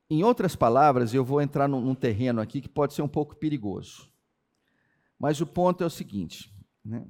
Em 0.09 0.23
outras 0.23 0.55
palavras, 0.55 1.13
eu 1.13 1.23
vou 1.23 1.41
entrar 1.41 1.67
num, 1.67 1.81
num, 1.81 1.95
terreno 1.95 2.39
aqui 2.39 2.61
que 2.61 2.69
pode 2.69 2.93
ser 2.93 3.01
um 3.01 3.07
pouco 3.07 3.35
perigoso. 3.35 4.09
Mas 5.19 5.41
o 5.41 5.47
ponto 5.47 5.83
é 5.83 5.87
o 5.87 5.89
seguinte: 5.89 6.53
né? 6.83 7.05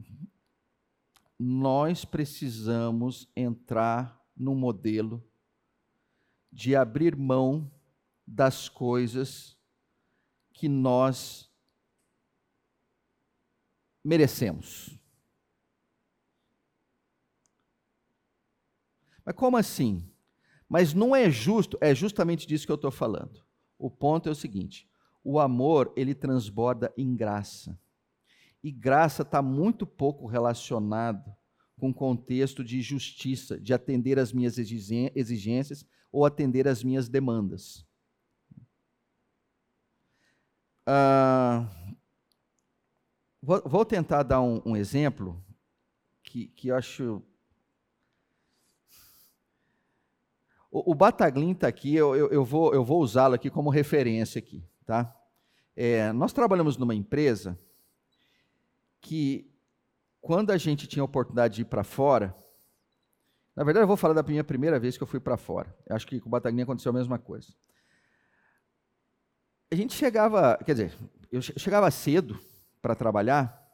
nós 1.38 2.04
precisamos 2.06 3.30
entrar 3.36 4.20
num 4.36 4.56
modelo 4.56 5.24
de 6.52 6.76
abrir 6.76 7.16
mão 7.16 7.72
das 8.26 8.68
coisas 8.68 9.56
que 10.52 10.68
nós 10.68 11.48
merecemos. 14.04 14.98
Mas 19.24 19.36
como 19.36 19.58
assim? 19.58 20.10
Mas 20.70 20.94
não 20.94 21.16
é 21.16 21.30
justo, 21.30 21.78
é 21.80 21.96
justamente 21.96 22.46
disso 22.46 22.66
que 22.66 22.72
eu 22.72 22.76
estou 22.76 22.92
falando. 22.92 23.44
O 23.78 23.90
ponto 23.90 24.28
é 24.28 24.32
o 24.32 24.36
seguinte: 24.36 24.88
o 25.24 25.40
amor, 25.40 25.94
ele 25.96 26.14
transborda 26.14 26.94
em 26.98 27.16
graça. 27.16 27.80
E 28.64 28.72
graça 28.72 29.22
está 29.22 29.42
muito 29.42 29.86
pouco 29.86 30.26
relacionado 30.26 31.34
com 31.80 31.90
o 31.90 31.94
contexto 31.94 32.64
de 32.64 32.82
justiça, 32.82 33.60
de 33.60 33.74
atender 33.74 34.18
às 34.18 34.34
minhas 34.34 34.58
exigências 34.58 35.86
ou 36.12 36.26
atender 36.26 36.68
às 36.68 36.84
minhas 36.84 37.08
demandas. 37.08 37.86
Ah, 40.86 41.70
vou, 43.42 43.62
vou, 43.66 43.86
tentar 43.86 44.24
dar 44.24 44.42
um, 44.42 44.62
um 44.66 44.76
exemplo 44.76 45.44
que, 46.24 46.48
que 46.48 46.70
eu 46.70 46.76
acho 46.76 47.22
O, 50.78 50.92
o 50.92 50.96
Bataglin 50.96 51.54
está 51.54 51.68
aqui, 51.68 51.96
eu, 51.96 52.16
eu, 52.16 52.30
eu, 52.30 52.46
vou, 52.46 52.72
eu 52.72 52.86
vou 52.86 53.02
usá-lo 53.02 53.34
aqui 53.34 53.50
como 53.50 53.72
referência 53.72 54.38
aqui, 54.38 54.64
tá? 54.86 55.12
É, 55.76 56.12
nós 56.12 56.32
trabalhamos 56.32 56.78
numa 56.78 56.94
empresa 56.94 57.58
que, 59.02 59.52
quando 60.22 60.52
a 60.52 60.58
gente 60.58 60.86
tinha 60.86 61.02
a 61.02 61.06
oportunidade 61.06 61.56
de 61.56 61.62
ir 61.64 61.66
para 61.66 61.84
fora, 61.84 62.36
na 63.56 63.64
verdade 63.64 63.84
eu 63.84 63.88
vou 63.88 63.98
falar 63.98 64.14
da 64.14 64.22
minha 64.22 64.44
primeira 64.44 64.80
vez 64.80 64.96
que 64.98 65.02
eu 65.02 65.08
fui 65.08 65.20
para 65.20 65.36
fora. 65.36 65.76
Eu 65.88 65.96
acho 65.96 66.06
que 66.06 66.20
com 66.20 66.28
o 66.28 66.32
Bataglin 66.32 66.62
aconteceu 66.62 66.92
a 66.92 66.94
mesma 66.94 67.18
coisa. 67.18 67.52
A 69.72 69.76
gente 69.76 69.96
chegava, 69.96 70.58
quer 70.64 70.74
dizer, 70.74 70.98
eu 71.32 71.42
chegava 71.42 71.90
cedo 71.90 72.40
para 72.84 72.94
trabalhar 72.94 73.68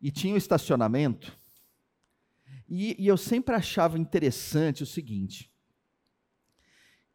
e 0.00 0.10
tinha 0.10 0.32
o 0.32 0.34
um 0.34 0.38
estacionamento 0.38 1.32
e, 2.68 3.00
e 3.00 3.06
eu 3.06 3.16
sempre 3.16 3.54
achava 3.54 3.96
interessante 3.96 4.82
o 4.82 4.86
seguinte: 4.86 5.54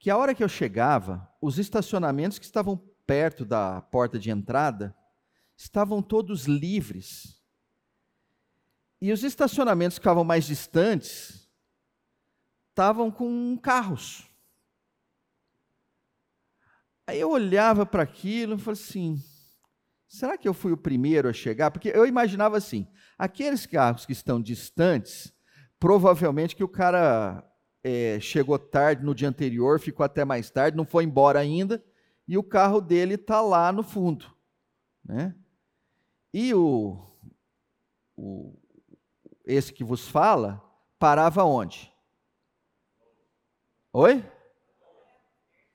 que 0.01 0.09
a 0.09 0.17
hora 0.17 0.33
que 0.33 0.43
eu 0.43 0.49
chegava, 0.49 1.31
os 1.39 1.59
estacionamentos 1.59 2.39
que 2.39 2.45
estavam 2.45 2.75
perto 3.05 3.45
da 3.45 3.83
porta 3.83 4.17
de 4.17 4.31
entrada 4.31 4.97
estavam 5.55 6.01
todos 6.01 6.45
livres. 6.45 7.39
E 8.99 9.11
os 9.11 9.23
estacionamentos 9.23 9.99
que 9.99 10.01
ficavam 10.01 10.23
mais 10.23 10.45
distantes 10.45 11.47
estavam 12.71 13.11
com 13.11 13.55
carros. 13.61 14.27
Aí 17.05 17.19
eu 17.19 17.29
olhava 17.29 17.85
para 17.85 18.01
aquilo 18.01 18.55
e 18.55 18.59
falei 18.59 18.81
assim: 18.81 19.23
será 20.07 20.35
que 20.35 20.47
eu 20.47 20.53
fui 20.55 20.71
o 20.71 20.77
primeiro 20.77 21.29
a 21.29 21.33
chegar? 21.33 21.69
Porque 21.69 21.89
eu 21.89 22.07
imaginava 22.07 22.57
assim: 22.57 22.87
aqueles 23.19 23.67
carros 23.67 24.03
que 24.03 24.13
estão 24.13 24.41
distantes, 24.41 25.31
provavelmente 25.79 26.55
que 26.55 26.63
o 26.63 26.67
cara 26.67 27.47
é, 27.83 28.19
chegou 28.19 28.57
tarde 28.59 29.03
no 29.03 29.15
dia 29.15 29.29
anterior, 29.29 29.79
ficou 29.79 30.03
até 30.03 30.23
mais 30.23 30.49
tarde, 30.49 30.77
não 30.77 30.85
foi 30.85 31.03
embora 31.03 31.39
ainda, 31.39 31.83
e 32.27 32.37
o 32.37 32.43
carro 32.43 32.79
dele 32.79 33.15
está 33.15 33.41
lá 33.41 33.71
no 33.71 33.83
fundo. 33.83 34.25
Né? 35.03 35.35
E 36.33 36.53
o, 36.53 36.97
o, 38.15 38.53
esse 39.45 39.73
que 39.73 39.83
vos 39.83 40.07
fala 40.07 40.61
parava 40.99 41.43
onde? 41.43 41.91
Oi? 43.93 44.23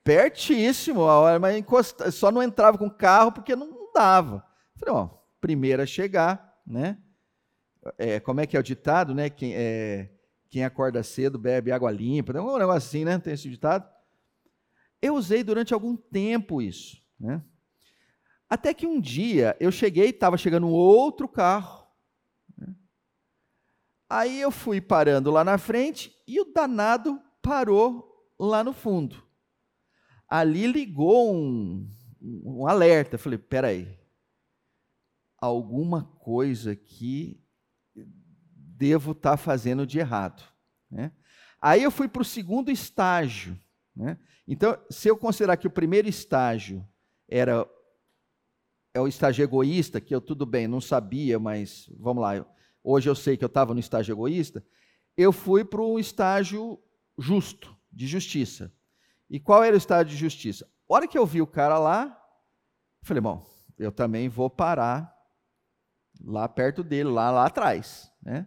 Pertíssimo, 0.05 1.03
a 1.03 1.19
hora, 1.19 1.39
mas 1.39 1.57
encosta, 1.57 2.11
só 2.13 2.31
não 2.31 2.43
entrava 2.43 2.79
com 2.79 2.87
o 2.87 2.95
carro 2.95 3.33
porque 3.33 3.57
não, 3.57 3.77
dava. 3.97 4.45
Falei, 4.77 4.95
ó, 4.95 5.09
primeiro 5.41 5.83
a 5.83 5.87
chegar, 5.87 6.61
né? 6.67 6.99
É, 7.97 8.21
como 8.21 8.41
é 8.41 8.47
que 8.47 8.57
é 8.57 8.61
o 8.61 8.63
ditado, 8.63 9.15
né? 9.15 9.31
Quem, 9.31 9.55
é, 9.55 10.11
quem 10.49 10.65
acorda 10.65 11.03
cedo 11.03 11.39
bebe 11.39 11.73
água 11.73 11.91
limpa, 11.91 12.33
um 12.33 12.59
negócio 12.59 12.89
assim, 12.89 13.05
né? 13.05 13.19
Tem 13.19 13.35
esse 13.35 13.49
ditado. 13.49 13.89
Eu 15.01 15.15
usei 15.15 15.45
durante 15.45 15.75
algum 15.75 15.97
tempo 15.97 16.63
isso, 16.63 17.03
né? 17.19 17.43
Até 18.49 18.73
que 18.73 18.87
um 18.87 19.01
dia 19.01 19.57
eu 19.59 19.73
cheguei, 19.73 20.11
estava 20.11 20.37
chegando 20.37 20.67
um 20.67 20.73
outro 20.73 21.29
carro. 21.29 21.87
Né? 22.57 22.75
Aí 24.09 24.41
eu 24.41 24.53
fui 24.53 24.81
parando 24.81 25.31
lá 25.31 25.43
na 25.43 25.59
frente 25.59 26.15
e 26.27 26.41
o 26.41 26.53
danado 26.53 27.21
parou 27.43 28.09
lá 28.39 28.63
no 28.63 28.73
fundo. 28.73 29.21
Ali 30.29 30.67
ligou 30.67 31.35
um, 31.35 31.91
um 32.21 32.67
alerta. 32.69 33.19
falei, 33.19 33.39
peraí, 33.39 33.99
alguma 35.41 36.05
coisa 36.05 36.73
aqui 36.73 37.45
devo 38.77 39.13
estar 39.13 39.33
tá 39.33 39.37
fazendo 39.37 39.87
de 39.87 39.99
errado. 39.99 40.43
Né? 40.91 41.11
Aí 41.61 41.83
eu 41.83 41.91
fui 41.91 42.09
para 42.09 42.23
o 42.23 42.25
segundo 42.25 42.71
estágio. 42.71 43.59
Né? 43.95 44.19
Então, 44.47 44.79
se 44.91 45.09
eu 45.09 45.17
considerar 45.17 45.57
que 45.57 45.67
o 45.67 45.71
primeiro 45.71 46.09
estágio 46.09 46.87
era 47.29 47.67
é 48.95 49.01
o 49.01 49.07
estágio 49.07 49.43
egoísta, 49.43 50.01
que 50.01 50.15
eu 50.15 50.23
tudo 50.23 50.47
bem, 50.47 50.67
não 50.67 50.81
sabia, 50.81 51.39
mas 51.39 51.87
vamos 51.99 52.23
lá, 52.23 52.47
hoje 52.83 53.11
eu 53.11 53.15
sei 53.15 53.37
que 53.37 53.45
eu 53.45 53.49
estava 53.49 53.75
no 53.75 53.81
estágio 53.81 54.15
egoísta, 54.15 54.65
eu 55.15 55.33
fui 55.33 55.67
para 55.67 55.83
um 55.83 55.99
estágio 55.99 56.81
justo, 57.19 57.77
de 57.93 58.07
justiça. 58.07 58.73
E 59.29 59.39
qual 59.39 59.63
era 59.63 59.75
o 59.75 59.77
estágio 59.77 60.13
de 60.13 60.17
justiça? 60.17 60.67
A 60.89 60.95
hora 60.95 61.07
que 61.07 61.19
eu 61.19 61.27
vi 61.27 61.43
o 61.43 61.47
cara 61.47 61.79
lá, 61.79 62.19
falei, 63.03 63.21
bom, 63.21 63.45
eu 63.79 63.93
também 63.93 64.31
vou 64.31 64.49
parar 64.49 65.15
lá 66.25 66.49
perto 66.49 66.83
dele, 66.83 67.11
lá, 67.11 67.31
lá 67.31 67.45
atrás. 67.45 68.11
Né? 68.23 68.47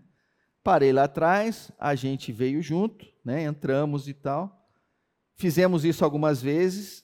Parei 0.69 0.93
lá 0.93 1.05
atrás, 1.05 1.71
a 1.79 1.95
gente 1.95 2.31
veio 2.31 2.61
junto, 2.61 3.03
né? 3.25 3.41
entramos 3.41 4.07
e 4.07 4.13
tal. 4.13 4.69
Fizemos 5.35 5.83
isso 5.83 6.05
algumas 6.05 6.43
vezes, 6.43 7.03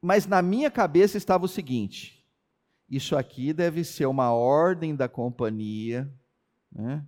mas 0.00 0.26
na 0.26 0.40
minha 0.40 0.70
cabeça 0.70 1.18
estava 1.18 1.44
o 1.44 1.48
seguinte: 1.48 2.26
isso 2.88 3.18
aqui 3.18 3.52
deve 3.52 3.84
ser 3.84 4.06
uma 4.06 4.32
ordem 4.32 4.96
da 4.96 5.06
companhia, 5.10 6.10
né? 6.72 7.04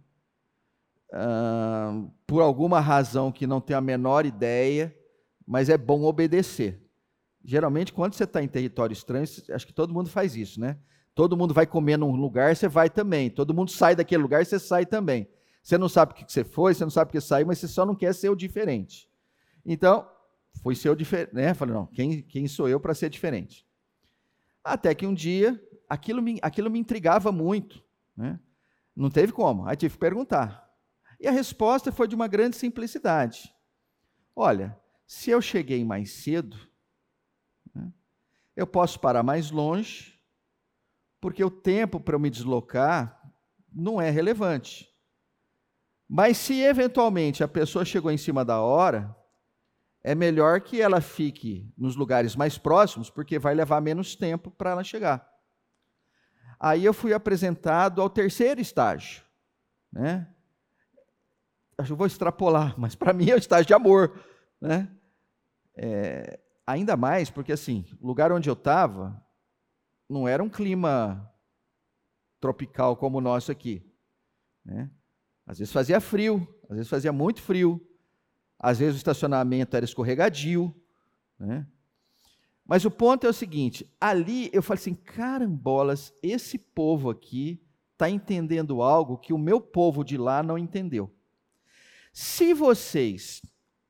Uh, 1.11 2.13
por 2.27 2.43
alguma 2.43 2.79
razão 2.79 3.33
que 3.33 3.47
não 3.47 3.59
tenho 3.59 3.79
a 3.79 3.81
menor 3.83 4.27
ideia, 4.27 4.95
mas 5.47 5.71
é 5.71 5.79
bom 5.79 6.03
obedecer. 6.03 6.87
Geralmente, 7.43 7.95
quando 7.95 8.13
você 8.13 8.25
está 8.25 8.43
em 8.43 8.49
território 8.49 8.93
estranho, 8.93 9.25
acho 9.25 9.67
que 9.67 9.73
todo 9.73 9.95
mundo 9.95 10.11
faz 10.11 10.37
isso, 10.37 10.61
né? 10.61 10.77
Todo 11.15 11.35
mundo 11.35 11.55
vai 11.55 11.67
comer 11.67 11.97
num 11.97 12.15
lugar, 12.15 12.55
você 12.55 12.69
vai 12.69 12.91
também. 12.91 13.31
Todo 13.31 13.55
mundo 13.55 13.71
sai 13.71 13.97
daquele 13.97 14.23
lugar, 14.23 14.45
você 14.45 14.59
sai 14.59 14.85
também. 14.85 15.27
Você 15.67 15.77
não 15.77 15.89
sabe 15.89 16.13
o 16.13 16.15
que 16.15 16.33
você 16.33 16.45
foi, 16.45 16.73
você 16.73 16.85
não 16.85 16.91
sabe 16.93 17.09
o 17.09 17.13
que 17.13 17.21
saiu, 17.21 17.45
mas 17.45 17.59
você 17.59 17.67
só 17.67 17.85
não 17.85 17.97
quer 17.97 18.15
ser 18.15 18.29
o 18.29 18.37
diferente. 18.37 19.11
Então, 19.65 20.09
fui 20.63 20.77
ser 20.77 20.91
o 20.91 20.95
diferente, 20.95 21.35
né? 21.35 21.55
Falei, 21.55 21.75
não, 21.75 21.87
quem, 21.87 22.23
quem 22.23 22.47
sou 22.47 22.69
eu 22.69 22.79
para 22.79 22.95
ser 22.95 23.11
diferente? 23.11 23.67
Até 24.63 24.95
que 24.95 25.05
um 25.05 25.13
dia, 25.13 25.61
aquilo 25.89 26.23
me, 26.23 26.39
aquilo 26.41 26.71
me 26.71 26.79
intrigava 26.79 27.33
muito, 27.33 27.83
né? 28.17 28.39
Não 28.95 29.11
teve 29.11 29.33
como, 29.33 29.67
aí 29.67 29.75
tive 29.75 29.95
que 29.95 29.99
perguntar. 29.99 30.73
E 31.19 31.27
a 31.27 31.33
resposta 31.33 31.91
foi 31.91 32.07
de 32.07 32.15
uma 32.15 32.29
grande 32.29 32.55
simplicidade. 32.55 33.53
Olha, 34.37 34.79
se 35.05 35.31
eu 35.31 35.43
cheguei 35.43 35.85
mais 35.85 36.13
cedo, 36.13 36.57
né, 37.75 37.93
eu 38.55 38.69
posso 38.69 39.01
parar 39.01 39.25
mais 39.25 39.51
longe, 39.51 40.17
porque 41.21 41.43
o 41.43 41.51
tempo 41.51 41.99
para 41.99 42.15
eu 42.15 42.21
me 42.21 42.31
deslocar 42.31 43.21
não 43.73 44.01
é 44.01 44.11
relevante. 44.11 44.95
Mas 46.09 46.37
se 46.37 46.61
eventualmente 46.61 47.43
a 47.43 47.49
pessoa 47.49 47.85
chegou 47.85 48.11
em 48.11 48.17
cima 48.17 48.45
da 48.45 48.61
hora, 48.61 49.15
é 50.03 50.15
melhor 50.15 50.61
que 50.61 50.81
ela 50.81 51.01
fique 51.01 51.69
nos 51.77 51.97
lugares 51.97 52.37
mais 52.37 52.57
próximos, 52.57 53.11
porque 53.11 53.39
vai 53.39 53.55
levar 53.55 53.81
menos 53.81 54.15
tempo 54.15 54.51
para 54.51 54.71
ela 54.71 54.85
chegar. 54.85 55.29
Aí 56.61 56.85
eu 56.85 56.95
fui 56.95 57.13
apresentado 57.13 58.01
ao 58.01 58.09
terceiro 58.09 58.61
estágio, 58.61 59.25
né? 59.93 60.33
Acho 61.77 61.93
que 61.93 61.99
vou 61.99 62.07
extrapolar, 62.07 62.79
mas 62.79 62.95
para 62.95 63.13
mim 63.13 63.31
é 63.31 63.35
o 63.35 63.39
estágio 63.39 63.67
de 63.67 63.75
amor, 63.75 64.19
né? 64.61 64.89
É, 65.75 66.39
ainda 66.65 66.97
mais 66.97 67.29
porque 67.29 67.53
assim, 67.53 67.85
o 68.01 68.07
lugar 68.07 68.31
onde 68.31 68.49
eu 68.49 68.55
estava 68.55 69.21
não 70.09 70.27
era 70.27 70.43
um 70.43 70.49
clima 70.49 71.31
tropical 72.41 72.97
como 72.97 73.19
o 73.19 73.21
nosso 73.21 73.51
aqui, 73.51 73.85
né? 74.65 74.89
Às 75.47 75.59
vezes 75.59 75.73
fazia 75.73 76.01
frio, 76.01 76.47
às 76.69 76.77
vezes 76.77 76.91
fazia 76.91 77.13
muito 77.13 77.41
frio, 77.41 77.81
às 78.59 78.79
vezes 78.79 78.95
o 78.95 78.99
estacionamento 78.99 79.77
era 79.77 79.85
escorregadio, 79.85 80.75
né? 81.39 81.67
Mas 82.65 82.85
o 82.85 82.91
ponto 82.91 83.27
é 83.27 83.31
o 83.31 83.35
seguinte: 83.35 83.89
ali 84.01 84.51
eu 84.53 84.63
falei 84.63 84.81
assim, 84.81 84.95
carambolas, 84.95 86.13
esse 86.23 86.59
povo 86.59 87.11
aqui 87.11 87.63
está 87.93 88.11
entendendo 88.11 88.83
algo 88.83 89.17
que 89.17 89.33
o 89.33 89.39
meu 89.39 89.61
povo 89.61 90.05
de 90.05 90.17
lá 90.17 90.43
não 90.43 90.59
entendeu. 90.59 91.11
Se 92.13 92.53
vocês 92.53 93.41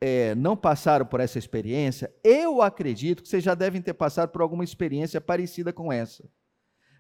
é, 0.01 0.35
não 0.35 0.57
passaram 0.57 1.07
por 1.07 1.21
essa 1.21 1.39
experiência, 1.39 2.13
eu 2.23 2.61
acredito 2.61 3.23
que 3.23 3.29
vocês 3.29 3.43
já 3.43 3.55
devem 3.55 3.81
ter 3.81 3.95
passado 3.95 4.31
por 4.31 4.43
alguma 4.43 4.63
experiência 4.65 5.21
parecida 5.21 5.73
com 5.73 5.93
essa. 5.93 6.29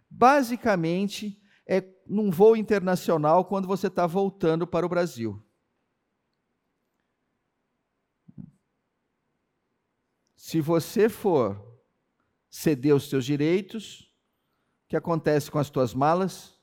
Basicamente, 0.09 1.41
é 1.67 1.83
num 2.07 2.31
voo 2.31 2.57
internacional 2.57 3.45
quando 3.45 3.67
você 3.67 3.89
está 3.89 4.07
voltando 4.07 4.67
para 4.67 4.87
o 4.87 4.89
Brasil. 4.89 5.43
Se 10.37 10.61
você 10.61 11.09
for 11.09 11.61
ceder 12.49 12.95
os 12.95 13.09
seus 13.09 13.25
direitos, 13.25 14.13
o 14.85 14.89
que 14.91 14.97
acontece 14.97 15.51
com 15.51 15.59
as 15.59 15.69
tuas 15.69 15.93
malas? 15.93 16.57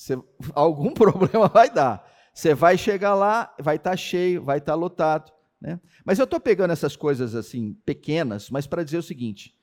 Você, 0.00 0.18
algum 0.54 0.92
problema 0.94 1.46
vai 1.46 1.70
dar. 1.70 2.04
Você 2.32 2.54
vai 2.54 2.78
chegar 2.78 3.14
lá, 3.14 3.54
vai 3.60 3.76
estar 3.76 3.90
tá 3.90 3.96
cheio, 3.96 4.42
vai 4.42 4.58
estar 4.58 4.72
tá 4.72 4.76
lotado. 4.76 5.30
Né? 5.60 5.78
Mas 6.04 6.18
eu 6.18 6.24
estou 6.24 6.40
pegando 6.40 6.72
essas 6.72 6.96
coisas 6.96 7.34
assim, 7.34 7.74
pequenas, 7.84 8.48
mas 8.48 8.66
para 8.66 8.82
dizer 8.82 8.98
o 8.98 9.02
seguinte: 9.02 9.54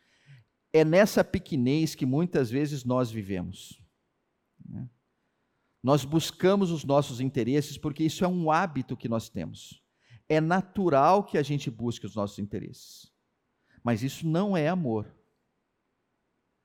é 0.73 0.83
nessa 0.83 1.23
pequenez 1.23 1.95
que 1.95 2.05
muitas 2.05 2.49
vezes 2.49 2.83
nós 2.83 3.09
vivemos. 3.09 3.81
Né? 4.63 4.89
Nós 5.83 6.03
buscamos 6.03 6.71
os 6.71 6.83
nossos 6.83 7.19
interesses 7.19 7.77
porque 7.77 8.03
isso 8.03 8.23
é 8.23 8.27
um 8.27 8.51
hábito 8.51 8.97
que 8.97 9.07
nós 9.07 9.29
temos 9.29 9.81
é 10.29 10.41
natural 10.41 11.23
que 11.23 11.37
a 11.37 11.43
gente 11.43 11.71
busque 11.71 12.05
os 12.05 12.15
nossos 12.15 12.39
interesses. 12.39 13.11
Mas 13.83 14.03
isso 14.03 14.27
não 14.27 14.57
é 14.57 14.67
amor. 14.67 15.15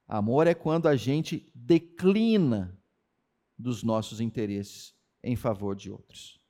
Amor 0.08 0.46
é 0.46 0.54
quando 0.54 0.88
a 0.88 0.96
gente 0.96 1.50
declina 1.54 2.78
dos 3.56 3.82
nossos 3.82 4.20
interesses 4.20 4.94
em 5.22 5.36
favor 5.36 5.76
de 5.76 5.90
outros. 5.90 6.40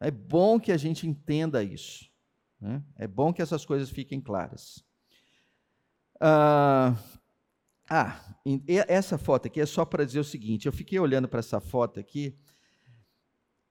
É 0.00 0.10
bom 0.10 0.58
que 0.58 0.72
a 0.72 0.76
gente 0.76 1.06
entenda 1.06 1.62
isso. 1.62 2.10
Né? 2.58 2.82
É 2.96 3.06
bom 3.06 3.32
que 3.32 3.42
essas 3.42 3.64
coisas 3.64 3.90
fiquem 3.90 4.20
claras. 4.20 4.82
Ah, 6.20 6.96
ah 7.88 8.20
essa 8.66 9.18
foto 9.18 9.46
aqui 9.46 9.60
é 9.60 9.66
só 9.66 9.84
para 9.84 10.04
dizer 10.04 10.20
o 10.20 10.24
seguinte: 10.24 10.66
eu 10.66 10.72
fiquei 10.72 10.98
olhando 10.98 11.28
para 11.28 11.40
essa 11.40 11.60
foto 11.60 11.98
aqui 12.00 12.36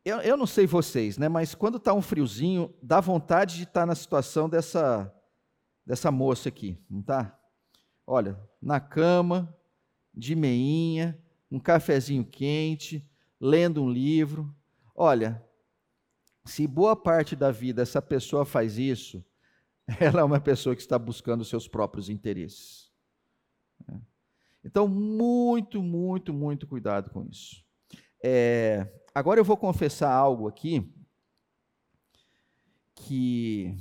eu, 0.05 0.19
eu 0.19 0.35
não 0.35 0.45
sei 0.45 0.67
vocês, 0.67 1.17
né? 1.17 1.29
Mas 1.29 1.55
quando 1.55 1.77
está 1.77 1.93
um 1.93 2.01
friozinho, 2.01 2.73
dá 2.81 2.99
vontade 2.99 3.55
de 3.55 3.63
estar 3.63 3.81
tá 3.81 3.85
na 3.85 3.95
situação 3.95 4.49
dessa, 4.49 5.13
dessa 5.85 6.11
moça 6.11 6.49
aqui, 6.49 6.77
não 6.89 7.01
tá? 7.01 7.37
Olha, 8.05 8.37
na 8.61 8.81
cama, 8.81 9.55
de 10.13 10.35
meinha, 10.35 11.17
um 11.49 11.57
cafezinho 11.57 12.25
quente, 12.25 13.09
lendo 13.39 13.81
um 13.81 13.89
livro. 13.89 14.53
Olha, 14.93 15.41
se 16.43 16.67
boa 16.67 16.97
parte 16.97 17.33
da 17.33 17.49
vida 17.49 17.81
essa 17.81 18.01
pessoa 18.01 18.43
faz 18.43 18.77
isso, 18.77 19.23
ela 19.99 20.21
é 20.21 20.23
uma 20.23 20.39
pessoa 20.39 20.75
que 20.75 20.81
está 20.81 20.97
buscando 20.97 21.45
seus 21.45 21.67
próprios 21.67 22.09
interesses. 22.09 22.91
Então, 24.63 24.87
muito, 24.87 25.81
muito, 25.81 26.33
muito 26.33 26.65
cuidado 26.67 27.09
com 27.09 27.25
isso. 27.25 27.63
É, 28.23 28.87
Agora 29.15 29.39
eu 29.39 29.45
vou 29.45 29.55
confessar 29.55 30.11
algo 30.11 30.47
aqui 30.47 30.91
que 32.95 33.77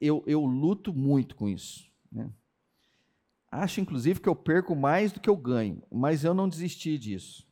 eu, 0.00 0.22
eu 0.24 0.44
luto 0.44 0.94
muito 0.94 1.34
com 1.34 1.48
isso. 1.48 1.90
Né? 2.12 2.32
Acho, 3.50 3.80
inclusive, 3.80 4.20
que 4.20 4.28
eu 4.28 4.36
perco 4.36 4.76
mais 4.76 5.10
do 5.10 5.18
que 5.18 5.28
eu 5.28 5.36
ganho, 5.36 5.82
mas 5.90 6.22
eu 6.22 6.32
não 6.32 6.48
desisti 6.48 6.96
disso. 6.96 7.44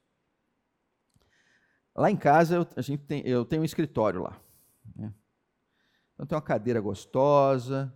Lá 1.97 2.09
em 2.09 2.17
casa, 2.17 2.55
eu, 2.55 2.67
a 2.77 2.81
gente 2.81 3.03
tem, 3.05 3.27
eu 3.27 3.45
tenho 3.45 3.63
um 3.63 3.65
escritório 3.65 4.23
lá. 4.23 4.41
Né? 4.95 5.13
Então, 6.21 6.27
tem 6.27 6.37
uma 6.37 6.43
cadeira 6.43 6.83
gostosa, 6.83 7.91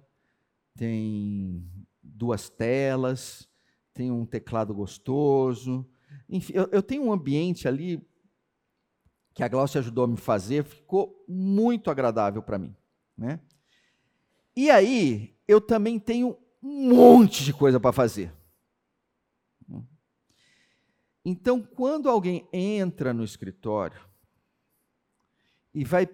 tem 0.75 1.63
duas 2.03 2.49
telas, 2.49 3.47
tem 3.93 4.11
um 4.11 4.25
teclado 4.25 4.73
gostoso, 4.73 5.87
enfim, 6.27 6.55
eu, 6.55 6.67
eu 6.73 6.83
tenho 6.83 7.03
um 7.03 7.13
ambiente 7.13 7.69
ali 7.69 8.03
que 9.35 9.43
a 9.43 9.49
Glaucia 9.49 9.79
ajudou 9.79 10.05
a 10.05 10.09
me 10.09 10.17
fazer, 10.17 10.65
ficou 10.65 11.23
muito 11.29 11.91
agradável 11.91 12.43
para 12.43 12.59
mim. 12.59 12.75
Né? 13.15 13.41
E 14.57 14.71
aí, 14.71 15.37
eu 15.47 15.61
também 15.61 15.99
tenho 15.99 16.39
um 16.63 16.95
monte 16.95 17.45
de 17.45 17.53
coisa 17.53 17.79
para 17.79 17.93
fazer. 17.93 18.33
Então, 21.23 21.61
quando 21.63 22.09
alguém 22.09 22.49
entra 22.51 23.13
no 23.13 23.23
escritório 23.23 24.01
e 25.75 25.85
vai 25.85 26.09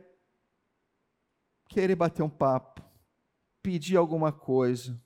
querer 1.71 1.95
bater 1.95 2.23
um 2.23 2.29
papo, 2.29 2.83
pedir 3.62 3.97
alguma 3.97 4.33
coisa, 4.33 5.01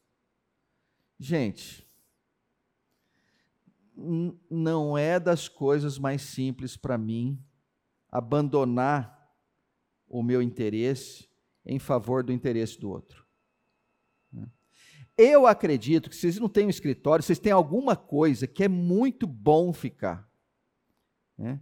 gente, 1.18 1.86
não 4.50 4.98
é 4.98 5.20
das 5.20 5.46
coisas 5.46 5.98
mais 5.98 6.22
simples 6.22 6.76
para 6.76 6.98
mim 6.98 7.38
abandonar 8.10 9.32
o 10.08 10.22
meu 10.22 10.42
interesse 10.42 11.28
em 11.64 11.78
favor 11.78 12.24
do 12.24 12.32
interesse 12.32 12.80
do 12.80 12.90
outro. 12.90 13.24
Eu 15.16 15.46
acredito 15.46 16.10
que 16.10 16.16
vocês 16.16 16.38
não 16.38 16.48
têm 16.48 16.66
um 16.66 16.70
escritório, 16.70 17.22
vocês 17.22 17.38
têm 17.38 17.52
alguma 17.52 17.94
coisa 17.94 18.48
que 18.48 18.64
é 18.64 18.68
muito 18.68 19.28
bom 19.28 19.72
ficar. 19.72 20.28
Né? 21.38 21.60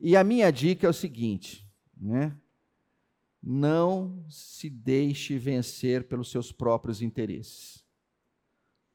E 0.00 0.16
a 0.16 0.24
minha 0.24 0.50
dica 0.50 0.86
é 0.86 0.90
o 0.90 0.94
seguinte: 0.94 1.68
né? 1.94 2.34
Não 3.42 4.24
se 4.28 4.68
deixe 4.68 5.38
vencer 5.38 6.08
pelos 6.08 6.30
seus 6.30 6.52
próprios 6.52 7.02
interesses. 7.02 7.84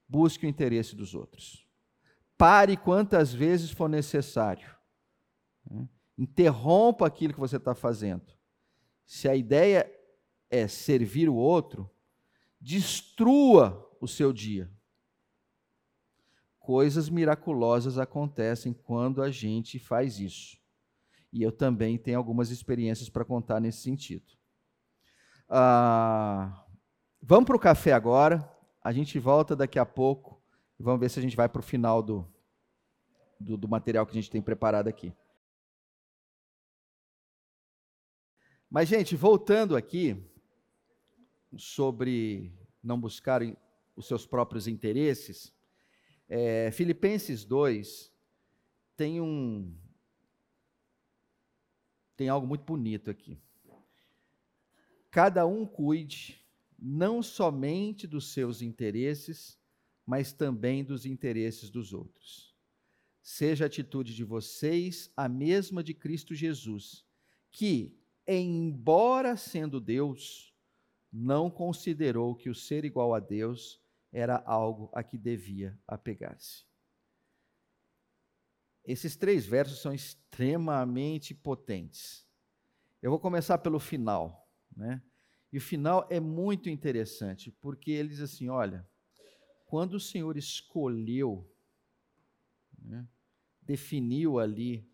Busque 0.08 0.46
o 0.46 0.50
interesse 0.50 0.96
dos 0.96 1.16
outros 1.16 1.64
pare 2.44 2.76
quantas 2.76 3.34
vezes 3.34 3.72
for 3.72 3.88
necessário. 3.88 4.70
Né? 5.70 5.88
Interrompa 6.18 7.08
aquilo 7.08 7.34
que 7.34 7.39
você 7.39 7.56
está 7.56 7.74
fazendo. 7.74 8.34
Se 9.06 9.30
a 9.30 9.36
ideia 9.36 9.89
é 10.50 10.68
servir 10.68 11.30
o 11.30 11.36
outro, 11.36 11.89
destrua 12.60 13.89
o 14.00 14.10
seu 14.10 14.34
dia. 14.34 14.70
Coisas 16.60 17.10
miraculosas 17.10 17.98
acontecem 17.98 18.74
quando 18.74 19.22
a 19.22 19.32
gente 19.32 19.80
faz 19.80 20.20
isso. 20.20 20.58
E 21.34 21.42
eu 21.42 21.52
também 21.52 21.98
tenho 21.98 22.20
algumas 22.20 22.52
experiências 22.52 23.10
para 23.10 23.26
contar 23.26 23.60
nesse 23.60 23.80
sentido. 23.80 24.38
Ah, 25.50 26.64
vamos 27.20 27.46
para 27.46 27.56
o 27.56 27.60
café 27.60 27.92
agora. 27.92 28.48
A 28.84 28.92
gente 28.92 29.18
volta 29.18 29.56
daqui 29.56 29.80
a 29.80 29.86
pouco. 29.86 30.40
Vamos 30.80 31.00
ver 31.00 31.10
se 31.10 31.18
a 31.18 31.24
gente 31.24 31.36
vai 31.36 31.50
para 31.50 31.60
o 31.60 31.64
final 31.64 32.04
do, 32.04 32.32
do, 33.40 33.58
do 33.58 33.68
material 33.68 34.06
que 34.06 34.12
a 34.12 34.22
gente 34.22 34.30
tem 34.30 34.44
preparado 34.44 34.88
aqui. 34.88 35.12
Mas, 38.70 38.88
gente, 38.90 39.16
voltando 39.16 39.76
aqui 39.76 40.24
sobre 41.58 42.54
não 42.84 43.00
buscarem 43.00 43.58
os 43.96 44.08
seus 44.08 44.24
próprios 44.28 44.68
interesses, 44.68 45.52
é, 46.30 46.70
Filipenses 46.72 47.44
2 47.44 48.14
tem 48.96 49.20
um 49.20 49.76
tem 52.16 52.30
algo 52.30 52.47
muito 52.47 52.64
bonito 52.64 53.09
aqui. 53.09 53.39
Cada 55.09 55.45
um 55.45 55.66
cuide 55.66 56.43
não 56.78 57.22
somente 57.22 58.05
dos 58.07 58.34
seus 58.34 58.61
interesses, 58.61 59.59
mas 60.05 60.34
também 60.34 60.84
dos 60.84 61.05
interesses 61.05 61.70
dos 61.70 61.93
outros. 61.93 62.53
Seja 63.22 63.66
a 63.66 63.68
atitude 63.68 64.14
de 64.14 64.24
vocês 64.24 65.11
a 65.16 65.30
mesma 65.30 65.82
de 65.82 65.93
Cristo 65.93 66.36
Jesus, 66.36 67.05
que, 67.49 67.97
embora 68.28 69.38
sendo 69.38 69.80
Deus, 69.80 70.53
não 71.11 71.49
considerou 71.49 72.36
que 72.36 72.49
o 72.49 72.55
ser 72.55 72.84
igual 72.84 73.14
a 73.14 73.20
Deus 73.20 73.80
era 74.11 74.43
algo 74.45 74.89
a 74.93 75.03
que 75.03 75.18
devia 75.18 75.80
apegar-se. 75.88 76.66
Esses 78.86 79.16
três 79.16 79.46
versos 79.46 79.82
são 79.82 79.94
extremamente 79.94 81.34
potentes. 81.34 82.28
Eu 83.02 83.10
vou 83.12 83.20
começar 83.20 83.58
pelo 83.58 83.80
final, 83.80 84.50
né? 84.76 85.02
E 85.52 85.58
o 85.58 85.62
final 85.62 86.08
é 86.10 86.20
muito 86.20 86.70
interessante, 86.70 87.52
porque 87.52 87.92
ele 87.92 88.10
diz 88.10 88.22
assim: 88.22 88.50
olha, 88.50 88.88
quando 89.66 89.94
o 89.94 90.00
Senhor 90.00 90.36
escolheu, 90.36 91.50
né, 92.78 93.08
definiu 93.62 94.40
ali, 94.40 94.90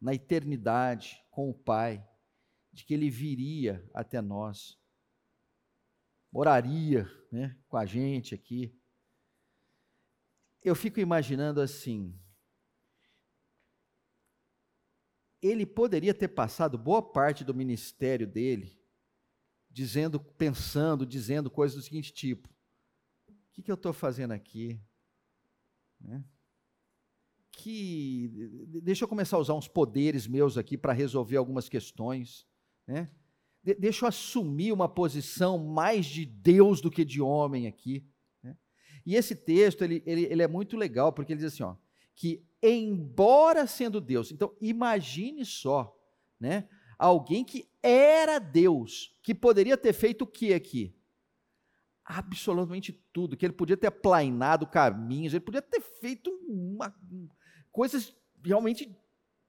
na 0.00 0.14
eternidade, 0.14 1.22
com 1.30 1.50
o 1.50 1.54
Pai, 1.54 2.06
de 2.72 2.84
que 2.84 2.94
ele 2.94 3.10
viria 3.10 3.88
até 3.92 4.20
nós, 4.20 4.78
moraria 6.32 7.10
né, 7.30 7.56
com 7.68 7.76
a 7.76 7.84
gente 7.84 8.34
aqui. 8.34 8.74
Eu 10.62 10.74
fico 10.74 11.00
imaginando 11.00 11.60
assim, 11.60 12.18
ele 15.42 15.64
poderia 15.64 16.12
ter 16.12 16.28
passado 16.28 16.76
boa 16.76 17.02
parte 17.02 17.44
do 17.44 17.54
ministério 17.54 18.26
dele 18.26 18.78
dizendo, 19.70 20.20
pensando, 20.20 21.06
dizendo 21.06 21.50
coisas 21.50 21.76
do 21.76 21.82
seguinte 21.82 22.12
tipo: 22.12 22.48
o 23.28 23.52
que, 23.52 23.62
que 23.62 23.70
eu 23.70 23.76
estou 23.76 23.92
fazendo 23.92 24.32
aqui? 24.32 24.80
Né? 26.00 26.24
Que 27.52 28.28
deixa 28.82 29.04
eu 29.04 29.08
começar 29.08 29.36
a 29.36 29.40
usar 29.40 29.54
uns 29.54 29.68
poderes 29.68 30.26
meus 30.26 30.56
aqui 30.58 30.76
para 30.76 30.92
resolver 30.92 31.36
algumas 31.36 31.68
questões, 31.68 32.46
né? 32.86 33.10
De, 33.62 33.74
deixa 33.74 34.04
eu 34.04 34.08
assumir 34.08 34.72
uma 34.72 34.88
posição 34.88 35.58
mais 35.58 36.06
de 36.06 36.24
Deus 36.24 36.80
do 36.80 36.90
que 36.90 37.04
de 37.04 37.20
homem 37.20 37.66
aqui. 37.66 38.06
Né? 38.42 38.56
E 39.04 39.14
esse 39.14 39.34
texto 39.34 39.82
ele, 39.82 40.02
ele, 40.06 40.22
ele 40.24 40.42
é 40.42 40.48
muito 40.48 40.76
legal 40.76 41.12
porque 41.12 41.32
ele 41.32 41.40
diz 41.40 41.52
assim, 41.52 41.62
ó, 41.62 41.76
que 42.14 42.42
embora 42.62 43.66
sendo 43.66 44.00
Deus, 44.00 44.30
então 44.30 44.54
imagine 44.60 45.44
só, 45.44 45.96
né? 46.38 46.68
Alguém 46.98 47.44
que 47.44 47.68
era 47.82 48.38
Deus, 48.38 49.16
que 49.22 49.34
poderia 49.34 49.76
ter 49.76 49.92
feito 49.92 50.22
o 50.22 50.26
que 50.26 50.52
aqui? 50.52 50.94
Absolutamente 52.04 52.92
tudo, 53.12 53.36
que 53.36 53.46
ele 53.46 53.54
podia 53.54 53.76
ter 53.76 53.86
aplainado 53.86 54.66
caminhos, 54.66 55.32
ele 55.32 55.44
podia 55.44 55.62
ter 55.62 55.80
feito 55.80 56.30
uma, 56.46 56.94
coisas 57.72 58.14
realmente 58.44 58.94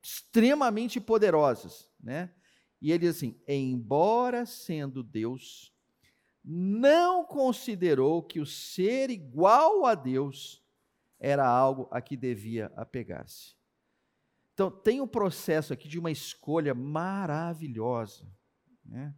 extremamente 0.02 1.00
poderosas, 1.00 1.92
né? 2.00 2.34
E 2.82 2.92
ele 2.92 3.00
diz 3.00 3.18
assim: 3.18 3.40
embora 3.48 4.46
sendo 4.46 5.04
Deus, 5.04 5.74
não 6.44 7.24
considerou 7.24 8.24
que 8.24 8.40
o 8.40 8.46
ser 8.46 9.10
igual 9.10 9.86
a 9.86 9.94
Deus 9.94 10.64
era 11.22 11.48
algo 11.48 11.88
a 11.92 12.02
que 12.02 12.18
devia 12.18 12.66
apegar-se. 12.76 13.56
Então, 14.56 14.72
tem 14.72 15.00
um 15.00 15.08
processo 15.08 15.72
aqui 15.72 15.88
de 15.88 16.00
uma 16.00 16.10
escolha 16.10 16.74
maravilhosa. 16.74 18.28
Né? 18.84 19.16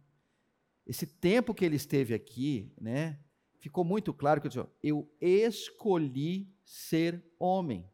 Esse 0.86 1.06
tempo 1.06 1.54
que 1.54 1.64
ele 1.64 1.76
esteve 1.76 2.12
aqui, 2.12 2.70
né, 2.78 3.18
ficou 3.58 3.84
muito 3.84 4.12
claro 4.12 4.38
que 4.38 4.46
eu, 4.46 4.50
disse, 4.50 4.66
eu 4.82 5.10
escolhi 5.18 6.54
ser 6.62 7.24
homem. 7.38 7.90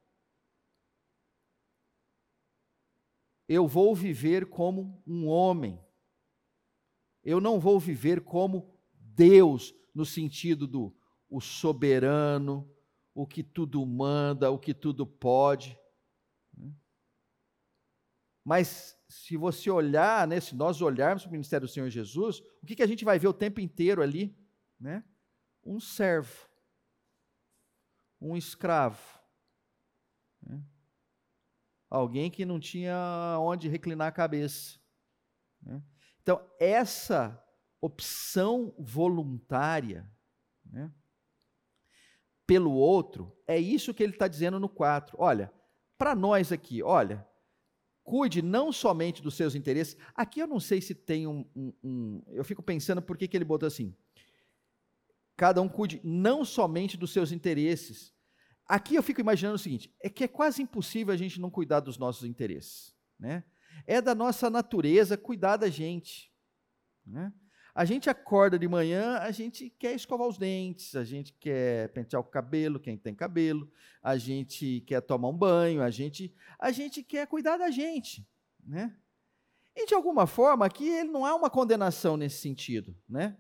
Eu 3.49 3.69
vou 3.69 3.95
viver 3.95 4.47
como 4.47 5.01
um 5.07 5.29
homem. 5.29 5.81
Eu 7.23 7.41
não 7.41 7.61
vou 7.61 7.79
viver 7.79 8.23
como 8.23 8.77
Deus, 8.93 9.73
no 9.95 10.05
sentido 10.05 10.67
do 10.67 10.97
o 11.29 11.41
soberano, 11.41 12.69
o 13.21 13.27
que 13.27 13.43
tudo 13.43 13.85
manda, 13.85 14.51
o 14.51 14.59
que 14.59 14.73
tudo 14.73 15.07
pode. 15.07 15.79
Mas 18.43 18.99
se 19.09 19.37
você 19.37 19.71
olhar, 19.71 20.27
né, 20.27 20.41
se 20.41 20.57
nós 20.57 20.81
olharmos 20.81 21.23
para 21.23 21.29
o 21.29 21.33
ministério 21.33 21.66
do 21.66 21.71
Senhor 21.71 21.91
Jesus, 21.91 22.41
o 22.62 22.66
que, 22.66 22.75
que 22.75 22.83
a 22.83 22.87
gente 22.87 23.05
vai 23.05 23.18
ver 23.18 23.29
o 23.29 23.35
tempo 23.35 23.61
inteiro 23.61 24.03
ali? 24.03 24.35
Né? 24.79 25.05
Um 25.62 25.79
servo, 25.79 26.49
um 28.18 28.35
escravo, 28.35 29.21
né? 30.43 30.64
alguém 31.91 32.31
que 32.31 32.47
não 32.47 32.59
tinha 32.59 33.37
onde 33.39 33.68
reclinar 33.68 34.09
a 34.09 34.12
cabeça. 34.12 34.81
Né? 35.61 35.83
Então, 36.23 36.43
essa 36.59 37.39
opção 37.83 38.75
voluntária 38.79 40.11
né, 40.64 40.91
pelo 42.51 42.73
outro, 42.73 43.33
é 43.47 43.57
isso 43.61 43.95
que 43.95 44.03
ele 44.03 44.13
está 44.13 44.27
dizendo 44.27 44.59
no 44.59 44.69
4. 44.69 45.17
Olha, 45.21 45.53
para 45.97 46.17
nós 46.17 46.51
aqui, 46.51 46.83
olha, 46.83 47.25
cuide 48.03 48.43
não 48.43 48.73
somente 48.73 49.23
dos 49.23 49.35
seus 49.35 49.55
interesses. 49.55 49.97
Aqui 50.17 50.41
eu 50.41 50.49
não 50.49 50.59
sei 50.59 50.81
se 50.81 50.93
tem 50.93 51.29
um. 51.29 51.49
um, 51.55 51.73
um 51.81 52.23
eu 52.27 52.43
fico 52.43 52.61
pensando 52.61 53.01
por 53.01 53.17
que, 53.17 53.29
que 53.29 53.37
ele 53.37 53.45
botou 53.45 53.69
assim. 53.69 53.95
Cada 55.37 55.63
um 55.63 55.69
cuide 55.69 56.01
não 56.03 56.45
somente 56.45 56.97
dos 56.97 57.13
seus 57.13 57.31
interesses. 57.31 58.13
Aqui 58.67 58.97
eu 58.97 59.03
fico 59.05 59.21
imaginando 59.21 59.55
o 59.55 59.59
seguinte: 59.59 59.95
é 60.01 60.11
que 60.11 60.25
é 60.25 60.29
quase 60.29 60.61
impossível 60.61 61.15
a 61.15 61.17
gente 61.17 61.41
não 61.41 61.51
cuidar 61.51 61.79
dos 61.79 61.99
nossos 61.99 62.25
interesses. 62.25 62.97
Né? 63.17 63.45
É 63.87 64.03
da 64.03 64.13
nossa 64.13 64.51
natureza 64.51 65.17
cuidar 65.17 65.57
da 65.57 65.71
gente. 65.71 66.33
Né? 67.07 67.33
A 67.81 67.85
gente 67.87 68.11
acorda 68.11 68.59
de 68.59 68.68
manhã, 68.68 69.16
a 69.20 69.31
gente 69.31 69.70
quer 69.70 69.95
escovar 69.95 70.28
os 70.28 70.37
dentes, 70.37 70.95
a 70.95 71.03
gente 71.03 71.33
quer 71.33 71.89
pentear 71.95 72.20
o 72.20 72.24
cabelo, 72.24 72.78
quem 72.78 72.95
tem 72.95 73.14
cabelo, 73.14 73.72
a 74.03 74.18
gente 74.18 74.83
quer 74.83 75.01
tomar 75.01 75.28
um 75.28 75.35
banho, 75.35 75.81
a 75.81 75.89
gente, 75.89 76.31
a 76.59 76.70
gente 76.72 77.03
quer 77.03 77.26
cuidar 77.26 77.57
da 77.57 77.70
gente, 77.70 78.28
né? 78.62 78.95
E 79.74 79.87
de 79.87 79.95
alguma 79.95 80.26
forma 80.26 80.66
aqui 80.66 80.91
ele 80.91 81.09
não 81.09 81.24
há 81.24 81.35
uma 81.35 81.49
condenação 81.49 82.18
nesse 82.18 82.43
sentido, 82.43 82.95
né? 83.09 83.39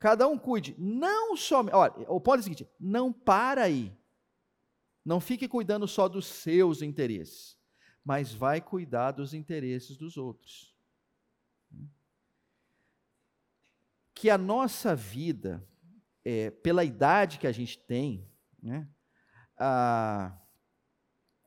Cada 0.00 0.26
um 0.26 0.36
cuide, 0.36 0.74
não 0.76 1.36
somente, 1.36 1.76
olha, 1.76 1.92
o 2.08 2.20
ponto 2.20 2.38
é 2.38 2.40
o 2.40 2.42
seguinte, 2.42 2.68
não 2.80 3.12
para 3.12 3.62
aí. 3.62 3.96
Não 5.04 5.20
fique 5.20 5.46
cuidando 5.46 5.86
só 5.86 6.08
dos 6.08 6.26
seus 6.26 6.82
interesses, 6.82 7.56
mas 8.04 8.34
vai 8.34 8.60
cuidar 8.60 9.12
dos 9.12 9.32
interesses 9.32 9.96
dos 9.96 10.16
outros 10.16 10.76
que 14.18 14.28
a 14.28 14.36
nossa 14.36 14.96
vida, 14.96 15.64
é, 16.24 16.50
pela 16.50 16.82
idade 16.82 17.38
que 17.38 17.46
a 17.46 17.52
gente 17.52 17.78
tem, 17.78 18.28
né, 18.60 18.88
a, 19.56 20.36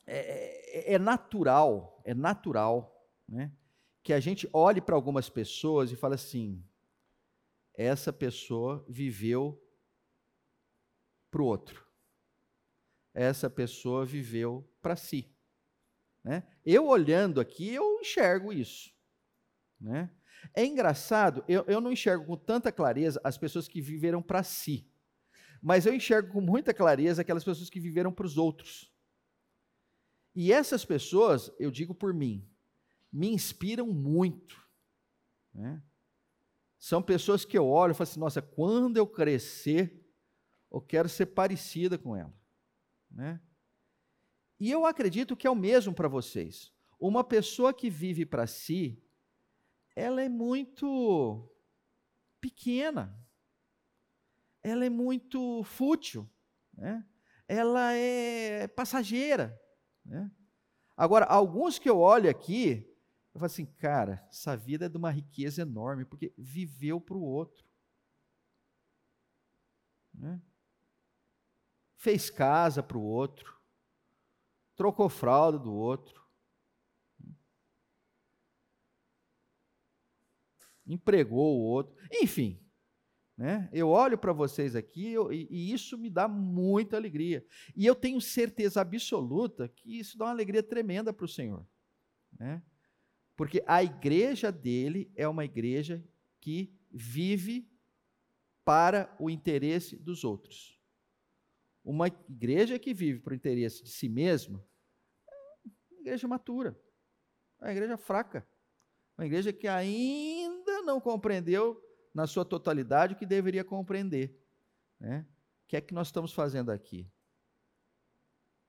é, 0.08 0.94
é, 0.94 0.94
é 0.94 0.98
natural, 0.98 2.02
é 2.06 2.14
natural, 2.14 3.06
né, 3.28 3.52
que 4.02 4.14
a 4.14 4.22
gente 4.22 4.50
olhe 4.54 4.80
para 4.80 4.96
algumas 4.96 5.30
pessoas 5.30 5.92
e 5.92 5.98
fale 5.98 6.16
assim: 6.16 6.64
essa 7.74 8.14
pessoa 8.14 8.86
viveu 8.88 9.62
para 11.30 11.42
o 11.42 11.46
outro. 11.46 11.86
essa 13.14 13.50
pessoa 13.50 14.06
viveu 14.06 14.66
para 14.82 14.96
si. 14.96 15.30
Né? 16.24 16.48
Eu 16.66 16.88
olhando 16.88 17.42
aqui, 17.42 17.74
eu 17.74 18.00
enxergo 18.00 18.54
isso. 18.54 18.96
Né? 19.78 20.10
É 20.54 20.66
engraçado, 20.66 21.44
eu, 21.48 21.64
eu 21.68 21.80
não 21.80 21.92
enxergo 21.92 22.26
com 22.26 22.38
tanta 22.38 22.72
clareza 22.72 23.22
as 23.24 23.38
pessoas 23.38 23.68
que 23.68 23.82
viveram 23.82 24.22
para 24.22 24.44
si, 24.44 24.88
mas 25.62 25.86
eu 25.86 25.94
enxergo 25.94 26.34
com 26.34 26.42
muita 26.42 26.74
clareza 26.74 27.22
aquelas 27.22 27.44
pessoas 27.44 27.70
que 27.70 27.80
viveram 27.80 28.12
para 28.12 28.26
os 28.26 28.38
outros. 28.38 28.92
E 30.36 30.52
essas 30.52 30.86
pessoas, 30.86 31.52
eu 31.60 31.70
digo 31.70 31.94
por 31.94 32.14
mim, 32.14 32.48
me 33.12 33.30
inspiram 33.30 33.88
muito. 33.88 34.60
Né? 35.54 35.82
São 36.80 37.02
pessoas 37.02 37.46
que 37.46 37.58
eu 37.58 37.68
olho 37.68 37.92
e 37.92 37.94
falo 37.94 38.10
assim: 38.10 38.20
nossa, 38.20 38.42
quando 38.42 38.98
eu 38.98 39.06
crescer, 39.06 40.04
eu 40.72 40.82
quero 40.82 41.10
ser 41.10 41.28
parecida 41.28 41.98
com 41.98 42.16
ela. 42.16 42.34
Né? 43.10 43.40
E 44.60 44.72
eu 44.72 44.86
acredito 44.86 45.36
que 45.36 45.46
é 45.46 45.50
o 45.50 45.56
mesmo 45.56 45.94
para 45.94 46.08
vocês. 46.08 46.74
Uma 47.00 47.24
pessoa 47.24 47.74
que 47.74 47.90
vive 47.90 48.26
para 48.26 48.48
si, 48.48 49.02
ela 49.96 50.22
é 50.22 50.30
muito 50.30 51.50
pequena, 52.40 53.18
ela 54.64 54.86
é 54.86 54.90
muito 54.90 55.64
fútil, 55.64 56.30
né? 56.74 57.06
ela 57.48 57.94
é 57.94 58.68
passageira. 58.68 59.60
Né? 60.06 60.32
Agora, 60.96 61.26
alguns 61.26 61.80
que 61.80 61.90
eu 61.90 62.00
olho 62.00 62.30
aqui, 62.30 62.88
eu 63.34 63.40
falo 63.40 63.46
assim, 63.48 63.66
cara, 63.66 64.26
essa 64.30 64.56
vida 64.56 64.86
é 64.86 64.90
de 64.90 64.98
uma 64.98 65.12
riqueza 65.12 65.62
enorme, 65.62 66.06
porque 66.06 66.34
viveu 66.38 67.00
para 67.00 67.18
o 67.18 67.24
outro. 67.24 67.66
Né? 70.14 70.42
Fez 71.96 72.30
casa 72.30 72.82
para 72.82 72.98
o 72.98 73.04
outro, 73.04 73.60
trocou 74.76 75.10
fralda 75.10 75.60
do 75.60 75.74
outro, 75.74 76.21
empregou 80.86 81.58
o 81.58 81.64
outro, 81.64 81.96
enfim. 82.12 82.60
Né? 83.38 83.70
Eu 83.74 83.90
olho 83.90 84.18
para 84.18 84.34
vocês 84.34 84.76
aqui 84.76 85.14
eu, 85.14 85.34
e, 85.34 85.48
e, 85.50 85.74
isso 85.74 85.98
me 85.98 86.10
dá 86.10 86.28
muita 86.28 86.96
alegria. 86.96 87.46
E 87.76 87.86
eu 87.86 87.96
tenho 87.96 88.22
certeza 88.22 88.82
absoluta 88.82 89.68
que 89.68 89.98
isso 90.00 90.18
dá 90.18 90.26
uma 90.26 90.32
alegria 90.32 90.62
tremenda 90.62 91.12
para 91.12 91.26
o 91.26 91.28
Senhor. 91.28 91.66
Né? 92.38 92.62
Porque 93.36 93.64
a 93.66 93.84
igreja 93.84 94.52
dele 94.52 95.12
é 95.16 95.28
uma 95.28 95.44
igreja 95.44 96.04
que 96.40 96.72
vive 96.92 97.68
para 98.64 99.16
o 99.20 99.30
interesse 99.30 99.96
dos 99.98 100.24
outros. 100.24 100.80
Uma 101.84 102.08
igreja 102.08 102.78
que 102.78 102.94
vive 102.94 103.20
para 103.20 103.32
o 103.32 103.36
interesse 103.36 103.84
de 103.84 103.90
si 103.90 104.08
mesma 104.08 104.64
é 105.28 105.94
uma 105.94 106.02
igreja 106.02 106.28
matura, 106.28 106.80
é 107.60 107.66
uma 107.66 107.72
igreja 107.72 107.98
fraca, 107.98 108.48
uma 109.18 109.26
igreja 109.26 109.52
que 109.52 109.68
ainda 109.68 110.41
não 110.82 111.00
compreendeu 111.00 111.82
na 112.14 112.28
sua 112.28 112.44
totalidade 112.44 113.14
o 113.14 113.18
que 113.18 113.26
deveria 113.26 113.64
compreender. 113.64 114.38
Né? 115.00 115.26
O 115.64 115.68
que 115.68 115.78
é 115.78 115.82
que 115.82 115.94
nós 115.94 116.08
estamos 116.08 116.34
fazendo 116.34 116.72
aqui? 116.72 117.10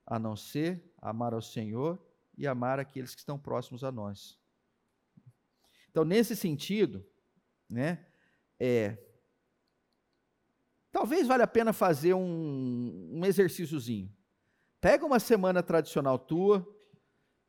A 0.06 0.18
não 0.18 0.36
ser 0.36 0.92
amar 1.00 1.34
ao 1.34 1.42
Senhor 1.42 2.00
e 2.36 2.46
amar 2.46 2.78
aqueles 2.78 3.14
que 3.14 3.20
estão 3.20 3.38
próximos 3.38 3.84
a 3.84 3.92
nós. 3.92 4.38
Então, 5.90 6.04
nesse 6.04 6.34
sentido, 6.34 7.06
né, 7.68 8.06
é, 8.58 8.96
talvez 10.90 11.26
valha 11.26 11.44
a 11.44 11.48
pena 11.48 11.72
fazer 11.72 12.14
um, 12.14 13.18
um 13.18 13.24
exercíciozinho. 13.24 14.10
Pega 14.80 15.04
uma 15.04 15.20
semana 15.20 15.62
tradicional 15.62 16.18
tua, 16.18 16.66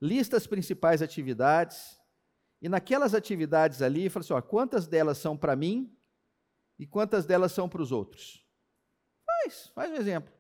lista 0.02 0.36
as 0.36 0.46
principais 0.46 1.02
atividades, 1.02 2.00
e 2.64 2.70
naquelas 2.70 3.14
atividades 3.14 3.82
ali, 3.82 4.10
fala 4.10 4.24
assim: 4.24 4.32
ó, 4.32 4.42
quantas 4.42 4.88
delas 4.88 5.18
são 5.18 5.36
para 5.36 5.54
mim 5.54 5.94
e 6.80 6.88
quantas 6.88 7.26
delas 7.26 7.52
são 7.52 7.68
para 7.68 7.82
os 7.82 7.92
outros? 7.92 8.48
Faz, 9.26 9.68
faz 9.76 9.92
um 9.92 9.96
exemplo. 9.96 10.34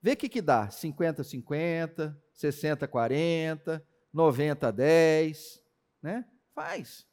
Vê 0.00 0.12
o 0.12 0.16
que, 0.16 0.30
que 0.30 0.40
dá: 0.40 0.70
50, 0.70 1.22
50, 1.22 2.22
60, 2.32 2.88
40, 2.88 3.86
90, 4.10 4.72
10. 4.72 5.62
Né? 6.00 6.26
Faz. 6.54 7.06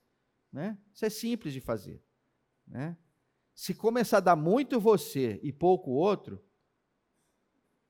Né? 0.53 0.77
Isso 0.93 1.05
é 1.05 1.09
simples 1.09 1.53
de 1.53 1.59
fazer. 1.59 2.01
Né? 2.65 2.97
Se 3.53 3.75
começar 3.75 4.17
a 4.17 4.21
dar 4.21 4.35
muito 4.37 4.79
você 4.79 5.37
e 5.43 5.51
pouco 5.51 5.91
outro, 5.91 6.41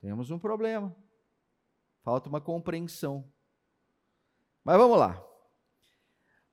temos 0.00 0.32
um 0.32 0.38
problema. 0.38 0.96
Falta 2.02 2.28
uma 2.28 2.40
compreensão. 2.40 3.32
Mas 4.64 4.76
vamos 4.76 4.98
lá. 4.98 5.25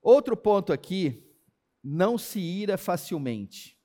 Outro 0.04 0.36
ponto 0.36 0.74
aqui, 0.74 1.34
não 1.82 2.18
se 2.18 2.40
ira 2.40 2.78
facilmente. 2.78 3.80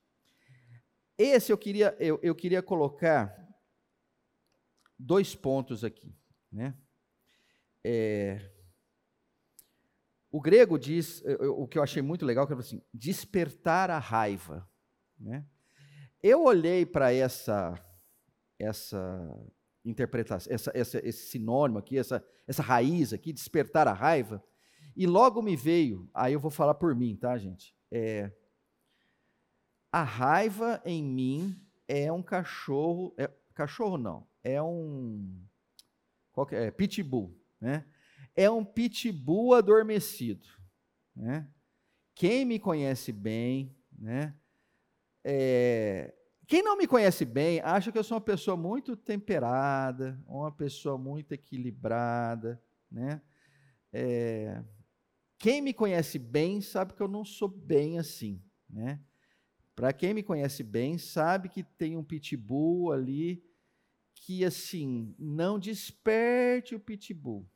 Esse 1.16 1.52
eu 1.52 1.56
queria, 1.56 1.96
eu, 2.00 2.18
eu 2.22 2.34
queria 2.34 2.60
colocar 2.60 3.34
dois 4.98 5.36
pontos 5.36 5.84
aqui. 5.84 6.12
Né? 6.50 6.76
É, 7.84 8.52
o 10.30 10.40
grego 10.40 10.76
diz, 10.76 11.22
o 11.56 11.68
que 11.68 11.78
eu 11.78 11.82
achei 11.82 12.02
muito 12.02 12.26
legal, 12.26 12.46
que 12.46 12.52
é 12.52 12.56
assim, 12.56 12.82
despertar 12.92 13.88
a 13.88 13.98
raiva. 13.98 14.68
Né? 15.18 15.46
Eu 16.20 16.42
olhei 16.42 16.84
para 16.84 17.12
essa, 17.12 17.74
essa 18.58 18.98
interpretação, 19.84 20.52
essa, 20.52 20.72
essa, 20.74 20.98
esse 21.06 21.28
sinônimo 21.28 21.78
aqui, 21.78 21.96
essa, 21.96 22.24
essa 22.46 22.62
raiz 22.62 23.12
aqui, 23.12 23.32
despertar 23.32 23.86
a 23.86 23.92
raiva, 23.92 24.44
e 24.96 25.06
logo 25.06 25.42
me 25.42 25.56
veio, 25.56 26.08
aí 26.12 26.32
eu 26.32 26.40
vou 26.40 26.50
falar 26.50 26.74
por 26.74 26.94
mim, 26.94 27.16
tá, 27.16 27.36
gente? 27.38 27.74
É, 27.90 28.32
a 29.90 30.02
raiva 30.02 30.82
em 30.84 31.02
mim 31.02 31.60
é 31.86 32.12
um 32.12 32.22
cachorro, 32.22 33.14
é, 33.16 33.30
cachorro 33.54 33.96
não, 33.96 34.26
é 34.42 34.62
um, 34.62 35.40
que 36.48 36.54
é? 36.54 36.66
é 36.66 36.70
pitbull, 36.70 37.36
né? 37.60 37.84
é 38.38 38.48
um 38.48 38.64
pitbull 38.64 39.54
adormecido. 39.54 40.46
Né? 41.14 41.48
Quem 42.14 42.44
me 42.44 42.58
conhece 42.58 43.10
bem, 43.10 43.76
né? 43.98 44.32
É, 45.24 46.14
quem 46.46 46.62
não 46.62 46.76
me 46.76 46.86
conhece 46.86 47.24
bem 47.24 47.60
acha 47.60 47.90
que 47.90 47.98
eu 47.98 48.04
sou 48.04 48.16
uma 48.16 48.20
pessoa 48.20 48.56
muito 48.56 48.96
temperada, 48.96 50.18
uma 50.26 50.52
pessoa 50.52 50.96
muito 50.96 51.32
equilibrada, 51.32 52.62
né? 52.90 53.20
É, 53.92 54.62
quem 55.38 55.62
me 55.62 55.72
conhece 55.72 56.18
bem 56.18 56.60
sabe 56.60 56.94
que 56.94 57.02
eu 57.02 57.08
não 57.08 57.24
sou 57.24 57.48
bem 57.48 57.98
assim, 57.98 58.42
né? 58.68 59.00
Para 59.74 59.92
quem 59.92 60.12
me 60.12 60.22
conhece 60.22 60.64
bem 60.64 60.98
sabe 60.98 61.48
que 61.48 61.62
tem 61.62 61.96
um 61.96 62.02
pitbull 62.02 62.90
ali 62.90 63.44
que 64.12 64.44
assim 64.44 65.14
não 65.16 65.58
desperte 65.58 66.74
o 66.74 66.80
pitbull, 66.80 67.48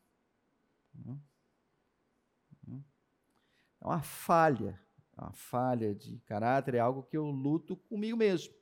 é 3.83 3.87
uma 3.87 4.01
falha, 4.01 4.81
é 5.19 5.21
uma 5.21 5.33
falha 5.33 5.93
de 5.93 6.21
caráter, 6.21 6.77
é 6.77 6.79
algo 6.79 7.03
que 7.03 7.17
eu 7.17 7.29
luto 7.29 7.77
comigo 7.77 8.17
mesmo. 8.17 8.55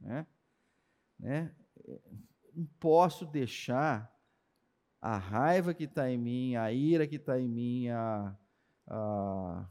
Né? 0.00 0.26
Né? 1.16 1.54
Não 2.52 2.66
posso 2.80 3.24
deixar 3.24 4.12
a 5.00 5.16
raiva 5.16 5.72
que 5.72 5.84
está 5.84 6.10
em 6.10 6.18
mim, 6.18 6.56
a 6.56 6.72
ira 6.72 7.06
que 7.06 7.14
está 7.14 7.40
em 7.40 7.48
mim, 7.48 7.88
a, 7.88 8.36
a, 8.90 9.66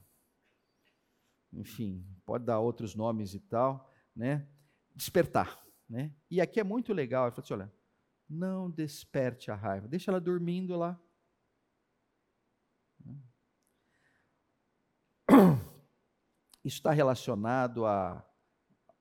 enfim, 1.53 2.03
pode 2.25 2.45
dar 2.45 2.59
outros 2.59 2.95
nomes 2.95 3.33
e 3.33 3.39
tal, 3.39 3.91
né? 4.15 4.47
despertar. 4.95 5.61
Né? 5.87 6.13
E 6.29 6.39
aqui 6.39 6.59
é 6.59 6.63
muito 6.63 6.93
legal, 6.93 7.25
ele 7.25 7.31
fala 7.31 7.43
assim, 7.43 7.53
olha, 7.53 7.73
não 8.29 8.69
desperte 8.69 9.51
a 9.51 9.55
raiva, 9.55 9.87
deixa 9.87 10.11
ela 10.11 10.21
dormindo 10.21 10.75
lá. 10.77 10.99
Isso 16.63 16.77
está 16.77 16.91
relacionado 16.91 17.85
a 17.85 18.23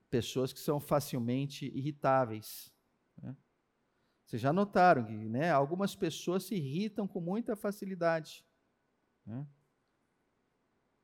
pessoas 0.09 0.51
que 0.51 0.59
são 0.59 0.79
facilmente 0.79 1.65
irritáveis. 1.65 2.73
Né? 3.21 3.35
Vocês 4.25 4.41
já 4.41 4.51
notaram 4.51 5.05
que 5.05 5.13
né, 5.13 5.51
algumas 5.51 5.95
pessoas 5.95 6.45
se 6.45 6.55
irritam 6.55 7.07
com 7.07 7.19
muita 7.19 7.55
facilidade. 7.55 8.45
Né? 9.25 9.45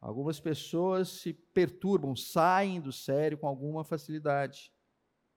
Algumas 0.06 0.39
pessoas 0.39 1.10
se 1.10 1.34
perturbam, 1.34 2.16
saem 2.16 2.80
do 2.80 2.91
sério 2.91 3.38
com 3.38 3.47
alguma 3.47 3.84
facilidade. 3.84 4.72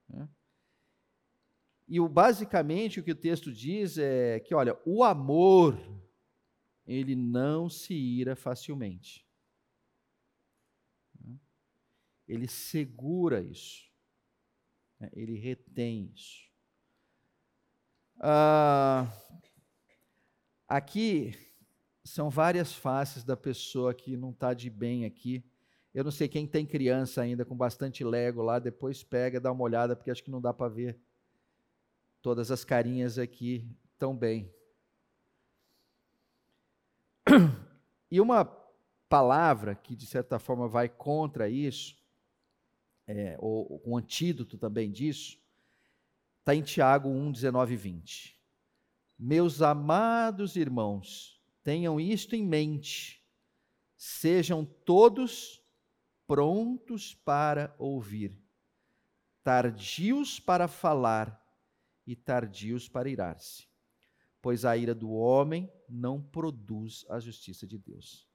Né? 0.09 0.29
E 1.87 2.01
o, 2.01 2.09
basicamente 2.09 3.01
o 3.01 3.03
que 3.03 3.13
o 3.13 3.17
texto 3.17 3.53
diz 3.53 3.97
é 3.97 4.41
que, 4.41 4.55
olha, 4.55 4.79
o 4.85 5.03
amor, 5.03 5.79
ele 6.87 7.17
não 7.17 7.69
se 7.69 7.95
ira 7.95 8.37
facilmente 8.37 9.27
ele 12.29 12.47
segura 12.47 13.41
isso, 13.41 13.91
né? 15.01 15.09
ele 15.15 15.39
retém 15.39 16.13
isso. 16.15 16.47
Ah, 18.21 19.11
aqui 20.69 21.33
são 22.09 22.31
várias 22.31 22.73
faces 22.73 23.23
da 23.23 23.37
pessoa 23.37 23.93
que 23.93 24.17
não 24.17 24.31
está 24.31 24.55
de 24.55 24.71
bem 24.71 25.05
aqui. 25.05 25.45
Eu 25.95 26.05
não 26.05 26.11
sei 26.11 26.29
quem 26.29 26.47
tem 26.47 26.65
criança 26.67 27.21
ainda 27.23 27.45
com 27.45 27.57
bastante 27.57 28.03
Lego 28.03 28.43
lá, 28.43 28.59
depois 28.59 29.03
pega, 29.03 29.41
dá 29.41 29.53
uma 29.53 29.65
olhada, 29.65 29.95
porque 29.95 30.11
acho 30.11 30.23
que 30.23 30.31
não 30.31 30.41
dá 30.41 30.53
para 30.53 30.69
ver 30.69 30.99
todas 32.23 32.51
as 32.51 32.65
carinhas 32.65 33.19
aqui 33.19 33.67
tão 33.99 34.17
bem. 34.17 34.53
E 38.11 38.23
uma 38.23 38.43
palavra 39.07 39.75
que, 39.75 39.95
de 39.95 40.07
certa 40.07 40.39
forma, 40.39 40.67
vai 40.67 40.89
contra 40.89 41.47
isso, 41.47 41.95
é, 43.07 43.37
ou 43.39 43.83
um 43.85 43.99
antídoto 43.99 44.57
também 44.57 44.91
disso, 44.91 45.39
está 46.39 46.55
em 46.55 46.63
Tiago 46.63 47.11
1, 47.11 47.33
19 47.33 47.75
e 47.75 47.77
20. 47.77 48.41
Meus 49.19 49.61
amados 49.61 50.57
irmãos, 50.57 51.38
tenham 51.69 52.01
isto 52.01 52.35
em 52.35 52.43
mente, 52.43 53.23
sejam 53.97 54.65
todos 54.65 55.63
prontos 56.27 57.15
para 57.15 57.75
ouvir, 57.79 58.41
tardios 59.43 60.41
para 60.41 60.67
falar 60.67 61.39
e 62.07 62.17
tardios 62.17 62.89
para 62.89 63.11
irar-se 63.11 63.69
pois 64.41 64.65
a 64.65 64.77
ira 64.77 64.95
do 64.95 65.11
homem 65.11 65.71
não 65.89 66.23
produz 66.23 67.05
a 67.09 67.19
justiça 67.19 67.67
de 67.67 67.79
Deus. 67.79 68.27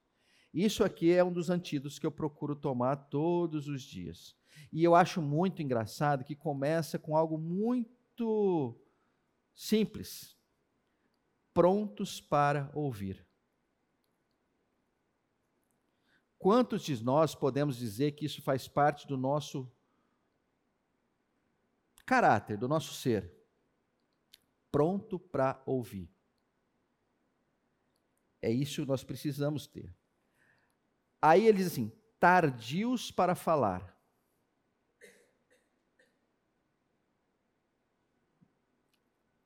Isso 0.52 0.84
aqui 0.84 1.10
é 1.12 1.24
um 1.24 1.32
dos 1.32 1.50
antídotos 1.50 1.98
que 1.98 2.06
eu 2.06 2.12
procuro 2.12 2.54
tomar 2.54 2.96
todos 2.96 3.66
os 3.66 3.82
dias. 3.82 4.36
E 4.72 4.84
eu 4.84 4.94
acho 4.94 5.20
muito 5.20 5.62
engraçado 5.62 6.24
que 6.24 6.36
começa 6.36 6.98
com 6.98 7.16
algo 7.16 7.36
muito 7.36 8.78
simples. 9.54 10.33
Prontos 11.54 12.20
para 12.20 12.70
ouvir. 12.74 13.26
Quantos 16.38 16.82
de 16.82 17.02
nós 17.02 17.34
podemos 17.34 17.78
dizer 17.78 18.12
que 18.12 18.26
isso 18.26 18.42
faz 18.42 18.68
parte 18.68 19.06
do 19.06 19.16
nosso 19.16 19.72
caráter, 22.04 22.58
do 22.58 22.68
nosso 22.68 22.92
ser? 22.92 23.34
pronto 24.74 25.20
para 25.20 25.62
ouvir. 25.64 26.10
É 28.42 28.50
isso 28.50 28.82
que 28.82 28.88
nós 28.88 29.04
precisamos 29.04 29.68
ter. 29.68 29.96
Aí 31.22 31.46
ele 31.46 31.58
diz 31.58 31.68
assim: 31.68 31.92
tardios 32.18 33.12
para 33.12 33.36
falar. 33.36 33.93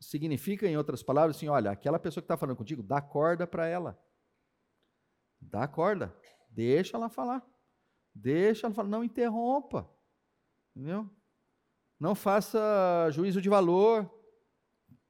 Significa, 0.09 0.67
em 0.67 0.75
outras 0.75 1.03
palavras, 1.03 1.37
assim: 1.37 1.49
olha, 1.49 1.71
aquela 1.71 1.99
pessoa 1.99 2.23
que 2.23 2.25
está 2.25 2.35
falando 2.35 2.57
contigo, 2.57 2.83
dá 2.83 2.99
corda 2.99 3.47
para 3.47 3.67
ela. 3.67 4.03
Dá 5.39 5.69
corda. 5.69 6.17
Deixa 6.49 6.97
ela 6.97 7.11
falar. 7.11 7.47
Deixa 8.15 8.67
ela 8.67 8.75
falar. 8.75 8.89
Não 8.89 9.05
interrompa. 9.05 9.87
Entendeu? 10.75 11.11
Não 12.01 12.15
faça 12.15 12.59
juízo 13.11 13.43
de 13.43 13.51
valor. 13.51 14.11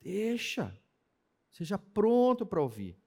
Deixa. 0.00 0.76
Seja 1.52 1.78
pronto 1.78 2.44
para 2.44 2.60
ouvir. 2.60 3.00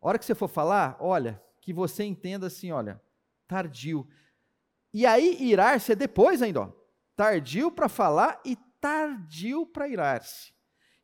A 0.00 0.06
hora 0.06 0.18
que 0.18 0.24
você 0.24 0.34
for 0.36 0.46
falar, 0.46 0.96
olha, 1.00 1.42
que 1.60 1.72
você 1.72 2.04
entenda 2.04 2.46
assim, 2.46 2.70
olha, 2.70 3.02
tardio. 3.48 4.08
E 4.94 5.04
aí, 5.04 5.42
irar-se 5.42 5.90
é 5.90 5.96
depois 5.96 6.40
ainda, 6.40 6.60
ó. 6.60 6.72
Tardio 7.16 7.68
para 7.72 7.88
falar 7.88 8.40
e 8.44 8.54
tardio 8.80 9.66
para 9.66 9.88
irar-se. 9.88 10.59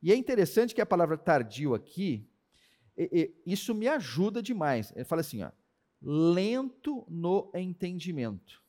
E 0.06 0.12
é 0.12 0.16
interessante 0.16 0.74
que 0.74 0.80
a 0.80 0.86
palavra 0.86 1.18
tardio 1.18 1.74
aqui, 1.74 2.30
isso 3.44 3.74
me 3.74 3.88
ajuda 3.88 4.40
demais. 4.40 4.92
Ele 4.94 5.04
fala 5.04 5.20
assim, 5.20 5.42
ó, 5.42 5.50
lento 6.00 7.04
no 7.08 7.50
entendimento. 7.54 8.62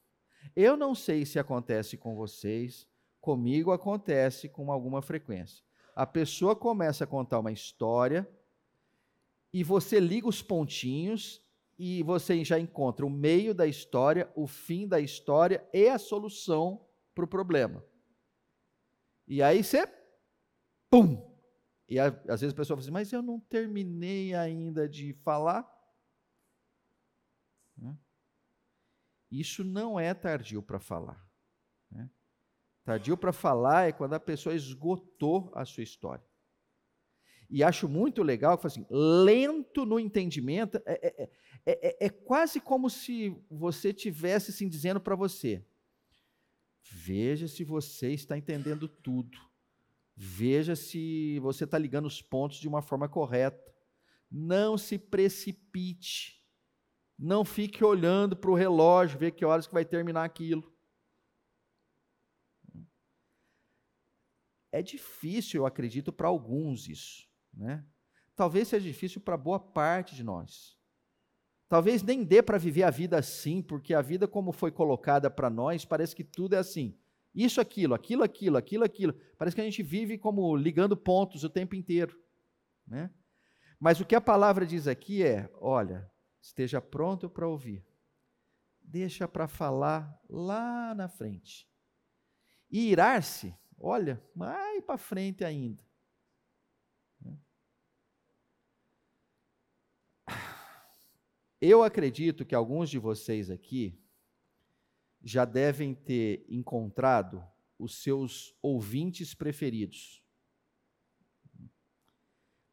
Eu 0.56 0.76
não 0.76 0.96
sei 0.96 1.26
se 1.26 1.38
acontece 1.38 1.96
com 1.96 2.16
vocês, 2.16 2.88
comigo 3.22 3.72
acontece 3.72 4.50
com 4.50 4.72
alguma 4.72 5.02
frequência 5.02 5.68
a 5.98 6.06
pessoa 6.06 6.56
começa 6.56 7.06
a 7.06 7.08
contar 7.08 7.40
uma 7.40 7.52
história 7.52 8.30
e 9.52 9.64
você 9.64 10.00
liga 10.00 10.28
os 10.28 10.44
pontinhos 10.44 11.44
e 11.76 12.04
você 12.04 12.46
já 12.46 12.60
encontra 12.60 13.04
o 13.04 13.10
meio 13.10 13.52
da 13.52 13.66
história, 13.66 14.32
o 14.36 14.46
fim 14.46 14.88
da 14.88 15.00
história 15.00 15.68
e 15.74 15.90
a 15.90 15.98
solução 15.98 16.86
para 17.16 17.26
o 17.26 17.28
problema. 17.28 17.84
E 19.28 19.42
aí 19.42 19.64
você, 19.64 19.92
pum! 20.88 21.27
E 21.90 22.00
às 22.00 22.42
vezes 22.42 22.54
a 22.54 22.56
pessoa 22.56 22.76
fala 22.76 22.80
assim, 22.82 22.92
mas 22.92 23.14
eu 23.14 23.22
não 23.22 23.40
terminei 23.40 24.34
ainda 24.34 24.90
de 24.90 25.14
falar. 25.24 25.66
Isso 29.32 29.64
não 29.64 30.00
é 30.00 30.14
tardio 30.14 30.62
para 30.62 30.80
falar. 30.80 31.26
Né? 31.92 32.10
Tardio 32.84 33.18
para 33.18 33.34
falar 33.34 33.90
é 33.90 33.92
quando 33.92 34.14
a 34.14 34.20
pessoa 34.20 34.56
esgotou 34.56 35.52
a 35.54 35.66
sua 35.66 35.84
história. 35.84 36.26
E 37.50 37.64
acho 37.64 37.88
muito 37.88 38.24
legal 38.24 38.58
que 38.58 38.68
assim, 38.68 38.86
lento 38.90 39.86
no 39.86 40.00
entendimento, 40.00 40.82
é, 40.86 41.08
é, 41.08 41.30
é, 41.66 42.06
é, 42.06 42.10
quase 42.10 42.60
como 42.60 42.90
se 42.90 43.36
você 43.50 43.94
tivesse 43.94 44.52
assim, 44.52 44.68
dizendo 44.68 45.00
para 45.00 45.16
você: 45.16 45.66
veja 46.92 47.48
se 47.48 47.64
você 47.64 48.12
está 48.12 48.38
entendendo 48.38 48.90
tudo, 48.90 49.38
veja 50.20 50.76
se 50.76 51.38
você 51.40 51.64
está 51.64 51.78
ligando 51.78 52.08
os 52.08 52.24
pontos 52.24 52.58
de 52.58 52.68
uma 52.68 52.82
forma 52.82 53.08
correta, 53.08 53.72
não 54.32 54.76
se 54.76 54.98
precipite, 54.98 56.44
não 57.18 57.46
fique 57.46 57.84
olhando 57.84 58.36
para 58.36 58.50
o 58.50 58.56
relógio, 58.56 59.20
ver 59.20 59.32
que 59.32 59.46
horas 59.46 59.68
que 59.68 59.74
vai 59.74 59.86
terminar 59.86 60.24
aquilo. 60.24 60.76
É 64.72 64.82
difícil, 64.82 65.62
eu 65.62 65.66
acredito, 65.68 66.12
para 66.12 66.28
alguns 66.28 66.90
isso. 66.90 67.28
Né? 67.54 67.86
Talvez 68.36 68.68
seja 68.68 68.86
difícil 68.86 69.22
para 69.22 69.38
boa 69.38 69.60
parte 69.60 70.16
de 70.16 70.24
nós. 70.24 70.78
Talvez 71.70 72.02
nem 72.02 72.24
dê 72.24 72.42
para 72.42 72.58
viver 72.58 72.84
a 72.84 72.90
vida 72.90 73.18
assim, 73.18 73.62
porque 73.62 73.94
a 73.94 74.02
vida, 74.02 74.28
como 74.28 74.52
foi 74.52 74.72
colocada 74.72 75.30
para 75.30 75.50
nós, 75.50 75.86
parece 75.86 76.16
que 76.16 76.24
tudo 76.24 76.56
é 76.56 76.58
assim. 76.58 76.98
Isso, 77.38 77.62
aquilo, 77.62 77.94
aquilo, 77.94 78.24
aquilo, 78.24 78.58
aquilo, 78.58 78.84
aquilo. 78.84 79.14
Parece 79.38 79.56
que 79.56 79.62
a 79.62 79.64
gente 79.64 79.84
vive 79.84 80.18
como 80.18 80.56
ligando 80.58 80.98
pontos 80.98 81.44
o 81.44 81.50
tempo 81.50 81.76
inteiro. 81.76 82.20
Né? 82.86 83.10
Mas 83.80 84.00
o 84.02 84.06
que 84.06 84.16
a 84.16 84.22
palavra 84.22 84.66
diz 84.66 84.88
aqui 84.88 85.24
é: 85.24 85.50
olha, 85.54 86.12
esteja 86.42 86.82
pronto 86.82 87.30
para 87.30 87.48
ouvir. 87.48 87.86
Deixa 88.82 89.28
para 89.28 89.48
falar 89.48 90.20
lá 90.28 90.96
na 90.96 91.08
frente. 91.08 91.70
E 92.70 92.90
irar-se 92.90 93.56
Olha, 93.80 94.22
mais 94.36 94.84
para 94.84 94.98
frente 94.98 95.44
ainda. 95.44 95.86
Eu 101.62 101.84
acredito 101.84 102.46
que 102.46 102.56
alguns 102.56 102.90
de 102.90 103.00
vocês 103.00 103.50
aqui 103.50 104.00
já 105.28 105.46
devem 105.46 105.94
ter 105.94 106.46
encontrado 106.48 107.44
os 107.78 108.02
seus 108.02 108.56
ouvintes 108.62 109.34
preferidos. 109.34 110.24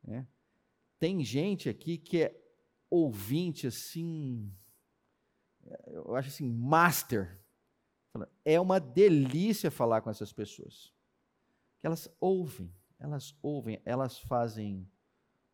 É. 0.06 0.24
Tem 0.98 1.24
gente 1.24 1.68
aqui 1.68 1.98
que 1.98 2.22
é 2.22 2.40
ouvinte 2.88 3.66
assim, 3.66 4.54
eu 5.86 6.14
acho 6.14 6.28
assim, 6.28 6.48
master. 6.48 7.42
É 8.44 8.60
uma 8.60 8.78
delícia 8.78 9.70
falar 9.70 10.00
com 10.00 10.10
essas 10.10 10.32
pessoas 10.32 10.94
elas 11.84 12.08
ouvem, 12.18 12.74
elas 12.98 13.36
ouvem, 13.42 13.80
elas 13.84 14.18
fazem 14.18 14.90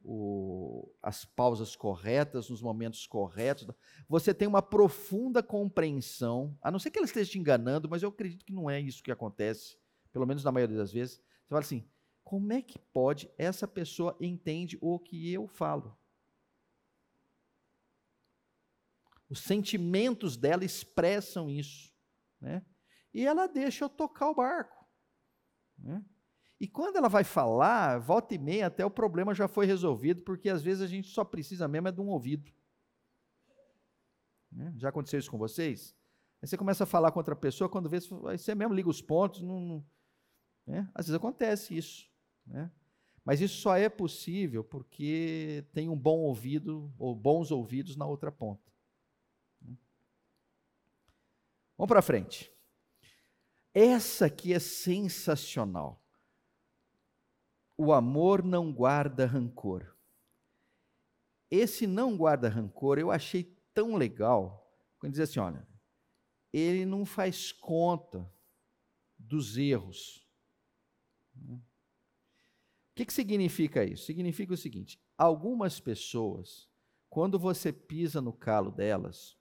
o, 0.03 0.91
as 1.03 1.25
pausas 1.25 1.77
corretas, 1.77 2.49
nos 2.49 2.63
momentos 2.63 3.07
corretos. 3.07 3.67
Você 4.09 4.33
tem 4.33 4.49
uma 4.49 4.63
profunda 4.63 5.43
compreensão, 5.43 6.57
a 6.63 6.71
não 6.71 6.79
ser 6.79 6.91
que 6.91 6.99
ela 6.99 7.07
esteja 7.07 7.31
te 7.31 7.39
enganando, 7.39 7.89
mas 7.89 8.03
eu 8.03 8.09
acredito 8.09 8.45
que 8.45 8.53
não 8.53 8.69
é 8.69 8.81
isso 8.81 9.03
que 9.03 9.13
acontece, 9.13 9.79
pelo 10.13 10.27
menos 10.27 10.45
na 10.45 10.53
maioria 10.53 10.77
das 10.77 10.93
vezes. 10.93 11.17
Você 11.17 11.49
fala 11.49 11.61
assim: 11.61 11.89
como 12.25 12.53
é 12.53 12.63
que 12.63 12.79
pode 12.79 13.31
essa 13.37 13.67
pessoa 13.67 14.17
entende 14.21 14.79
o 14.81 14.99
que 14.99 15.33
eu 15.33 15.47
falo? 15.47 15.99
Os 19.29 19.41
sentimentos 19.41 20.37
dela 20.37 20.65
expressam 20.65 21.49
isso, 21.49 21.95
né? 22.41 22.65
E 23.13 23.27
ela 23.27 23.47
deixa 23.47 23.85
eu 23.85 23.89
tocar 23.89 24.31
o 24.31 24.35
barco, 24.35 24.89
né? 25.79 26.05
E 26.61 26.69
quando 26.69 26.97
ela 26.97 27.09
vai 27.09 27.25
falar, 27.25 27.99
volta 27.99 28.35
e 28.35 28.39
meia, 28.39 28.67
até 28.67 28.85
o 28.85 28.91
problema 28.91 29.35
já 29.35 29.49
foi 29.49 29.65
resolvido, 29.65 30.21
porque 30.21 30.51
às 30.51 30.63
vezes 30.63 30.83
a 30.83 30.87
gente 30.87 31.09
só 31.09 31.25
precisa 31.25 31.67
mesmo 31.67 31.89
é 31.89 31.93
de 31.93 32.03
um 32.03 32.09
ouvido. 32.09 32.53
Né? 34.53 34.75
Já 34.77 34.91
aconteceu 34.91 35.19
isso 35.19 35.31
com 35.31 35.39
vocês? 35.39 35.97
Aí 36.43 36.47
você 36.47 36.59
começa 36.59 36.85
a 36.85 36.87
falar 36.87 37.13
com 37.13 37.19
outra 37.19 37.35
pessoa, 37.35 37.69
quando 37.69 37.89
vê, 37.89 37.99
você 38.01 38.55
mesmo 38.55 38.75
liga 38.75 38.91
os 38.91 39.01
pontos, 39.01 39.41
não, 39.41 39.61
não 39.61 39.87
né? 40.67 40.91
às 40.95 41.07
vezes 41.07 41.17
acontece 41.17 41.75
isso. 41.75 42.11
Né? 42.47 42.71
Mas 43.25 43.41
isso 43.41 43.57
só 43.57 43.75
é 43.75 43.89
possível 43.89 44.63
porque 44.63 45.65
tem 45.73 45.89
um 45.89 45.97
bom 45.97 46.19
ouvido 46.19 46.93
ou 46.99 47.15
bons 47.15 47.51
ouvidos 47.51 47.97
na 47.97 48.05
outra 48.05 48.31
ponta. 48.31 48.71
Vamos 51.77 51.89
para 51.89 52.03
frente. 52.03 52.53
Essa 53.73 54.27
aqui 54.27 54.53
é 54.53 54.59
sensacional. 54.59 56.03
O 57.83 57.95
amor 57.95 58.45
não 58.45 58.71
guarda 58.71 59.25
rancor. 59.25 59.97
Esse 61.51 61.87
não 61.87 62.15
guarda 62.15 62.47
rancor 62.47 62.99
eu 62.99 63.11
achei 63.11 63.57
tão 63.73 63.97
legal 63.97 64.71
quando 64.99 65.13
diz 65.13 65.21
assim: 65.23 65.41
olha, 65.41 65.67
ele 66.53 66.85
não 66.85 67.07
faz 67.07 67.53
conta 67.53 68.31
dos 69.19 69.57
erros. 69.57 70.29
O 71.35 71.59
que, 72.95 73.07
que 73.07 73.15
significa 73.15 73.83
isso? 73.83 74.05
Significa 74.05 74.53
o 74.53 74.59
seguinte: 74.59 75.03
algumas 75.17 75.81
pessoas, 75.81 76.69
quando 77.09 77.39
você 77.39 77.73
pisa 77.73 78.21
no 78.21 78.35
calo 78.35 78.71
delas, 78.71 79.39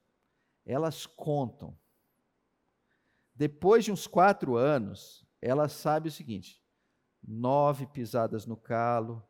elas 0.65 1.05
contam. 1.05 1.77
Depois 3.35 3.83
de 3.83 3.91
uns 3.91 4.07
quatro 4.07 4.55
anos, 4.55 5.27
ela 5.41 5.67
sabe 5.67 6.07
o 6.07 6.11
seguinte: 6.13 6.63
nove 7.25 7.85
pisadas 7.87 8.45
no 8.45 8.57
calo, 8.57 9.23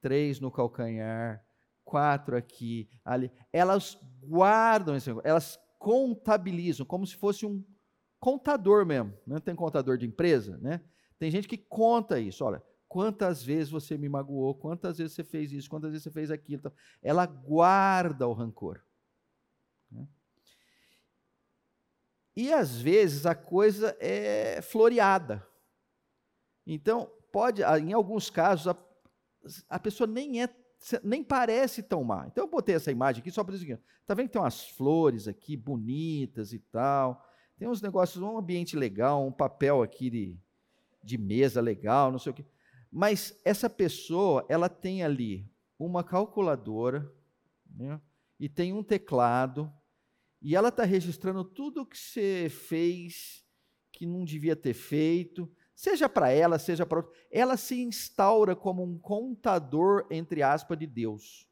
três 0.00 0.40
no 0.40 0.50
calcanhar, 0.50 1.44
quatro 1.84 2.36
aqui, 2.36 2.88
ali. 3.04 3.30
Elas 3.52 3.98
guardam 4.22 4.96
esse, 4.96 5.10
elas 5.24 5.58
contabilizam 5.78 6.86
como 6.86 7.06
se 7.06 7.16
fosse 7.16 7.44
um 7.44 7.64
contador 8.20 8.86
mesmo. 8.86 9.12
Não 9.26 9.34
né? 9.34 9.40
tem 9.40 9.54
contador 9.54 9.98
de 9.98 10.06
empresa, 10.06 10.56
né? 10.58 10.80
Tem 11.18 11.30
gente 11.30 11.48
que 11.48 11.58
conta 11.58 12.18
isso. 12.18 12.44
Olha, 12.44 12.62
quantas 12.88 13.42
vezes 13.42 13.70
você 13.70 13.96
me 13.96 14.08
magoou, 14.08 14.54
quantas 14.54 14.98
vezes 14.98 15.14
você 15.14 15.24
fez 15.24 15.52
isso, 15.52 15.68
quantas 15.68 15.90
vezes 15.90 16.04
você 16.04 16.10
fez 16.10 16.30
aquilo. 16.30 16.60
Então, 16.60 16.72
ela 17.02 17.26
guarda 17.26 18.28
o 18.28 18.32
rancor. 18.32 18.80
Né? 19.90 20.06
E 22.36 22.52
às 22.52 22.80
vezes 22.80 23.26
a 23.26 23.34
coisa 23.34 23.96
é 24.00 24.60
floreada. 24.62 25.46
Então, 26.66 27.10
pode, 27.32 27.62
em 27.62 27.92
alguns 27.92 28.28
casos, 28.30 28.68
a, 28.68 28.76
a 29.68 29.78
pessoa 29.78 30.06
nem 30.06 30.42
é 30.42 30.48
nem 31.04 31.22
parece 31.22 31.80
tão 31.82 32.02
má. 32.02 32.26
Então 32.26 32.44
eu 32.44 32.50
botei 32.50 32.74
essa 32.74 32.90
imagem 32.90 33.20
aqui 33.20 33.30
só 33.30 33.44
para 33.44 33.54
dizer, 33.54 33.80
tá 34.04 34.14
vendo 34.14 34.26
que 34.26 34.32
tem 34.32 34.42
umas 34.42 34.68
flores 34.70 35.28
aqui 35.28 35.56
bonitas 35.56 36.52
e 36.52 36.58
tal. 36.58 37.24
Tem 37.56 37.68
uns 37.68 37.80
negócios, 37.80 38.20
um 38.20 38.36
ambiente 38.36 38.76
legal, 38.76 39.24
um 39.24 39.30
papel 39.30 39.80
aqui 39.80 40.10
de, 40.10 40.36
de 41.02 41.16
mesa 41.16 41.60
legal, 41.60 42.10
não 42.10 42.18
sei 42.18 42.32
o 42.32 42.34
quê. 42.34 42.44
Mas 42.90 43.40
essa 43.44 43.70
pessoa, 43.70 44.44
ela 44.48 44.68
tem 44.68 45.04
ali 45.04 45.48
uma 45.78 46.02
calculadora 46.02 47.10
né, 47.76 48.00
e 48.40 48.48
tem 48.48 48.72
um 48.72 48.82
teclado 48.82 49.72
e 50.40 50.56
ela 50.56 50.68
está 50.68 50.82
registrando 50.82 51.44
tudo 51.44 51.82
o 51.82 51.86
que 51.86 51.96
você 51.96 52.48
fez 52.50 53.44
que 53.92 54.04
não 54.04 54.24
devia 54.24 54.56
ter 54.56 54.74
feito 54.74 55.48
seja 55.82 56.08
para 56.08 56.30
ela, 56.30 56.60
seja 56.60 56.86
para 56.86 56.98
outra, 56.98 57.12
ela 57.28 57.56
se 57.56 57.82
instaura 57.82 58.54
como 58.54 58.84
um 58.84 58.96
contador, 58.96 60.06
entre 60.12 60.40
aspas, 60.40 60.78
de 60.78 60.86
Deus. 60.86 61.44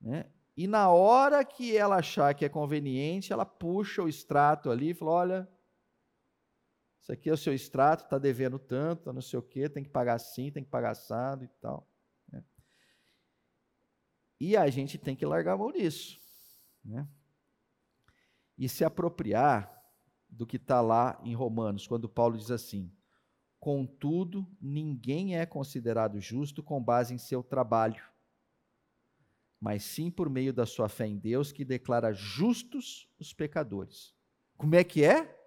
Né? 0.00 0.30
E 0.56 0.68
na 0.68 0.90
hora 0.90 1.44
que 1.44 1.76
ela 1.76 1.96
achar 1.96 2.32
que 2.36 2.44
é 2.44 2.48
conveniente, 2.48 3.32
ela 3.32 3.44
puxa 3.44 4.00
o 4.00 4.08
extrato 4.08 4.70
ali 4.70 4.90
e 4.90 4.94
fala: 4.94 5.10
olha, 5.10 5.48
isso 7.00 7.10
aqui 7.10 7.28
é 7.28 7.32
o 7.32 7.36
seu 7.36 7.52
extrato, 7.52 8.04
está 8.04 8.16
devendo 8.16 8.60
tanto, 8.60 9.12
não 9.12 9.20
sei 9.20 9.40
o 9.40 9.42
quê, 9.42 9.68
tem 9.68 9.82
que 9.82 9.90
pagar 9.90 10.14
assim, 10.14 10.52
tem 10.52 10.62
que 10.62 10.70
pagar 10.70 10.92
assado 10.92 11.44
e 11.44 11.48
tal. 11.60 11.90
Né? 12.30 12.44
E 14.38 14.56
a 14.56 14.70
gente 14.70 14.96
tem 14.98 15.16
que 15.16 15.26
largar 15.26 15.54
a 15.54 15.58
mão 15.58 15.72
disso. 15.72 16.16
Né? 16.84 17.08
E 18.56 18.68
se 18.68 18.84
apropriar 18.84 19.82
do 20.28 20.46
que 20.46 20.58
está 20.58 20.80
lá 20.80 21.20
em 21.24 21.34
Romanos, 21.34 21.88
quando 21.88 22.08
Paulo 22.08 22.38
diz 22.38 22.52
assim: 22.52 22.88
Contudo, 23.60 24.46
ninguém 24.58 25.36
é 25.36 25.44
considerado 25.44 26.18
justo 26.18 26.62
com 26.62 26.82
base 26.82 27.12
em 27.12 27.18
seu 27.18 27.42
trabalho, 27.42 28.02
mas 29.60 29.84
sim 29.84 30.10
por 30.10 30.30
meio 30.30 30.50
da 30.50 30.64
sua 30.64 30.88
fé 30.88 31.06
em 31.06 31.18
Deus, 31.18 31.52
que 31.52 31.62
declara 31.62 32.14
justos 32.14 33.06
os 33.18 33.34
pecadores. 33.34 34.14
Como 34.56 34.74
é 34.74 34.82
que 34.82 35.04
é? 35.04 35.38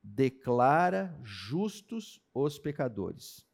Declara 0.00 1.18
justos 1.24 2.22
os 2.32 2.56
pecadores. 2.56 3.44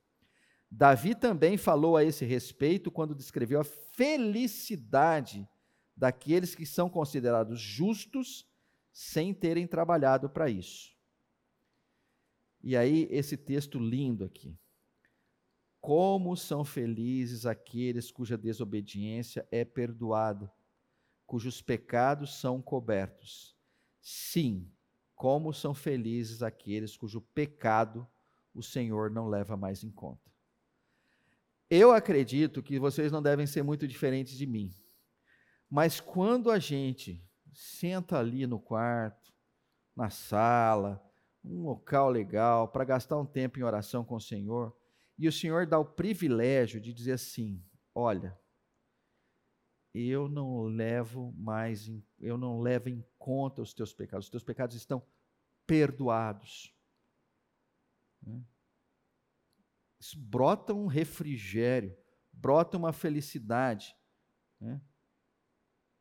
Davi 0.70 1.14
também 1.14 1.56
falou 1.56 1.96
a 1.96 2.04
esse 2.04 2.26
respeito 2.26 2.90
quando 2.90 3.14
descreveu 3.14 3.60
a 3.60 3.64
felicidade 3.64 5.48
daqueles 5.96 6.54
que 6.54 6.66
são 6.66 6.90
considerados 6.90 7.58
justos 7.58 8.46
sem 8.92 9.32
terem 9.32 9.66
trabalhado 9.66 10.28
para 10.28 10.50
isso. 10.50 10.92
E 12.62 12.76
aí, 12.76 13.08
esse 13.10 13.36
texto 13.36 13.78
lindo 13.78 14.24
aqui. 14.24 14.56
Como 15.80 16.36
são 16.36 16.64
felizes 16.64 17.44
aqueles 17.44 18.12
cuja 18.12 18.38
desobediência 18.38 19.46
é 19.50 19.64
perdoada, 19.64 20.52
cujos 21.26 21.60
pecados 21.60 22.38
são 22.38 22.62
cobertos. 22.62 23.56
Sim, 24.00 24.70
como 25.14 25.52
são 25.52 25.74
felizes 25.74 26.42
aqueles 26.42 26.96
cujo 26.96 27.20
pecado 27.20 28.06
o 28.54 28.62
Senhor 28.62 29.10
não 29.10 29.28
leva 29.28 29.56
mais 29.56 29.82
em 29.82 29.90
conta. 29.90 30.30
Eu 31.70 31.90
acredito 31.90 32.62
que 32.62 32.78
vocês 32.78 33.10
não 33.10 33.22
devem 33.22 33.46
ser 33.46 33.62
muito 33.62 33.88
diferentes 33.88 34.36
de 34.36 34.46
mim. 34.46 34.74
Mas 35.70 36.00
quando 36.00 36.50
a 36.50 36.58
gente 36.58 37.24
senta 37.52 38.18
ali 38.18 38.46
no 38.46 38.60
quarto, 38.60 39.32
na 39.96 40.10
sala, 40.10 41.02
um 41.44 41.62
local 41.62 42.08
legal, 42.08 42.68
para 42.68 42.84
gastar 42.84 43.18
um 43.18 43.26
tempo 43.26 43.58
em 43.58 43.62
oração 43.62 44.04
com 44.04 44.16
o 44.16 44.20
Senhor, 44.20 44.76
e 45.18 45.28
o 45.28 45.32
Senhor 45.32 45.66
dá 45.66 45.78
o 45.78 45.84
privilégio 45.84 46.80
de 46.80 46.92
dizer 46.92 47.12
assim: 47.12 47.64
olha, 47.94 48.38
eu 49.94 50.28
não 50.28 50.62
levo 50.64 51.32
mais, 51.36 51.88
em, 51.88 52.04
eu 52.18 52.38
não 52.38 52.60
levo 52.60 52.88
em 52.88 53.04
conta 53.18 53.60
os 53.60 53.74
teus 53.74 53.92
pecados, 53.92 54.26
os 54.26 54.30
teus 54.30 54.42
pecados 54.42 54.76
estão 54.76 55.02
perdoados. 55.66 56.74
Né? 58.22 58.42
Isso 60.00 60.18
brota 60.18 60.72
um 60.72 60.86
refrigério, 60.86 61.96
brota 62.32 62.76
uma 62.78 62.92
felicidade, 62.92 63.94
né? 64.58 64.80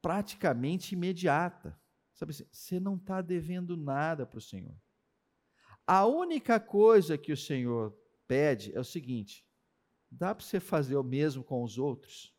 praticamente 0.02 0.96
imediata. 0.96 1.80
Sabe 2.14 2.32
assim, 2.32 2.46
você 2.52 2.80
não 2.80 2.96
está 2.96 3.22
devendo 3.22 3.76
nada 3.76 4.26
para 4.26 4.38
o 4.38 4.42
Senhor. 4.42 4.76
A 5.94 6.06
única 6.06 6.58
coisa 6.58 7.18
que 7.18 7.34
o 7.34 7.38
Senhor 7.38 7.94
pede 8.26 8.72
é 8.74 8.80
o 8.80 8.84
seguinte: 8.84 9.46
dá 10.10 10.34
para 10.34 10.42
você 10.42 10.58
fazer 10.58 10.96
o 10.96 11.04
mesmo 11.04 11.44
com 11.44 11.62
os 11.64 11.78
outros? 11.78 12.34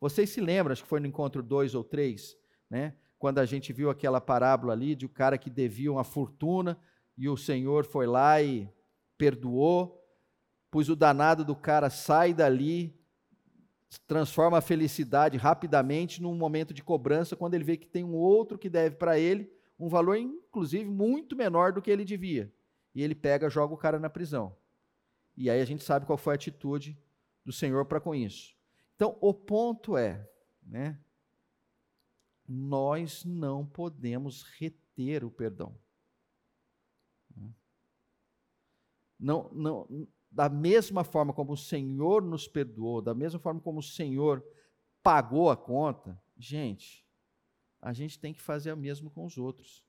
Vocês 0.00 0.30
se 0.30 0.40
lembram, 0.40 0.72
acho 0.72 0.84
que 0.84 0.88
foi 0.88 1.00
no 1.00 1.06
encontro 1.08 1.42
2 1.42 1.74
ou 1.74 1.82
3, 1.82 2.38
né? 2.70 2.94
Quando 3.18 3.40
a 3.40 3.44
gente 3.44 3.72
viu 3.72 3.90
aquela 3.90 4.20
parábola 4.20 4.72
ali 4.72 4.94
de 4.94 5.04
um 5.04 5.08
cara 5.08 5.36
que 5.36 5.50
devia 5.50 5.90
uma 5.90 6.04
fortuna 6.04 6.78
e 7.18 7.28
o 7.28 7.36
Senhor 7.36 7.84
foi 7.84 8.06
lá 8.06 8.40
e 8.40 8.70
perdoou, 9.18 10.00
pois 10.70 10.88
o 10.88 10.94
danado 10.94 11.44
do 11.44 11.56
cara 11.56 11.90
sai 11.90 12.32
dali, 12.32 12.96
transforma 14.06 14.58
a 14.58 14.62
felicidade 14.62 15.36
rapidamente 15.36 16.22
num 16.22 16.36
momento 16.36 16.72
de 16.72 16.84
cobrança 16.84 17.34
quando 17.34 17.54
ele 17.54 17.64
vê 17.64 17.76
que 17.76 17.88
tem 17.88 18.04
um 18.04 18.14
outro 18.14 18.56
que 18.56 18.70
deve 18.70 18.94
para 18.94 19.18
ele 19.18 19.50
um 19.76 19.88
valor 19.88 20.16
inclusive 20.16 20.84
muito 20.84 21.34
menor 21.34 21.72
do 21.72 21.82
que 21.82 21.90
ele 21.90 22.04
devia 22.04 22.54
e 22.96 23.02
ele 23.02 23.14
pega, 23.14 23.50
joga 23.50 23.74
o 23.74 23.76
cara 23.76 23.98
na 23.98 24.08
prisão. 24.08 24.56
E 25.36 25.50
aí 25.50 25.60
a 25.60 25.64
gente 25.66 25.84
sabe 25.84 26.06
qual 26.06 26.16
foi 26.16 26.32
a 26.32 26.36
atitude 26.36 26.98
do 27.44 27.52
Senhor 27.52 27.84
para 27.84 28.00
com 28.00 28.14
isso. 28.14 28.56
Então, 28.94 29.18
o 29.20 29.34
ponto 29.34 29.98
é, 29.98 30.26
né? 30.62 30.98
Nós 32.48 33.22
não 33.22 33.66
podemos 33.66 34.44
reter 34.58 35.24
o 35.24 35.30
perdão. 35.30 35.78
Não, 39.20 39.50
não, 39.52 40.08
da 40.30 40.48
mesma 40.48 41.04
forma 41.04 41.34
como 41.34 41.52
o 41.52 41.56
Senhor 41.56 42.22
nos 42.22 42.48
perdoou, 42.48 43.02
da 43.02 43.14
mesma 43.14 43.38
forma 43.38 43.60
como 43.60 43.80
o 43.80 43.82
Senhor 43.82 44.42
pagou 45.02 45.50
a 45.50 45.56
conta, 45.56 46.18
gente, 46.38 47.06
a 47.78 47.92
gente 47.92 48.18
tem 48.18 48.32
que 48.32 48.40
fazer 48.40 48.72
o 48.72 48.76
mesmo 48.76 49.10
com 49.10 49.26
os 49.26 49.36
outros. 49.36 49.85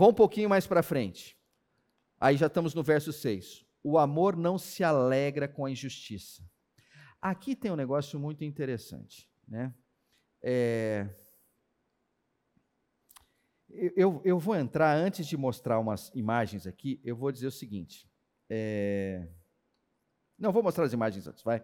Vamos 0.00 0.14
um 0.14 0.16
pouquinho 0.16 0.48
mais 0.48 0.66
para 0.66 0.82
frente. 0.82 1.38
Aí 2.18 2.34
já 2.34 2.46
estamos 2.46 2.74
no 2.74 2.82
verso 2.82 3.12
6. 3.12 3.66
O 3.84 3.98
amor 3.98 4.34
não 4.34 4.56
se 4.56 4.82
alegra 4.82 5.46
com 5.46 5.66
a 5.66 5.70
injustiça. 5.70 6.42
Aqui 7.20 7.54
tem 7.54 7.70
um 7.70 7.76
negócio 7.76 8.18
muito 8.18 8.42
interessante. 8.42 9.30
Né? 9.46 9.74
É... 10.42 11.06
Eu, 13.68 14.22
eu 14.24 14.38
vou 14.38 14.56
entrar, 14.56 14.96
antes 14.96 15.26
de 15.26 15.36
mostrar 15.36 15.78
umas 15.78 16.10
imagens 16.14 16.66
aqui, 16.66 16.98
eu 17.04 17.14
vou 17.14 17.30
dizer 17.30 17.48
o 17.48 17.52
seguinte. 17.52 18.10
É... 18.48 19.28
Não, 20.38 20.50
vou 20.50 20.62
mostrar 20.62 20.86
as 20.86 20.94
imagens 20.94 21.26
antes, 21.26 21.44
vai. 21.44 21.62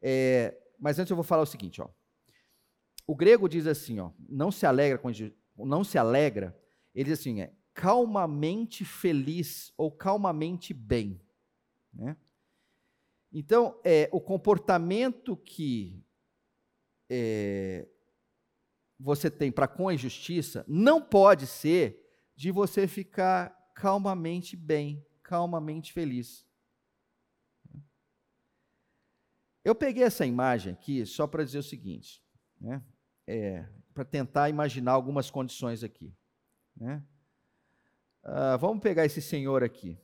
É, 0.00 0.56
mas 0.78 1.00
antes 1.00 1.10
eu 1.10 1.16
vou 1.16 1.24
falar 1.24 1.42
o 1.42 1.46
seguinte, 1.46 1.82
ó. 1.82 1.88
O 3.08 3.16
grego 3.16 3.48
diz 3.48 3.66
assim, 3.66 3.98
ó, 3.98 4.12
não 4.20 4.52
se 4.52 4.64
alegra 4.64 4.98
com 4.98 5.10
não 5.56 5.82
se 5.82 5.98
alegra, 5.98 6.56
ele 6.96 7.10
diz 7.10 7.18
assim, 7.20 7.42
é 7.42 7.52
calmamente 7.76 8.86
feliz 8.86 9.70
ou 9.76 9.92
calmamente 9.92 10.72
bem, 10.72 11.20
né? 11.92 12.16
Então, 13.30 13.78
é, 13.84 14.08
o 14.10 14.18
comportamento 14.18 15.36
que 15.36 16.02
é, 17.10 17.86
você 18.98 19.30
tem 19.30 19.52
para 19.52 19.68
com 19.68 19.88
a 19.88 19.94
injustiça 19.94 20.64
não 20.66 21.02
pode 21.02 21.46
ser 21.46 22.02
de 22.34 22.50
você 22.50 22.88
ficar 22.88 23.50
calmamente 23.74 24.56
bem, 24.56 25.04
calmamente 25.22 25.92
feliz. 25.92 26.46
Eu 29.62 29.74
peguei 29.74 30.04
essa 30.04 30.24
imagem 30.24 30.72
aqui 30.72 31.04
só 31.04 31.26
para 31.26 31.44
dizer 31.44 31.58
o 31.58 31.62
seguinte, 31.62 32.24
né? 32.58 32.82
É, 33.26 33.68
para 33.92 34.04
tentar 34.04 34.48
imaginar 34.48 34.92
algumas 34.92 35.30
condições 35.30 35.84
aqui. 35.84 36.14
Né? 36.74 37.04
Uh, 38.26 38.58
vamos 38.58 38.82
pegar 38.82 39.06
esse 39.06 39.22
senhor 39.22 39.62
aqui. 39.62 39.96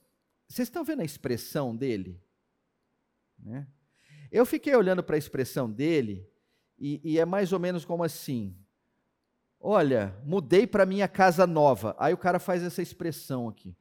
Vocês 0.46 0.68
estão 0.68 0.84
vendo 0.84 1.00
a 1.00 1.04
expressão 1.04 1.74
dele? 1.74 2.22
Né? 3.36 3.66
Eu 4.30 4.46
fiquei 4.46 4.76
olhando 4.76 5.02
para 5.02 5.16
a 5.16 5.18
expressão 5.18 5.68
dele 5.68 6.30
e, 6.78 7.00
e, 7.02 7.18
é 7.18 7.24
mais 7.24 7.52
ou 7.52 7.58
menos 7.58 7.84
como 7.84 8.04
assim: 8.04 8.56
Olha, 9.58 10.16
mudei 10.24 10.68
para 10.68 10.86
minha 10.86 11.08
casa 11.08 11.48
nova. 11.48 11.96
Aí 11.98 12.14
o 12.14 12.18
cara 12.18 12.38
faz 12.38 12.62
essa 12.62 12.80
expressão 12.80 13.48
aqui. 13.48 13.76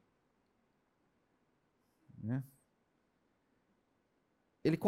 Né? 2.18 2.44
Ele 4.64 4.80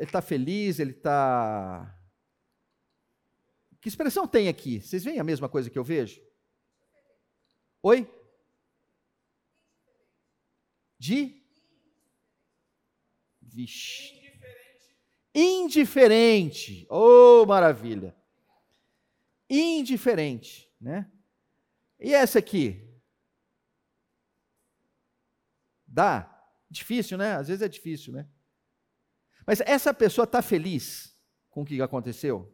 está 0.00 0.20
feliz, 0.20 0.80
ele 0.80 0.90
está. 0.90 1.96
Que 3.80 3.88
expressão 3.88 4.26
tem 4.26 4.48
aqui? 4.48 4.80
Vocês 4.80 5.04
veem 5.04 5.20
a 5.20 5.24
mesma 5.24 5.48
coisa 5.48 5.70
que 5.70 5.78
eu 5.78 5.84
vejo? 5.84 6.20
Oi? 7.80 8.15
De? 10.98 11.42
Vixe. 13.40 14.14
Indiferente. 15.34 16.86
Oh, 16.88 17.44
maravilha. 17.46 18.16
Indiferente, 19.48 20.72
né? 20.80 21.10
E 22.00 22.14
essa 22.14 22.38
aqui? 22.38 22.82
Dá? 25.86 26.32
Difícil, 26.70 27.16
né? 27.16 27.34
Às 27.36 27.48
vezes 27.48 27.62
é 27.62 27.68
difícil, 27.68 28.12
né? 28.12 28.28
Mas 29.46 29.60
essa 29.60 29.94
pessoa 29.94 30.24
está 30.24 30.42
feliz 30.42 31.16
com 31.50 31.62
o 31.62 31.64
que 31.64 31.80
aconteceu? 31.80 32.52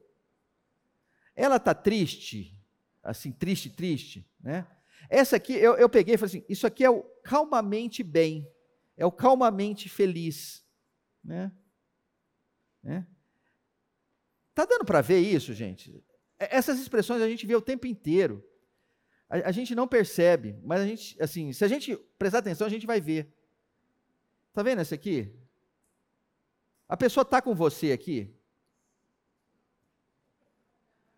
Ela 1.35 1.57
está 1.57 1.75
triste, 1.75 2.61
assim, 3.03 3.33
triste, 3.33 3.71
triste, 3.71 4.31
né? 4.39 4.67
Essa 5.09 5.37
aqui, 5.37 5.55
eu, 5.55 5.75
eu 5.77 5.89
peguei 5.89 6.15
e 6.15 6.19
falei 6.19 6.37
assim: 6.37 6.45
isso 6.49 6.67
aqui 6.67 6.85
é 6.85 6.91
o 6.91 7.03
calmamente 7.23 8.03
bem, 8.03 8.49
é 8.97 9.05
o 9.05 9.13
calmamente 9.13 9.89
feliz, 9.89 10.65
né? 11.23 11.53
né? 12.83 13.07
Tá 14.55 14.65
dando 14.65 14.85
para 14.85 15.01
ver 15.01 15.21
isso, 15.21 15.55
gente? 15.55 16.03
Essas 16.39 16.79
expressões 16.79 17.23
a 17.23 17.29
gente 17.29 17.47
vê 17.47 17.55
o 17.55 17.63
tempo 17.63 17.87
inteiro. 17.87 18.45
A, 19.29 19.49
a, 19.49 19.53
gente 19.53 19.75
não 19.75 19.89
percebe, 19.89 20.59
mas 20.63 20.81
a 20.81 20.87
gente, 20.87 21.23
assim, 21.23 21.53
se 21.53 21.65
a 21.65 21.69
gente 21.69 21.97
prestar 22.19 22.39
atenção, 22.39 22.67
a 22.67 22.71
gente 22.71 22.87
vai 22.87 23.01
ver. 23.01 23.33
Tá 24.53 24.63
vendo 24.63 24.81
essa 24.81 24.95
aqui? 24.95 25.33
A 26.87 26.97
pessoa 26.97 27.23
está 27.23 27.41
com 27.41 27.55
você 27.55 27.93
aqui. 27.93 28.31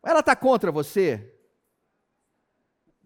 Ela 0.04 0.20
está 0.20 0.36
contra 0.36 0.70
você? 0.70 1.33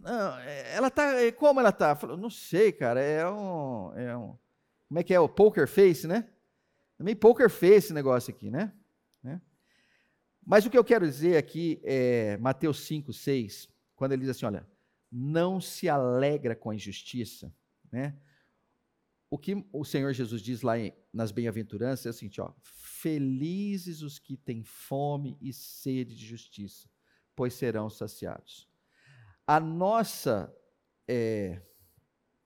Não, 0.00 0.38
é, 0.38 0.74
ela 0.74 0.88
está. 0.88 1.20
É, 1.20 1.32
como 1.32 1.60
ela 1.60 1.70
está? 1.70 1.98
Não 2.16 2.30
sei, 2.30 2.72
cara. 2.72 3.00
É 3.00 3.28
um, 3.28 3.92
é 3.94 4.16
um. 4.16 4.38
Como 4.88 5.00
é 5.00 5.02
que 5.02 5.12
é? 5.12 5.20
O 5.20 5.28
poker 5.28 5.68
face, 5.68 6.06
né? 6.06 6.28
Meio 6.98 7.16
poker 7.16 7.48
face 7.48 7.76
esse 7.76 7.92
negócio 7.92 8.32
aqui, 8.32 8.50
né? 8.50 8.72
né? 9.22 9.40
Mas 10.44 10.66
o 10.66 10.70
que 10.70 10.78
eu 10.78 10.84
quero 10.84 11.06
dizer 11.06 11.36
aqui 11.36 11.80
é 11.84 12.36
Mateus 12.38 12.80
5, 12.80 13.12
6, 13.12 13.68
quando 13.94 14.12
ele 14.12 14.22
diz 14.22 14.30
assim: 14.30 14.46
olha, 14.46 14.66
não 15.10 15.60
se 15.60 15.88
alegra 15.88 16.56
com 16.56 16.70
a 16.70 16.74
injustiça, 16.74 17.54
né? 17.90 18.16
O 19.30 19.38
que 19.38 19.64
o 19.72 19.84
Senhor 19.84 20.12
Jesus 20.12 20.40
diz 20.40 20.62
lá 20.62 20.78
em, 20.78 20.92
nas 21.12 21.30
bem-aventuranças 21.30 22.06
é 22.06 22.10
o 22.10 22.12
seguinte: 22.12 22.40
ó, 22.40 22.52
felizes 22.62 24.02
os 24.02 24.18
que 24.18 24.36
têm 24.36 24.64
fome 24.64 25.36
e 25.40 25.52
sede 25.52 26.16
de 26.16 26.26
justiça, 26.26 26.88
pois 27.36 27.54
serão 27.54 27.88
saciados. 27.88 28.67
A 29.48 29.58
nossa 29.58 30.54
é, 31.08 31.62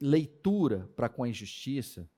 leitura 0.01 0.89
para 0.95 1.09
com 1.09 1.25
a 1.25 1.29
injustiça 1.29 2.09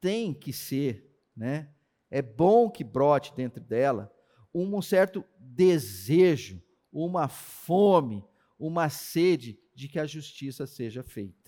tem 0.00 0.34
que 0.34 0.52
ser, 0.52 1.16
né? 1.36 1.72
É 2.10 2.20
bom 2.20 2.68
que 2.68 2.82
brote 2.82 3.32
dentro 3.36 3.62
dela 3.62 4.12
um 4.52 4.82
certo 4.82 5.24
desejo, 5.38 6.62
uma 6.90 7.28
fome, 7.28 8.24
uma 8.58 8.88
sede 8.88 9.60
de 9.74 9.88
que 9.88 9.98
a 9.98 10.06
justiça 10.06 10.66
seja 10.66 11.04
feita. 11.04 11.46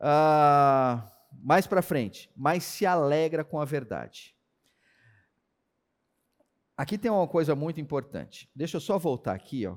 Ah, 0.00 1.12
mais 1.30 1.66
para 1.66 1.82
frente, 1.82 2.32
mas 2.34 2.64
se 2.64 2.86
alegra 2.86 3.44
com 3.44 3.60
a 3.60 3.64
verdade. 3.66 4.34
Aqui 6.74 6.96
tem 6.96 7.10
uma 7.10 7.28
coisa 7.28 7.54
muito 7.54 7.80
importante. 7.80 8.50
Deixa 8.56 8.78
eu 8.78 8.80
só 8.80 8.98
voltar 8.98 9.34
aqui, 9.34 9.66
ó. 9.66 9.76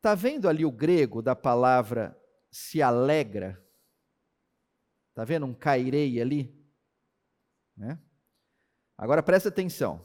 Tá 0.00 0.14
vendo 0.14 0.48
ali 0.48 0.64
o 0.64 0.70
grego 0.70 1.20
da 1.20 1.34
palavra 1.34 2.16
se 2.50 2.80
alegra? 2.80 3.62
Tá 5.14 5.24
vendo 5.24 5.46
um 5.46 5.54
cairei 5.54 6.20
ali? 6.20 6.56
Né? 7.76 7.98
Agora 8.96 9.22
presta 9.22 9.48
atenção. 9.48 10.04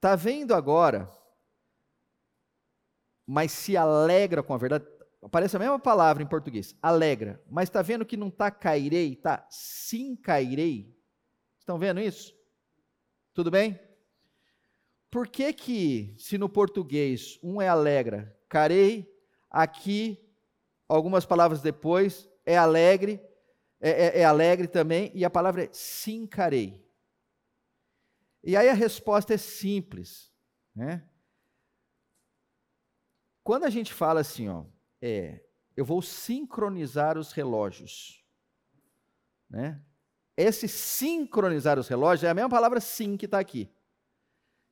Tá 0.00 0.14
vendo 0.14 0.54
agora? 0.54 1.10
Mas 3.26 3.50
se 3.52 3.76
alegra 3.76 4.42
com 4.42 4.54
a 4.54 4.58
verdade. 4.58 4.86
Aparece 5.20 5.56
a 5.56 5.58
mesma 5.58 5.80
palavra 5.80 6.22
em 6.22 6.26
português, 6.26 6.76
alegra. 6.80 7.42
Mas 7.50 7.68
está 7.68 7.82
vendo 7.82 8.06
que 8.06 8.16
não 8.16 8.28
está 8.28 8.50
cairei, 8.50 9.14
está 9.14 9.44
sim 9.50 10.14
cairei? 10.14 10.96
Estão 11.58 11.78
vendo 11.78 12.00
isso? 12.00 12.32
Tudo 13.34 13.50
bem? 13.50 13.87
Por 15.10 15.26
que 15.26 15.52
que, 15.52 16.14
se 16.18 16.36
no 16.36 16.48
português 16.48 17.38
um 17.42 17.60
é 17.62 17.68
alegra, 17.68 18.36
carei, 18.48 19.10
aqui, 19.50 20.22
algumas 20.86 21.24
palavras 21.24 21.62
depois, 21.62 22.28
é 22.44 22.56
alegre, 22.56 23.20
é, 23.80 23.90
é, 23.90 24.20
é 24.20 24.24
alegre 24.24 24.68
também, 24.68 25.10
e 25.14 25.24
a 25.24 25.30
palavra 25.30 25.64
é 25.64 25.68
sim 25.72 26.26
carei. 26.26 26.84
E 28.42 28.56
aí 28.56 28.68
a 28.68 28.74
resposta 28.74 29.34
é 29.34 29.36
simples, 29.36 30.32
né? 30.74 31.08
Quando 33.42 33.64
a 33.64 33.70
gente 33.70 33.94
fala 33.94 34.20
assim, 34.20 34.48
ó, 34.48 34.64
é: 35.00 35.42
eu 35.76 35.84
vou 35.84 36.02
sincronizar 36.02 37.16
os 37.16 37.32
relógios. 37.32 38.22
Né? 39.48 39.80
Esse 40.36 40.68
sincronizar 40.68 41.78
os 41.78 41.88
relógios 41.88 42.24
é 42.24 42.30
a 42.30 42.34
mesma 42.34 42.50
palavra 42.50 42.80
sim 42.80 43.16
que 43.16 43.24
está 43.24 43.38
aqui. 43.38 43.70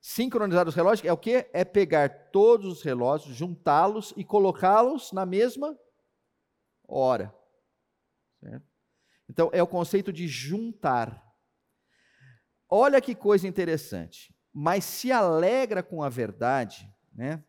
Sincronizar 0.09 0.69
os 0.69 0.75
relógios 0.77 1.05
é 1.05 1.13
o 1.13 1.19
que? 1.19 1.51
É 1.53 1.65
pegar 1.65 2.31
todos 2.31 2.79
os 2.79 2.81
relógios, 2.81 3.35
juntá-los 3.35 4.15
e 4.17 4.23
colocá-los 4.23 5.11
na 5.11 5.27
mesma 5.27 5.77
hora. 6.87 7.35
Certo? 8.39 8.65
Então, 9.29 9.51
é 9.53 9.61
o 9.61 9.67
conceito 9.67 10.13
de 10.13 10.29
juntar. 10.29 11.21
Olha 12.71 13.01
que 13.01 13.17
coisa 13.17 13.49
interessante. 13.49 14.33
Mas 14.53 14.85
se 14.85 15.11
alegra 15.11 15.83
com 15.83 16.05
a 16.05 16.09
verdade, 16.09 16.89
né? 17.13 17.45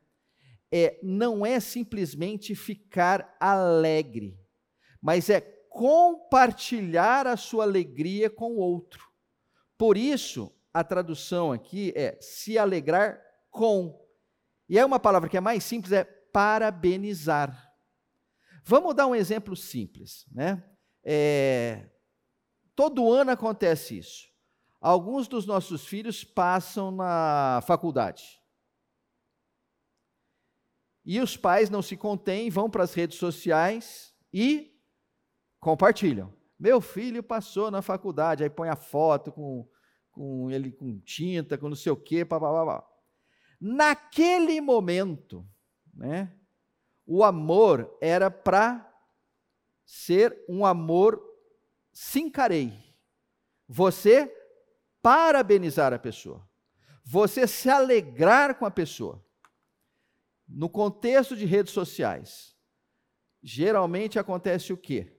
é, 0.71 0.99
não 1.03 1.45
é 1.45 1.59
simplesmente 1.59 2.55
ficar 2.55 3.37
alegre, 3.39 4.35
mas 4.99 5.29
é 5.29 5.41
compartilhar 5.69 7.27
a 7.27 7.37
sua 7.37 7.65
alegria 7.65 8.31
com 8.31 8.53
o 8.53 8.57
outro. 8.57 9.05
Por 9.77 9.95
isso, 9.95 10.51
a 10.77 10.83
tradução 10.83 11.51
aqui 11.51 11.91
é 11.95 12.15
se 12.21 12.55
alegrar 12.55 13.19
com. 13.49 13.99
E 14.69 14.77
é 14.77 14.85
uma 14.85 14.99
palavra 14.99 15.27
que 15.27 15.35
é 15.35 15.41
mais 15.41 15.63
simples, 15.63 15.91
é 15.91 16.03
parabenizar. 16.03 17.73
Vamos 18.63 18.93
dar 18.93 19.07
um 19.07 19.15
exemplo 19.15 19.55
simples, 19.55 20.27
né? 20.31 20.63
É, 21.03 21.89
todo 22.75 23.11
ano 23.11 23.31
acontece 23.31 23.97
isso. 23.97 24.27
Alguns 24.79 25.27
dos 25.27 25.47
nossos 25.47 25.87
filhos 25.87 26.23
passam 26.23 26.91
na 26.91 27.59
faculdade. 27.65 28.39
E 31.03 31.19
os 31.19 31.35
pais 31.35 31.71
não 31.71 31.81
se 31.81 31.97
contêm, 31.97 32.51
vão 32.51 32.69
para 32.69 32.83
as 32.83 32.93
redes 32.93 33.17
sociais 33.17 34.13
e 34.31 34.79
compartilham. 35.59 36.31
Meu 36.59 36.81
filho 36.81 37.23
passou 37.23 37.71
na 37.71 37.81
faculdade, 37.81 38.43
aí 38.43 38.49
põe 38.49 38.69
a 38.69 38.75
foto 38.75 39.31
com, 39.31 39.67
com 40.17 40.49
ele 40.49 40.71
com 40.71 40.99
tinta, 40.99 41.59
com 41.59 41.69
não 41.69 41.75
sei 41.75 41.91
o 41.91 41.95
quê, 41.95 42.25
papapá. 42.25 42.83
Naquele 43.61 44.59
momento, 44.59 45.47
né, 45.93 46.33
o 47.05 47.23
amor 47.23 47.95
era 48.01 48.31
para 48.31 48.91
ser 49.85 50.43
um 50.49 50.65
amor 50.65 51.23
sincarei. 51.93 52.73
Você 53.67 54.33
parabenizar 55.03 55.93
a 55.93 55.99
pessoa. 55.99 56.47
Você 57.03 57.47
se 57.47 57.69
alegrar 57.69 58.55
com 58.55 58.65
a 58.65 58.71
pessoa. 58.71 59.23
No 60.47 60.67
contexto 60.67 61.35
de 61.35 61.45
redes 61.45 61.73
sociais, 61.73 62.57
geralmente 63.43 64.17
acontece 64.17 64.73
o 64.73 64.77
quê? 64.77 65.15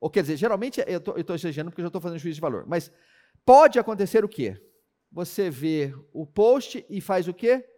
Ou 0.00 0.10
quer 0.10 0.22
dizer, 0.22 0.36
geralmente, 0.36 0.84
eu 0.86 0.98
estou 0.98 1.36
exagerando 1.36 1.70
porque 1.70 1.80
eu 1.80 1.84
já 1.84 1.88
estou 1.88 2.00
fazendo 2.00 2.18
juízo 2.18 2.34
de 2.34 2.40
valor, 2.40 2.66
mas 2.66 2.90
pode 3.44 3.78
acontecer 3.78 4.24
o 4.24 4.28
quê? 4.28 4.60
Você 5.10 5.48
vê 5.48 5.94
o 6.12 6.26
post 6.26 6.84
e 6.88 7.00
faz 7.00 7.28
o 7.28 7.34
quê? 7.34 7.68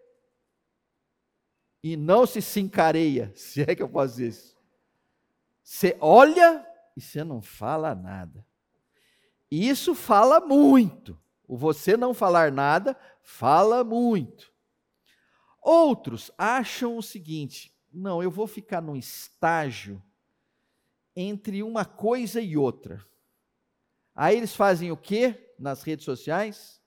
E 1.83 1.97
não 1.97 2.27
se 2.27 2.41
sincareia, 2.41 3.33
se 3.37 3.63
é 3.63 3.75
que 3.75 3.83
eu 3.83 3.89
posso 3.89 4.17
dizer 4.17 4.29
isso. 4.29 4.57
Você 5.63 5.97
olha 6.01 6.67
e 6.97 7.01
você 7.01 7.23
não 7.23 7.43
fala 7.43 7.95
nada. 7.95 8.47
Isso 9.51 9.95
fala 9.95 10.41
muito. 10.41 11.21
O 11.47 11.57
você 11.57 11.97
não 11.97 12.13
falar 12.13 12.51
nada 12.51 12.97
fala 13.23 13.85
muito. 13.85 14.53
Outros 15.63 16.31
acham 16.39 16.97
o 16.97 17.03
seguinte: 17.03 17.73
não, 17.93 18.23
eu 18.23 18.31
vou 18.31 18.47
ficar 18.47 18.81
num 18.81 18.97
estágio 18.97 20.03
entre 21.15 21.63
uma 21.63 21.85
coisa 21.85 22.41
e 22.41 22.57
outra. 22.57 23.05
Aí 24.15 24.37
eles 24.37 24.55
fazem 24.55 24.91
o 24.91 24.97
que 24.97 25.46
nas 25.59 25.83
redes 25.83 26.05
sociais? 26.05 26.81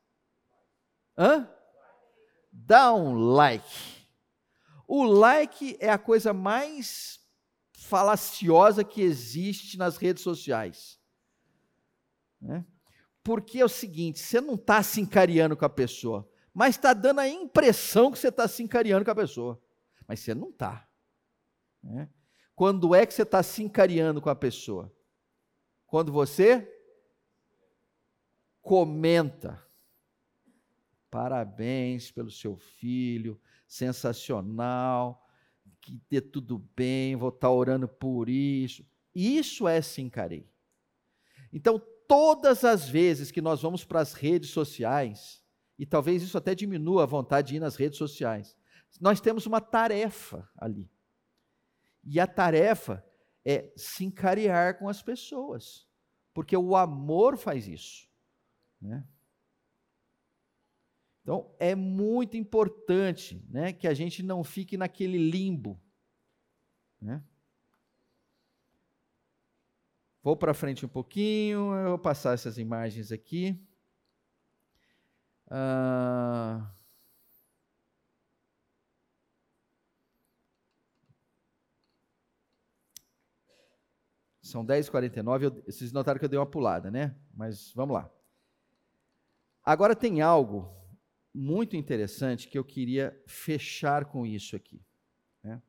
Hã? 1.17 1.49
Dá 2.51 2.93
um 2.93 3.13
like. 3.13 3.99
O 4.87 5.03
like 5.03 5.77
é 5.79 5.89
a 5.89 5.97
coisa 5.97 6.33
mais 6.33 7.19
falaciosa 7.73 8.83
que 8.83 9.01
existe 9.01 9.77
nas 9.77 9.97
redes 9.97 10.23
sociais. 10.23 10.99
Né? 12.41 12.65
Porque 13.23 13.59
é 13.59 13.65
o 13.65 13.69
seguinte: 13.69 14.19
você 14.19 14.41
não 14.41 14.55
está 14.55 14.81
se 14.81 14.99
encariando 15.01 15.55
com 15.55 15.65
a 15.65 15.69
pessoa, 15.69 16.29
mas 16.53 16.75
está 16.75 16.93
dando 16.93 17.19
a 17.19 17.27
impressão 17.27 18.11
que 18.11 18.17
você 18.17 18.29
está 18.29 18.47
se 18.47 18.63
encariando 18.63 19.05
com 19.05 19.11
a 19.11 19.15
pessoa. 19.15 19.61
Mas 20.07 20.21
você 20.21 20.33
não 20.33 20.49
está. 20.49 20.89
Né? 21.83 22.09
Quando 22.55 22.95
é 22.95 23.05
que 23.05 23.13
você 23.13 23.23
está 23.23 23.43
se 23.43 23.61
encariando 23.63 24.21
com 24.21 24.29
a 24.29 24.35
pessoa? 24.35 24.93
Quando 25.85 26.11
você 26.11 26.78
comenta. 28.61 29.63
Parabéns 31.09 32.11
pelo 32.11 32.29
seu 32.29 32.55
filho, 32.55 33.39
sensacional, 33.67 35.27
que 35.81 35.99
dê 36.09 36.21
tudo 36.21 36.59
bem, 36.75 37.15
vou 37.15 37.29
estar 37.29 37.49
orando 37.49 37.87
por 37.87 38.29
isso. 38.29 38.85
Isso 39.13 39.67
é 39.67 39.81
se 39.81 40.01
encarei. 40.01 40.47
Então, 41.51 41.81
todas 42.07 42.63
as 42.63 42.87
vezes 42.87 43.31
que 43.31 43.41
nós 43.41 43.61
vamos 43.61 43.83
para 43.83 44.01
as 44.01 44.13
redes 44.13 44.49
sociais, 44.49 45.43
e 45.77 45.85
talvez 45.85 46.21
isso 46.21 46.37
até 46.37 46.53
diminua 46.53 47.03
a 47.03 47.07
vontade 47.07 47.49
de 47.49 47.55
ir 47.55 47.59
nas 47.59 47.75
redes 47.75 47.97
sociais, 47.97 48.57
nós 48.99 49.21
temos 49.21 49.45
uma 49.45 49.61
tarefa 49.61 50.49
ali. 50.57 50.89
E 52.03 52.19
a 52.19 52.27
tarefa 52.27 53.05
é 53.45 53.71
se 53.75 54.05
encariar 54.05 54.77
com 54.77 54.89
as 54.89 55.01
pessoas, 55.01 55.87
porque 56.33 56.55
o 56.57 56.75
amor 56.75 57.37
faz 57.37 57.67
isso. 57.67 58.08
Né? 58.81 59.05
Então, 61.21 61.53
é 61.59 61.75
muito 61.75 62.37
importante 62.37 63.45
né, 63.49 63.71
que 63.71 63.87
a 63.87 63.93
gente 63.93 64.23
não 64.23 64.43
fique 64.43 64.77
naquele 64.77 65.17
limbo. 65.17 65.79
Né? 67.01 67.23
Vou 70.23 70.35
para 70.35 70.53
frente 70.53 70.85
um 70.85 70.89
pouquinho, 70.89 71.73
eu 71.75 71.89
vou 71.89 71.99
passar 71.99 72.33
essas 72.33 72.57
imagens 72.57 73.11
aqui. 73.11 73.59
Ah, 75.51 76.71
são 84.41 84.65
10h49, 84.65 85.63
vocês 85.65 85.91
notaram 85.91 86.19
que 86.19 86.25
eu 86.25 86.29
dei 86.29 86.39
uma 86.39 86.45
pulada, 86.45 86.91
né? 86.91 87.15
Mas 87.33 87.71
vamos 87.73 87.95
lá. 87.95 88.11
Agora 89.69 89.95
tem 89.95 90.19
algo 90.19 90.67
muito 91.31 91.75
interessante 91.75 92.47
que 92.47 92.57
eu 92.57 92.63
queria 92.63 93.15
fechar 93.27 94.05
com 94.05 94.25
isso 94.25 94.55
aqui. 94.55 94.83
Né? 95.43 95.61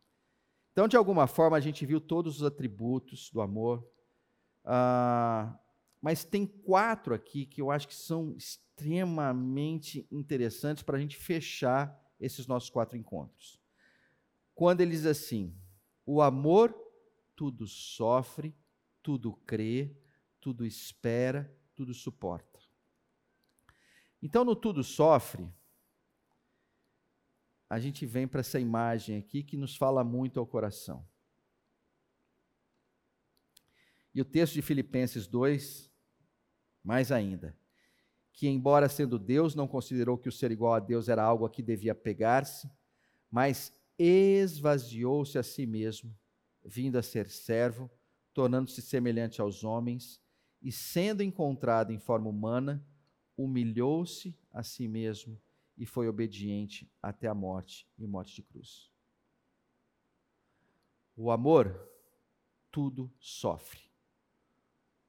Então, 0.72 0.88
de 0.88 0.96
alguma 0.96 1.26
forma, 1.26 1.54
a 1.54 1.60
gente 1.60 1.84
viu 1.84 2.00
todos 2.00 2.36
os 2.36 2.42
atributos 2.42 3.28
do 3.30 3.42
amor, 3.42 3.86
ah, 4.64 5.54
mas 6.00 6.24
tem 6.24 6.46
quatro 6.46 7.12
aqui 7.12 7.44
que 7.44 7.60
eu 7.60 7.70
acho 7.70 7.86
que 7.86 7.94
são 7.94 8.34
extremamente 8.34 10.08
interessantes 10.10 10.82
para 10.82 10.96
a 10.96 11.00
gente 11.00 11.18
fechar 11.18 11.94
esses 12.18 12.46
nossos 12.46 12.70
quatro 12.70 12.96
encontros. 12.96 13.60
Quando 14.54 14.80
ele 14.80 14.92
diz 14.92 15.04
assim: 15.04 15.54
o 16.06 16.22
amor 16.22 16.74
tudo 17.36 17.66
sofre, 17.66 18.56
tudo 19.02 19.34
crê, 19.44 19.94
tudo 20.40 20.64
espera, 20.64 21.54
tudo 21.74 21.92
suporta. 21.92 22.49
Então, 24.22 24.44
no 24.44 24.54
tudo 24.54 24.84
sofre, 24.84 25.48
a 27.68 27.78
gente 27.78 28.04
vem 28.04 28.26
para 28.26 28.40
essa 28.40 28.58
imagem 28.58 29.16
aqui 29.16 29.42
que 29.42 29.56
nos 29.56 29.76
fala 29.76 30.02
muito 30.02 30.40
ao 30.40 30.46
coração. 30.46 31.06
E 34.12 34.20
o 34.20 34.24
texto 34.24 34.54
de 34.54 34.62
Filipenses 34.62 35.28
2, 35.28 35.90
mais 36.82 37.12
ainda, 37.12 37.56
que 38.32 38.48
embora 38.48 38.88
sendo 38.88 39.18
Deus, 39.18 39.54
não 39.54 39.68
considerou 39.68 40.18
que 40.18 40.28
o 40.28 40.32
ser 40.32 40.50
igual 40.50 40.74
a 40.74 40.80
Deus 40.80 41.08
era 41.08 41.22
algo 41.22 41.44
a 41.44 41.50
que 41.50 41.62
devia 41.62 41.94
pegar-se, 41.94 42.68
mas 43.30 43.72
esvaziou-se 43.96 45.38
a 45.38 45.42
si 45.42 45.64
mesmo, 45.64 46.12
vindo 46.64 46.96
a 46.96 47.02
ser 47.02 47.30
servo, 47.30 47.88
tornando-se 48.34 48.82
semelhante 48.82 49.40
aos 49.40 49.62
homens, 49.62 50.20
e 50.60 50.72
sendo 50.72 51.22
encontrado 51.22 51.92
em 51.92 51.98
forma 51.98 52.28
humana, 52.28 52.84
humilhou-se 53.42 54.36
a 54.52 54.62
si 54.62 54.86
mesmo 54.86 55.40
e 55.76 55.86
foi 55.86 56.08
obediente 56.08 56.90
até 57.02 57.26
a 57.26 57.34
morte 57.34 57.88
e 57.98 58.06
morte 58.06 58.34
de 58.34 58.42
cruz. 58.42 58.90
O 61.16 61.30
amor 61.30 61.88
tudo 62.70 63.12
sofre. 63.18 63.80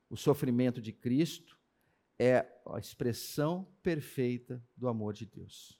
O 0.09 0.15
sofrimento 0.15 0.81
de 0.81 0.91
Cristo 0.91 1.59
é 2.17 2.45
a 2.65 2.79
expressão 2.79 3.67
perfeita 3.81 4.63
do 4.75 4.87
amor 4.87 5.13
de 5.13 5.25
Deus. 5.25 5.79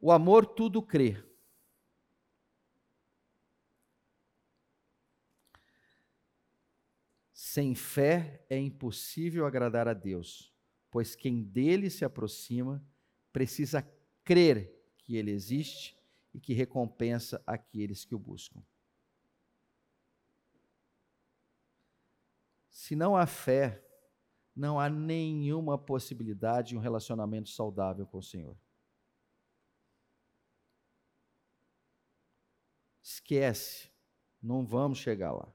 O 0.00 0.10
amor 0.10 0.46
tudo 0.46 0.82
crê. 0.82 1.22
Sem 7.54 7.72
fé 7.72 8.44
é 8.50 8.58
impossível 8.58 9.46
agradar 9.46 9.86
a 9.86 9.94
Deus, 9.94 10.52
pois 10.90 11.14
quem 11.14 11.40
dele 11.40 11.88
se 11.88 12.04
aproxima 12.04 12.84
precisa 13.32 13.80
crer 14.24 14.76
que 14.98 15.14
ele 15.14 15.30
existe 15.30 15.96
e 16.34 16.40
que 16.40 16.52
recompensa 16.52 17.40
aqueles 17.46 18.04
que 18.04 18.12
o 18.12 18.18
buscam. 18.18 18.60
Se 22.68 22.96
não 22.96 23.16
há 23.16 23.24
fé, 23.24 23.86
não 24.52 24.80
há 24.80 24.90
nenhuma 24.90 25.78
possibilidade 25.78 26.70
de 26.70 26.76
um 26.76 26.80
relacionamento 26.80 27.50
saudável 27.50 28.04
com 28.04 28.18
o 28.18 28.22
Senhor. 28.22 28.58
Esquece, 33.00 33.92
não 34.42 34.66
vamos 34.66 34.98
chegar 34.98 35.30
lá. 35.30 35.54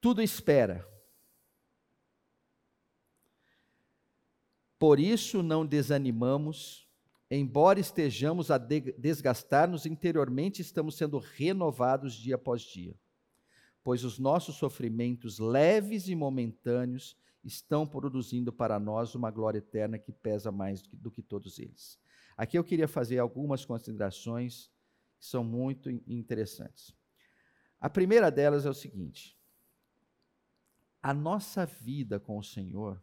Tudo 0.00 0.22
espera. 0.22 0.86
Por 4.78 4.98
isso 4.98 5.42
não 5.42 5.66
desanimamos, 5.66 6.88
embora 7.30 7.78
estejamos 7.78 8.50
a 8.50 8.56
desgastar-nos 8.56 9.84
interiormente, 9.84 10.62
estamos 10.62 10.96
sendo 10.96 11.18
renovados 11.18 12.14
dia 12.14 12.36
após 12.36 12.62
dia 12.62 12.96
pois 13.82 14.04
os 14.04 14.18
nossos 14.18 14.56
sofrimentos 14.56 15.38
leves 15.38 16.08
e 16.08 16.14
momentâneos 16.14 17.16
estão 17.42 17.86
produzindo 17.86 18.52
para 18.52 18.78
nós 18.78 19.14
uma 19.14 19.30
glória 19.30 19.58
eterna 19.58 19.98
que 19.98 20.12
pesa 20.12 20.52
mais 20.52 20.82
do 20.82 20.88
que, 20.88 20.96
do 20.96 21.10
que 21.10 21.22
todos 21.22 21.58
eles. 21.58 21.98
Aqui 22.36 22.58
eu 22.58 22.64
queria 22.64 22.86
fazer 22.86 23.18
algumas 23.18 23.64
considerações 23.64 24.70
que 25.18 25.26
são 25.26 25.42
muito 25.42 25.90
interessantes. 26.06 26.94
A 27.80 27.88
primeira 27.88 28.30
delas 28.30 28.66
é 28.66 28.70
o 28.70 28.74
seguinte: 28.74 29.38
a 31.02 31.14
nossa 31.14 31.64
vida 31.64 32.20
com 32.20 32.38
o 32.38 32.42
Senhor, 32.42 33.02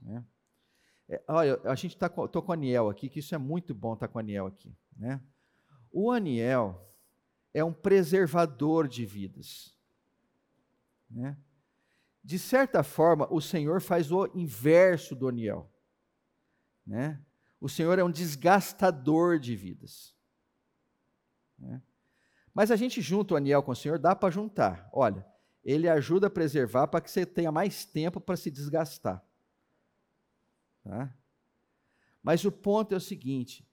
né? 0.00 0.24
É, 1.08 1.22
olha, 1.28 1.60
a 1.64 1.74
gente 1.74 1.94
está 1.94 2.08
com, 2.08 2.26
com 2.26 2.50
o 2.50 2.52
Aniel 2.52 2.88
aqui, 2.88 3.08
que 3.08 3.20
isso 3.20 3.34
é 3.34 3.38
muito 3.38 3.74
bom 3.74 3.94
estar 3.94 4.08
tá 4.08 4.12
com 4.12 4.18
o 4.18 4.20
Aniel 4.20 4.46
aqui, 4.46 4.76
né? 4.96 5.22
O 5.92 6.10
Aniel 6.10 6.84
é 7.54 7.62
um 7.62 7.72
preservador 7.72 8.88
de 8.88 9.06
vidas, 9.06 9.76
né? 11.10 11.38
De 12.22 12.40
certa 12.40 12.82
forma, 12.82 13.32
o 13.32 13.40
Senhor 13.40 13.80
faz 13.80 14.10
o 14.10 14.26
inverso 14.34 15.14
do 15.14 15.28
Aniel, 15.28 15.70
né? 16.84 17.24
O 17.60 17.68
Senhor 17.68 17.98
é 17.98 18.04
um 18.04 18.10
desgastador 18.10 19.38
de 19.38 19.56
vidas. 19.56 20.14
Né? 21.58 21.80
Mas 22.52 22.70
a 22.70 22.76
gente 22.76 23.00
junta 23.00 23.34
o 23.34 23.36
Aniel 23.36 23.62
com 23.62 23.72
o 23.72 23.76
Senhor, 23.76 23.98
dá 23.98 24.14
para 24.14 24.30
juntar. 24.30 24.88
Olha, 24.92 25.26
ele 25.66 25.88
ajuda 25.88 26.28
a 26.28 26.30
preservar 26.30 26.86
para 26.86 27.00
que 27.00 27.10
você 27.10 27.26
tenha 27.26 27.50
mais 27.50 27.84
tempo 27.84 28.20
para 28.20 28.36
se 28.36 28.52
desgastar. 28.52 29.20
Tá? 30.84 31.12
Mas 32.22 32.44
o 32.44 32.52
ponto 32.52 32.94
é 32.94 32.96
o 32.96 33.00
seguinte: 33.00 33.68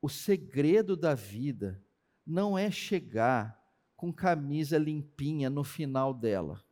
o 0.00 0.08
segredo 0.08 0.96
da 0.96 1.14
vida 1.14 1.84
não 2.26 2.56
é 2.56 2.70
chegar 2.70 3.62
com 3.94 4.10
camisa 4.10 4.78
limpinha 4.78 5.50
no 5.50 5.62
final 5.62 6.14
dela. 6.14 6.64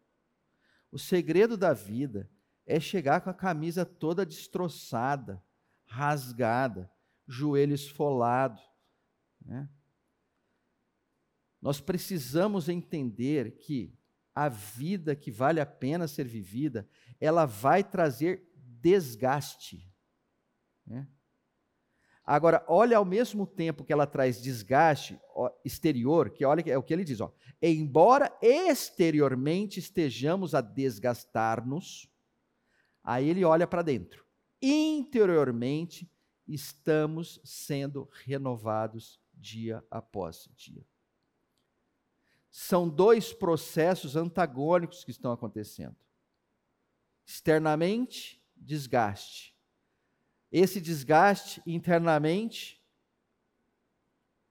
O 0.90 0.98
segredo 0.98 1.58
da 1.58 1.74
vida 1.74 2.30
é 2.64 2.80
chegar 2.80 3.20
com 3.20 3.28
a 3.28 3.34
camisa 3.34 3.84
toda 3.84 4.24
destroçada, 4.24 5.44
rasgada, 5.84 6.90
joelho 7.28 7.74
esfolado. 7.74 8.62
Né? 9.44 9.68
Nós 11.60 11.82
precisamos 11.82 12.70
entender 12.70 13.58
que 13.58 13.94
a 14.34 14.48
vida 14.48 15.14
que 15.14 15.30
vale 15.30 15.60
a 15.60 15.66
pena 15.66 16.08
ser 16.08 16.26
vivida, 16.26 16.88
ela 17.20 17.46
vai 17.46 17.84
trazer 17.84 18.50
desgaste. 18.56 19.88
Né? 20.86 21.06
Agora, 22.24 22.64
olha 22.66 22.96
ao 22.96 23.04
mesmo 23.04 23.46
tempo 23.46 23.84
que 23.84 23.92
ela 23.92 24.06
traz 24.06 24.40
desgaste 24.40 25.20
exterior, 25.64 26.30
que 26.30 26.44
olha 26.44 26.62
é 26.66 26.76
o 26.76 26.82
que 26.82 26.92
ele 26.92 27.04
diz, 27.04 27.20
ó, 27.20 27.32
embora 27.60 28.34
exteriormente 28.40 29.78
estejamos 29.78 30.54
a 30.54 30.60
desgastar-nos, 30.60 32.08
aí 33.02 33.28
ele 33.28 33.44
olha 33.44 33.66
para 33.66 33.82
dentro. 33.82 34.24
Interiormente 34.60 36.10
estamos 36.48 37.40
sendo 37.44 38.08
renovados 38.24 39.20
dia 39.34 39.84
após 39.90 40.48
dia. 40.56 40.84
São 42.56 42.88
dois 42.88 43.32
processos 43.32 44.14
antagônicos 44.14 45.02
que 45.02 45.10
estão 45.10 45.32
acontecendo. 45.32 45.96
Externamente, 47.26 48.40
desgaste. 48.54 49.58
Esse 50.52 50.80
desgaste 50.80 51.60
internamente, 51.66 52.80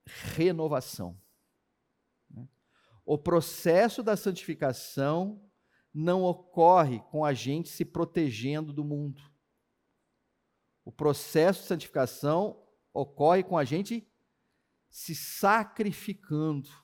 renovação. 0.04 1.18
O 3.06 3.16
processo 3.16 4.02
da 4.02 4.18
santificação 4.18 5.42
não 5.90 6.24
ocorre 6.24 7.00
com 7.10 7.24
a 7.24 7.32
gente 7.32 7.70
se 7.70 7.86
protegendo 7.86 8.70
do 8.70 8.84
mundo. 8.84 9.22
O 10.84 10.92
processo 10.92 11.62
de 11.62 11.68
santificação 11.68 12.62
ocorre 12.92 13.42
com 13.42 13.56
a 13.56 13.64
gente 13.64 14.06
se 14.90 15.14
sacrificando 15.14 16.83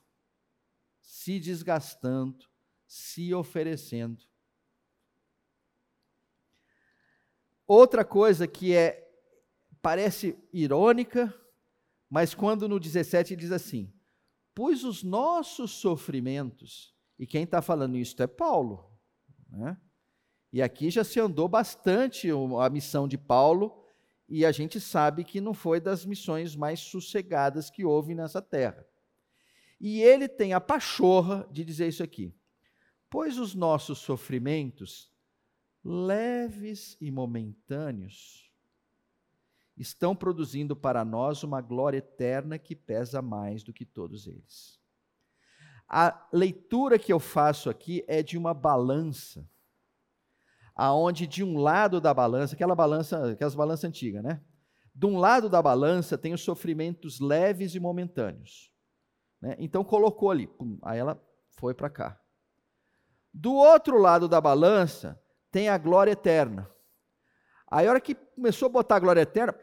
se 1.11 1.41
desgastando, 1.41 2.49
se 2.87 3.35
oferecendo. 3.35 4.23
Outra 7.67 8.05
coisa 8.05 8.47
que 8.47 8.77
é 8.77 9.11
parece 9.83 10.39
irônica, 10.53 11.35
mas 12.09 12.33
quando 12.33 12.69
no 12.69 12.79
17 12.79 13.35
diz 13.35 13.51
assim: 13.51 13.93
Pois 14.55 14.85
os 14.85 15.03
nossos 15.03 15.73
sofrimentos, 15.73 16.95
e 17.19 17.27
quem 17.27 17.43
está 17.43 17.61
falando 17.61 17.97
isso 17.97 18.23
é 18.23 18.29
Paulo, 18.29 18.97
né? 19.49 19.77
E 20.53 20.63
aqui 20.63 20.91
já 20.91 21.03
se 21.03 21.19
andou 21.19 21.49
bastante 21.49 22.29
a 22.31 22.71
missão 22.71 23.09
de 23.09 23.19
Paulo, 23.19 23.85
e 24.29 24.47
a 24.47 24.53
gente 24.53 24.81
sabe 24.81 25.25
que 25.25 25.41
não 25.41 25.55
foi 25.55 25.81
das 25.81 26.07
missões 26.07 26.55
mais 26.55 26.79
sossegadas 26.79 27.69
que 27.69 27.85
houve 27.85 28.15
nessa 28.15 28.41
terra. 28.41 28.89
E 29.81 30.03
ele 30.03 30.29
tem 30.29 30.53
a 30.53 30.61
pachorra 30.61 31.49
de 31.51 31.65
dizer 31.65 31.89
isso 31.89 32.03
aqui: 32.03 32.35
Pois 33.09 33.39
os 33.39 33.55
nossos 33.55 33.99
sofrimentos, 33.99 35.11
leves 35.83 36.99
e 37.01 37.11
momentâneos, 37.11 38.53
estão 39.77 40.15
produzindo 40.15 40.77
para 40.77 41.05
nós 41.05 41.43
uma 41.43 41.63
glória 41.63 41.99
eterna 41.99 42.59
que 42.59 42.77
pesa 42.77 43.23
mais 43.23 43.63
do 43.63 43.73
que 43.73 43.87
todos 43.87 44.27
eles. 44.27 44.79
A 45.89 46.29
leitura 46.33 46.99
que 46.99 47.13
eu 47.13 47.19
faço 47.19 47.71
aqui 47.71 48.05
é 48.07 48.23
de 48.23 48.37
uma 48.37 48.53
balança, 48.53 49.49
aonde 50.75 51.27
de 51.27 51.43
um 51.43 51.57
lado 51.57 52.01
da 52.01 52.13
balança, 52.13 52.55
aquela 52.55 52.75
balança, 52.75 53.33
aquelas 53.33 53.55
balanças 53.55 53.85
antigas, 53.85 54.23
né? 54.23 54.43
De 54.95 55.07
um 55.07 55.17
lado 55.17 55.49
da 55.49 55.63
balança 55.63 56.19
tem 56.19 56.35
os 56.35 56.43
sofrimentos 56.43 57.19
leves 57.19 57.75
e 57.75 57.81
momentâneos. 57.81 58.71
Né? 59.41 59.57
Então 59.59 59.83
colocou 59.85 60.31
ali, 60.31 60.47
pum, 60.47 60.79
aí 60.83 60.99
ela 60.99 61.21
foi 61.51 61.75
para 61.75 61.91
cá. 61.91 62.21
Do 63.33 63.55
outro 63.55 63.99
lado 63.99 64.29
da 64.29 64.41
balança 64.41 65.21
tem 65.51 65.69
a 65.69 65.79
glória 65.79 66.13
eterna. 66.13 66.71
Aí 67.71 67.87
a 67.87 67.91
hora 67.91 68.01
que 68.01 68.15
começou 68.15 68.67
a 68.67 68.71
botar 68.71 68.97
a 68.97 69.01
glória 69.01 69.21
eterna, 69.21 69.55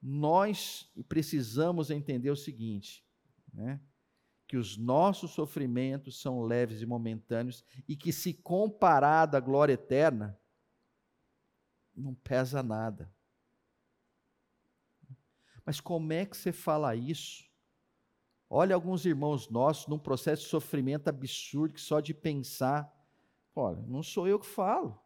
nós 0.00 0.90
precisamos 1.08 1.90
entender 1.90 2.30
o 2.30 2.36
seguinte, 2.36 3.04
né? 3.52 3.80
que 4.46 4.56
os 4.56 4.78
nossos 4.78 5.32
sofrimentos 5.32 6.22
são 6.22 6.40
leves 6.42 6.80
e 6.80 6.86
momentâneos 6.86 7.62
e 7.86 7.94
que 7.94 8.10
se 8.12 8.32
comparado 8.32 9.36
à 9.36 9.40
glória 9.40 9.74
eterna, 9.74 10.40
não 11.94 12.14
pesa 12.14 12.62
nada. 12.62 13.12
Mas 15.68 15.82
como 15.82 16.14
é 16.14 16.24
que 16.24 16.34
você 16.34 16.50
fala 16.50 16.96
isso? 16.96 17.44
Olha 18.48 18.74
alguns 18.74 19.04
irmãos 19.04 19.50
nossos 19.50 19.86
num 19.86 19.98
processo 19.98 20.44
de 20.44 20.48
sofrimento 20.48 21.08
absurdo 21.08 21.74
que 21.74 21.80
só 21.82 22.00
de 22.00 22.14
pensar, 22.14 22.90
olha, 23.54 23.82
não 23.82 24.02
sou 24.02 24.26
eu 24.26 24.40
que 24.40 24.46
falo. 24.46 24.98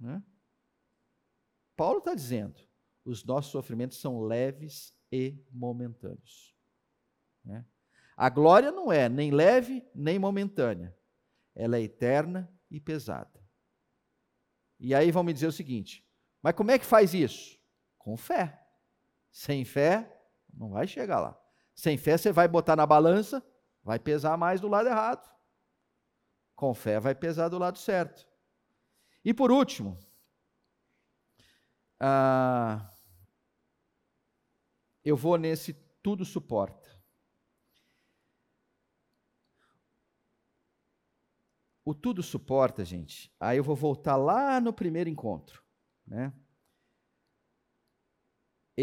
Né? 0.00 0.20
Paulo 1.76 1.98
está 1.98 2.16
dizendo, 2.16 2.60
os 3.04 3.22
nossos 3.22 3.52
sofrimentos 3.52 3.96
são 3.98 4.22
leves 4.22 4.92
e 5.12 5.38
momentâneos. 5.52 6.52
Né? 7.44 7.64
A 8.16 8.28
glória 8.28 8.72
não 8.72 8.90
é 8.90 9.08
nem 9.08 9.30
leve 9.30 9.88
nem 9.94 10.18
momentânea, 10.18 10.98
ela 11.54 11.76
é 11.76 11.82
eterna 11.82 12.52
e 12.68 12.80
pesada. 12.80 13.40
E 14.80 14.96
aí 14.96 15.12
vão 15.12 15.22
me 15.22 15.32
dizer 15.32 15.46
o 15.46 15.52
seguinte: 15.52 16.04
mas 16.42 16.56
como 16.56 16.72
é 16.72 16.78
que 16.80 16.84
faz 16.84 17.14
isso? 17.14 17.56
Com 17.96 18.16
fé. 18.16 18.61
Sem 19.32 19.64
fé, 19.64 20.22
não 20.52 20.68
vai 20.68 20.86
chegar 20.86 21.18
lá. 21.18 21.40
Sem 21.74 21.96
fé, 21.96 22.18
você 22.18 22.30
vai 22.30 22.46
botar 22.46 22.76
na 22.76 22.86
balança, 22.86 23.42
vai 23.82 23.98
pesar 23.98 24.36
mais 24.36 24.60
do 24.60 24.68
lado 24.68 24.88
errado. 24.88 25.28
Com 26.54 26.74
fé, 26.74 27.00
vai 27.00 27.14
pesar 27.14 27.48
do 27.48 27.58
lado 27.58 27.78
certo. 27.78 28.28
E 29.24 29.32
por 29.32 29.50
último, 29.50 29.98
ah, 31.98 32.92
eu 35.02 35.16
vou 35.16 35.38
nesse 35.38 35.72
tudo 36.02 36.24
suporta. 36.24 36.90
O 41.84 41.94
tudo 41.94 42.22
suporta, 42.22 42.84
gente. 42.84 43.34
Aí 43.40 43.56
eu 43.56 43.64
vou 43.64 43.74
voltar 43.74 44.16
lá 44.16 44.60
no 44.60 44.72
primeiro 44.72 45.10
encontro, 45.10 45.64
né? 46.06 46.32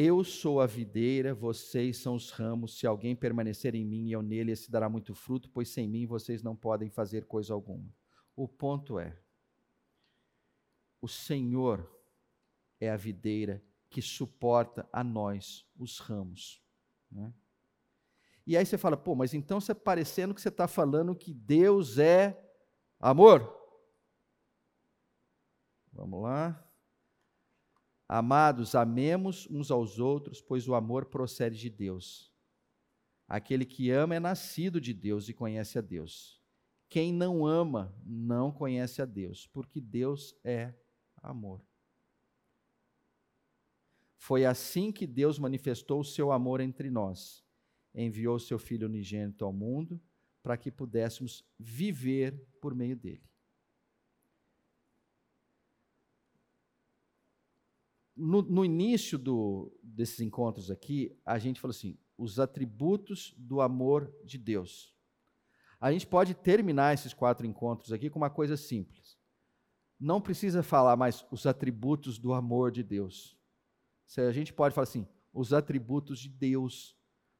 Eu 0.02 0.24
sou 0.24 0.62
a 0.62 0.66
videira, 0.66 1.36
vocês 1.36 1.98
são 1.98 2.16
os 2.16 2.32
ramos. 2.32 2.80
Se 2.80 2.88
alguém 2.88 3.14
permanecer 3.14 3.76
em 3.76 3.84
mim 3.84 4.08
e 4.08 4.14
eu 4.14 4.22
nele, 4.22 4.54
esse 4.54 4.72
dará 4.72 4.88
muito 4.88 5.14
fruto, 5.14 5.50
pois 5.50 5.68
sem 5.68 5.90
mim 5.90 6.06
vocês 6.06 6.42
não 6.42 6.56
podem 6.56 6.90
fazer 6.90 7.26
coisa 7.26 7.54
alguma. 7.54 7.94
O 8.34 8.48
ponto 8.48 8.98
é: 8.98 9.20
o 11.02 11.08
Senhor 11.10 11.86
é 12.80 12.90
a 12.90 12.96
videira 12.96 13.62
que 13.90 14.02
suporta 14.02 14.88
a 14.90 15.04
nós, 15.04 15.70
os 15.78 16.00
ramos. 16.00 16.64
Né? 17.12 17.34
E 18.48 18.56
aí 18.56 18.66
você 18.66 18.78
fala, 18.78 18.96
pô, 18.96 19.16
mas 19.16 19.34
então 19.34 19.60
você 19.60 19.76
parecendo 19.76 20.34
que 20.34 20.40
você 20.40 20.48
está 20.48 20.66
falando 20.66 21.14
que 21.14 21.34
Deus 21.34 21.98
é 21.98 22.42
amor. 23.02 23.54
Vamos 25.92 26.22
lá. 26.22 26.69
Amados, 28.12 28.74
amemos 28.74 29.48
uns 29.52 29.70
aos 29.70 30.00
outros, 30.00 30.42
pois 30.42 30.68
o 30.68 30.74
amor 30.74 31.06
procede 31.06 31.60
de 31.60 31.70
Deus. 31.70 32.34
Aquele 33.28 33.64
que 33.64 33.92
ama 33.92 34.16
é 34.16 34.20
nascido 34.20 34.82
de 34.82 34.96
Deus 34.96 35.30
e 35.30 35.34
conhece 35.34 35.78
a 35.78 35.82
Deus. 35.82 36.42
Quem 36.90 37.14
não 37.14 37.46
ama 37.46 37.96
não 38.04 38.52
conhece 38.52 39.00
a 39.00 39.06
Deus, 39.06 39.46
porque 39.46 39.80
Deus 39.80 40.36
é 40.44 40.74
amor. 41.22 41.64
Foi 44.18 44.44
assim 44.44 44.92
que 44.92 45.06
Deus 45.06 45.38
manifestou 45.38 46.00
o 46.00 46.04
seu 46.06 46.32
amor 46.32 46.62
entre 46.62 46.90
nós. 46.90 47.46
Enviou 47.94 48.40
seu 48.40 48.58
Filho 48.58 48.88
unigênito 48.88 49.46
ao 49.46 49.54
mundo 49.54 50.02
para 50.42 50.58
que 50.58 50.72
pudéssemos 50.72 51.46
viver 51.60 52.44
por 52.60 52.74
meio 52.74 52.96
dele. 52.96 53.30
No, 58.20 58.42
no 58.42 58.66
início 58.66 59.18
do, 59.18 59.72
desses 59.82 60.20
encontros 60.20 60.70
aqui, 60.70 61.18
a 61.26 61.40
gente 61.40 61.60
falou 61.60 61.72
assim: 61.72 61.98
os 62.18 62.40
atributos 62.40 63.34
do 63.38 63.62
amor 63.62 64.14
de 64.26 64.38
Deus. 64.38 64.94
A 65.80 65.92
gente 65.92 66.06
pode 66.06 66.34
terminar 66.34 66.94
esses 66.94 67.14
quatro 67.14 67.48
encontros 67.48 67.94
aqui 67.94 68.10
com 68.10 68.20
uma 68.20 68.30
coisa 68.30 68.58
simples. 68.58 69.18
Não 69.98 70.20
precisa 70.20 70.62
falar 70.62 70.98
mais 70.98 71.26
os 71.32 71.46
atributos 71.46 72.20
do 72.20 72.34
amor 72.34 72.72
de 72.72 72.84
Deus. 72.84 73.38
A 74.18 74.32
gente 74.32 74.52
pode 74.52 74.76
falar 74.76 74.84
assim, 74.84 75.08
os 75.34 75.54
atributos 75.54 76.20
de 76.20 76.28
Deus, 76.28 76.98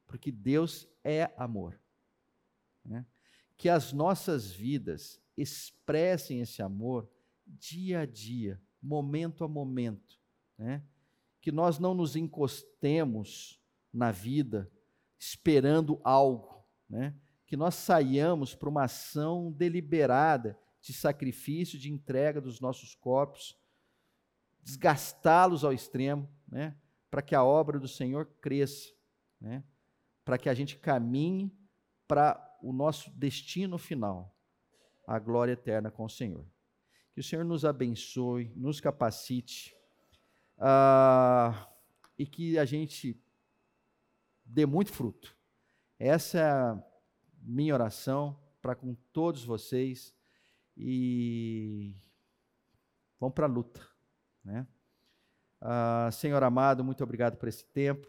porque 0.08 0.32
Deus 0.32 0.88
é 1.04 1.34
amor. 1.38 1.80
Né? 2.86 3.06
Que 3.58 3.68
as 3.68 3.92
nossas 3.92 4.52
vidas 4.52 5.22
expressem 5.36 6.40
esse 6.40 6.62
amor 6.62 7.10
dia 7.46 8.02
a 8.02 8.06
dia, 8.06 8.62
momento 8.82 9.44
a 9.44 9.48
momento. 9.48 10.19
Né? 10.60 10.84
Que 11.42 11.52
nós 11.52 11.80
não 11.80 11.94
nos 11.94 12.18
encostemos 12.18 13.60
na 13.92 14.12
vida 14.12 14.70
esperando 15.18 16.00
algo, 16.04 16.64
né? 16.90 17.16
que 17.48 17.58
nós 17.58 17.76
saiamos 17.76 18.54
para 18.54 18.70
uma 18.70 18.84
ação 18.84 19.52
deliberada 19.52 20.60
de 20.82 20.94
sacrifício, 20.94 21.80
de 21.80 21.92
entrega 21.92 22.40
dos 22.40 22.60
nossos 22.60 22.94
corpos, 22.94 23.58
desgastá-los 24.62 25.64
ao 25.64 25.74
extremo, 25.74 26.30
né? 26.48 26.76
para 27.10 27.22
que 27.22 27.34
a 27.34 27.44
obra 27.44 27.80
do 27.80 27.88
Senhor 27.88 28.26
cresça, 28.42 28.90
né? 29.40 29.64
para 30.24 30.38
que 30.38 30.50
a 30.50 30.54
gente 30.54 30.78
caminhe 30.78 31.52
para 32.08 32.46
o 32.62 32.74
nosso 32.74 33.10
destino 33.12 33.78
final, 33.78 34.36
a 35.08 35.18
glória 35.18 35.54
eterna 35.54 35.90
com 35.90 36.04
o 36.04 36.10
Senhor. 36.10 36.46
Que 37.14 37.22
o 37.22 37.24
Senhor 37.24 37.44
nos 37.44 37.66
abençoe, 37.66 38.54
nos 38.56 38.80
capacite, 38.80 39.76
uh, 40.60 41.56
e 42.18 42.26
que 42.26 42.58
a 42.60 42.66
gente 42.66 43.20
dê 44.46 44.66
muito 44.66 44.92
fruto. 44.92 45.36
Essa 45.98 46.40
é 46.40 46.44
a 46.44 46.84
minha 47.42 47.74
oração 47.74 48.40
para 48.62 48.76
com 48.76 48.94
todos 49.14 49.44
vocês 49.44 50.16
e 50.76 51.96
vamos 53.20 53.34
para 53.34 53.46
a 53.46 53.50
luta, 53.50 53.82
né? 54.44 54.68
Ah, 55.62 56.10
Senhor 56.12 56.42
amado, 56.42 56.86
muito 56.86 57.04
obrigado 57.04 57.36
por 57.36 57.50
esse 57.50 57.66
tempo, 57.66 58.08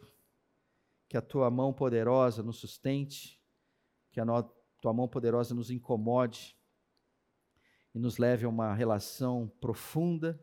que 1.08 1.16
a 1.16 1.22
tua 1.22 1.50
mão 1.50 1.72
poderosa 1.72 2.44
nos 2.44 2.58
sustente, 2.58 3.42
que 4.12 4.20
a 4.20 4.24
tua 4.80 4.92
mão 4.92 5.08
poderosa 5.08 5.52
nos 5.52 5.68
incomode 5.68 6.56
e 7.92 7.98
nos 7.98 8.18
leve 8.18 8.46
a 8.46 8.48
uma 8.48 8.72
relação 8.72 9.48
profunda 9.60 10.40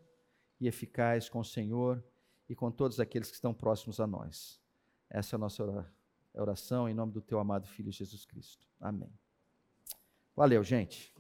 e 0.60 0.68
eficaz 0.68 1.30
com 1.30 1.40
o 1.40 1.46
Senhor 1.46 2.04
e 2.50 2.56
com 2.56 2.72
todos 2.72 3.00
aqueles 3.00 3.30
que 3.30 3.36
estão 3.36 3.54
próximos 3.54 4.00
a 4.00 4.08
nós. 4.08 4.62
Essa 5.10 5.36
é 5.36 5.38
a 5.38 5.40
nossa 5.40 5.94
oração 6.34 6.88
em 6.88 6.94
nome 6.94 7.12
do 7.12 7.22
teu 7.22 7.40
amado 7.40 7.68
Filho 7.68 7.92
Jesus 7.92 8.26
Cristo. 8.26 8.68
Amém. 8.80 9.12
Valeu, 10.36 10.64
gente. 10.64 11.14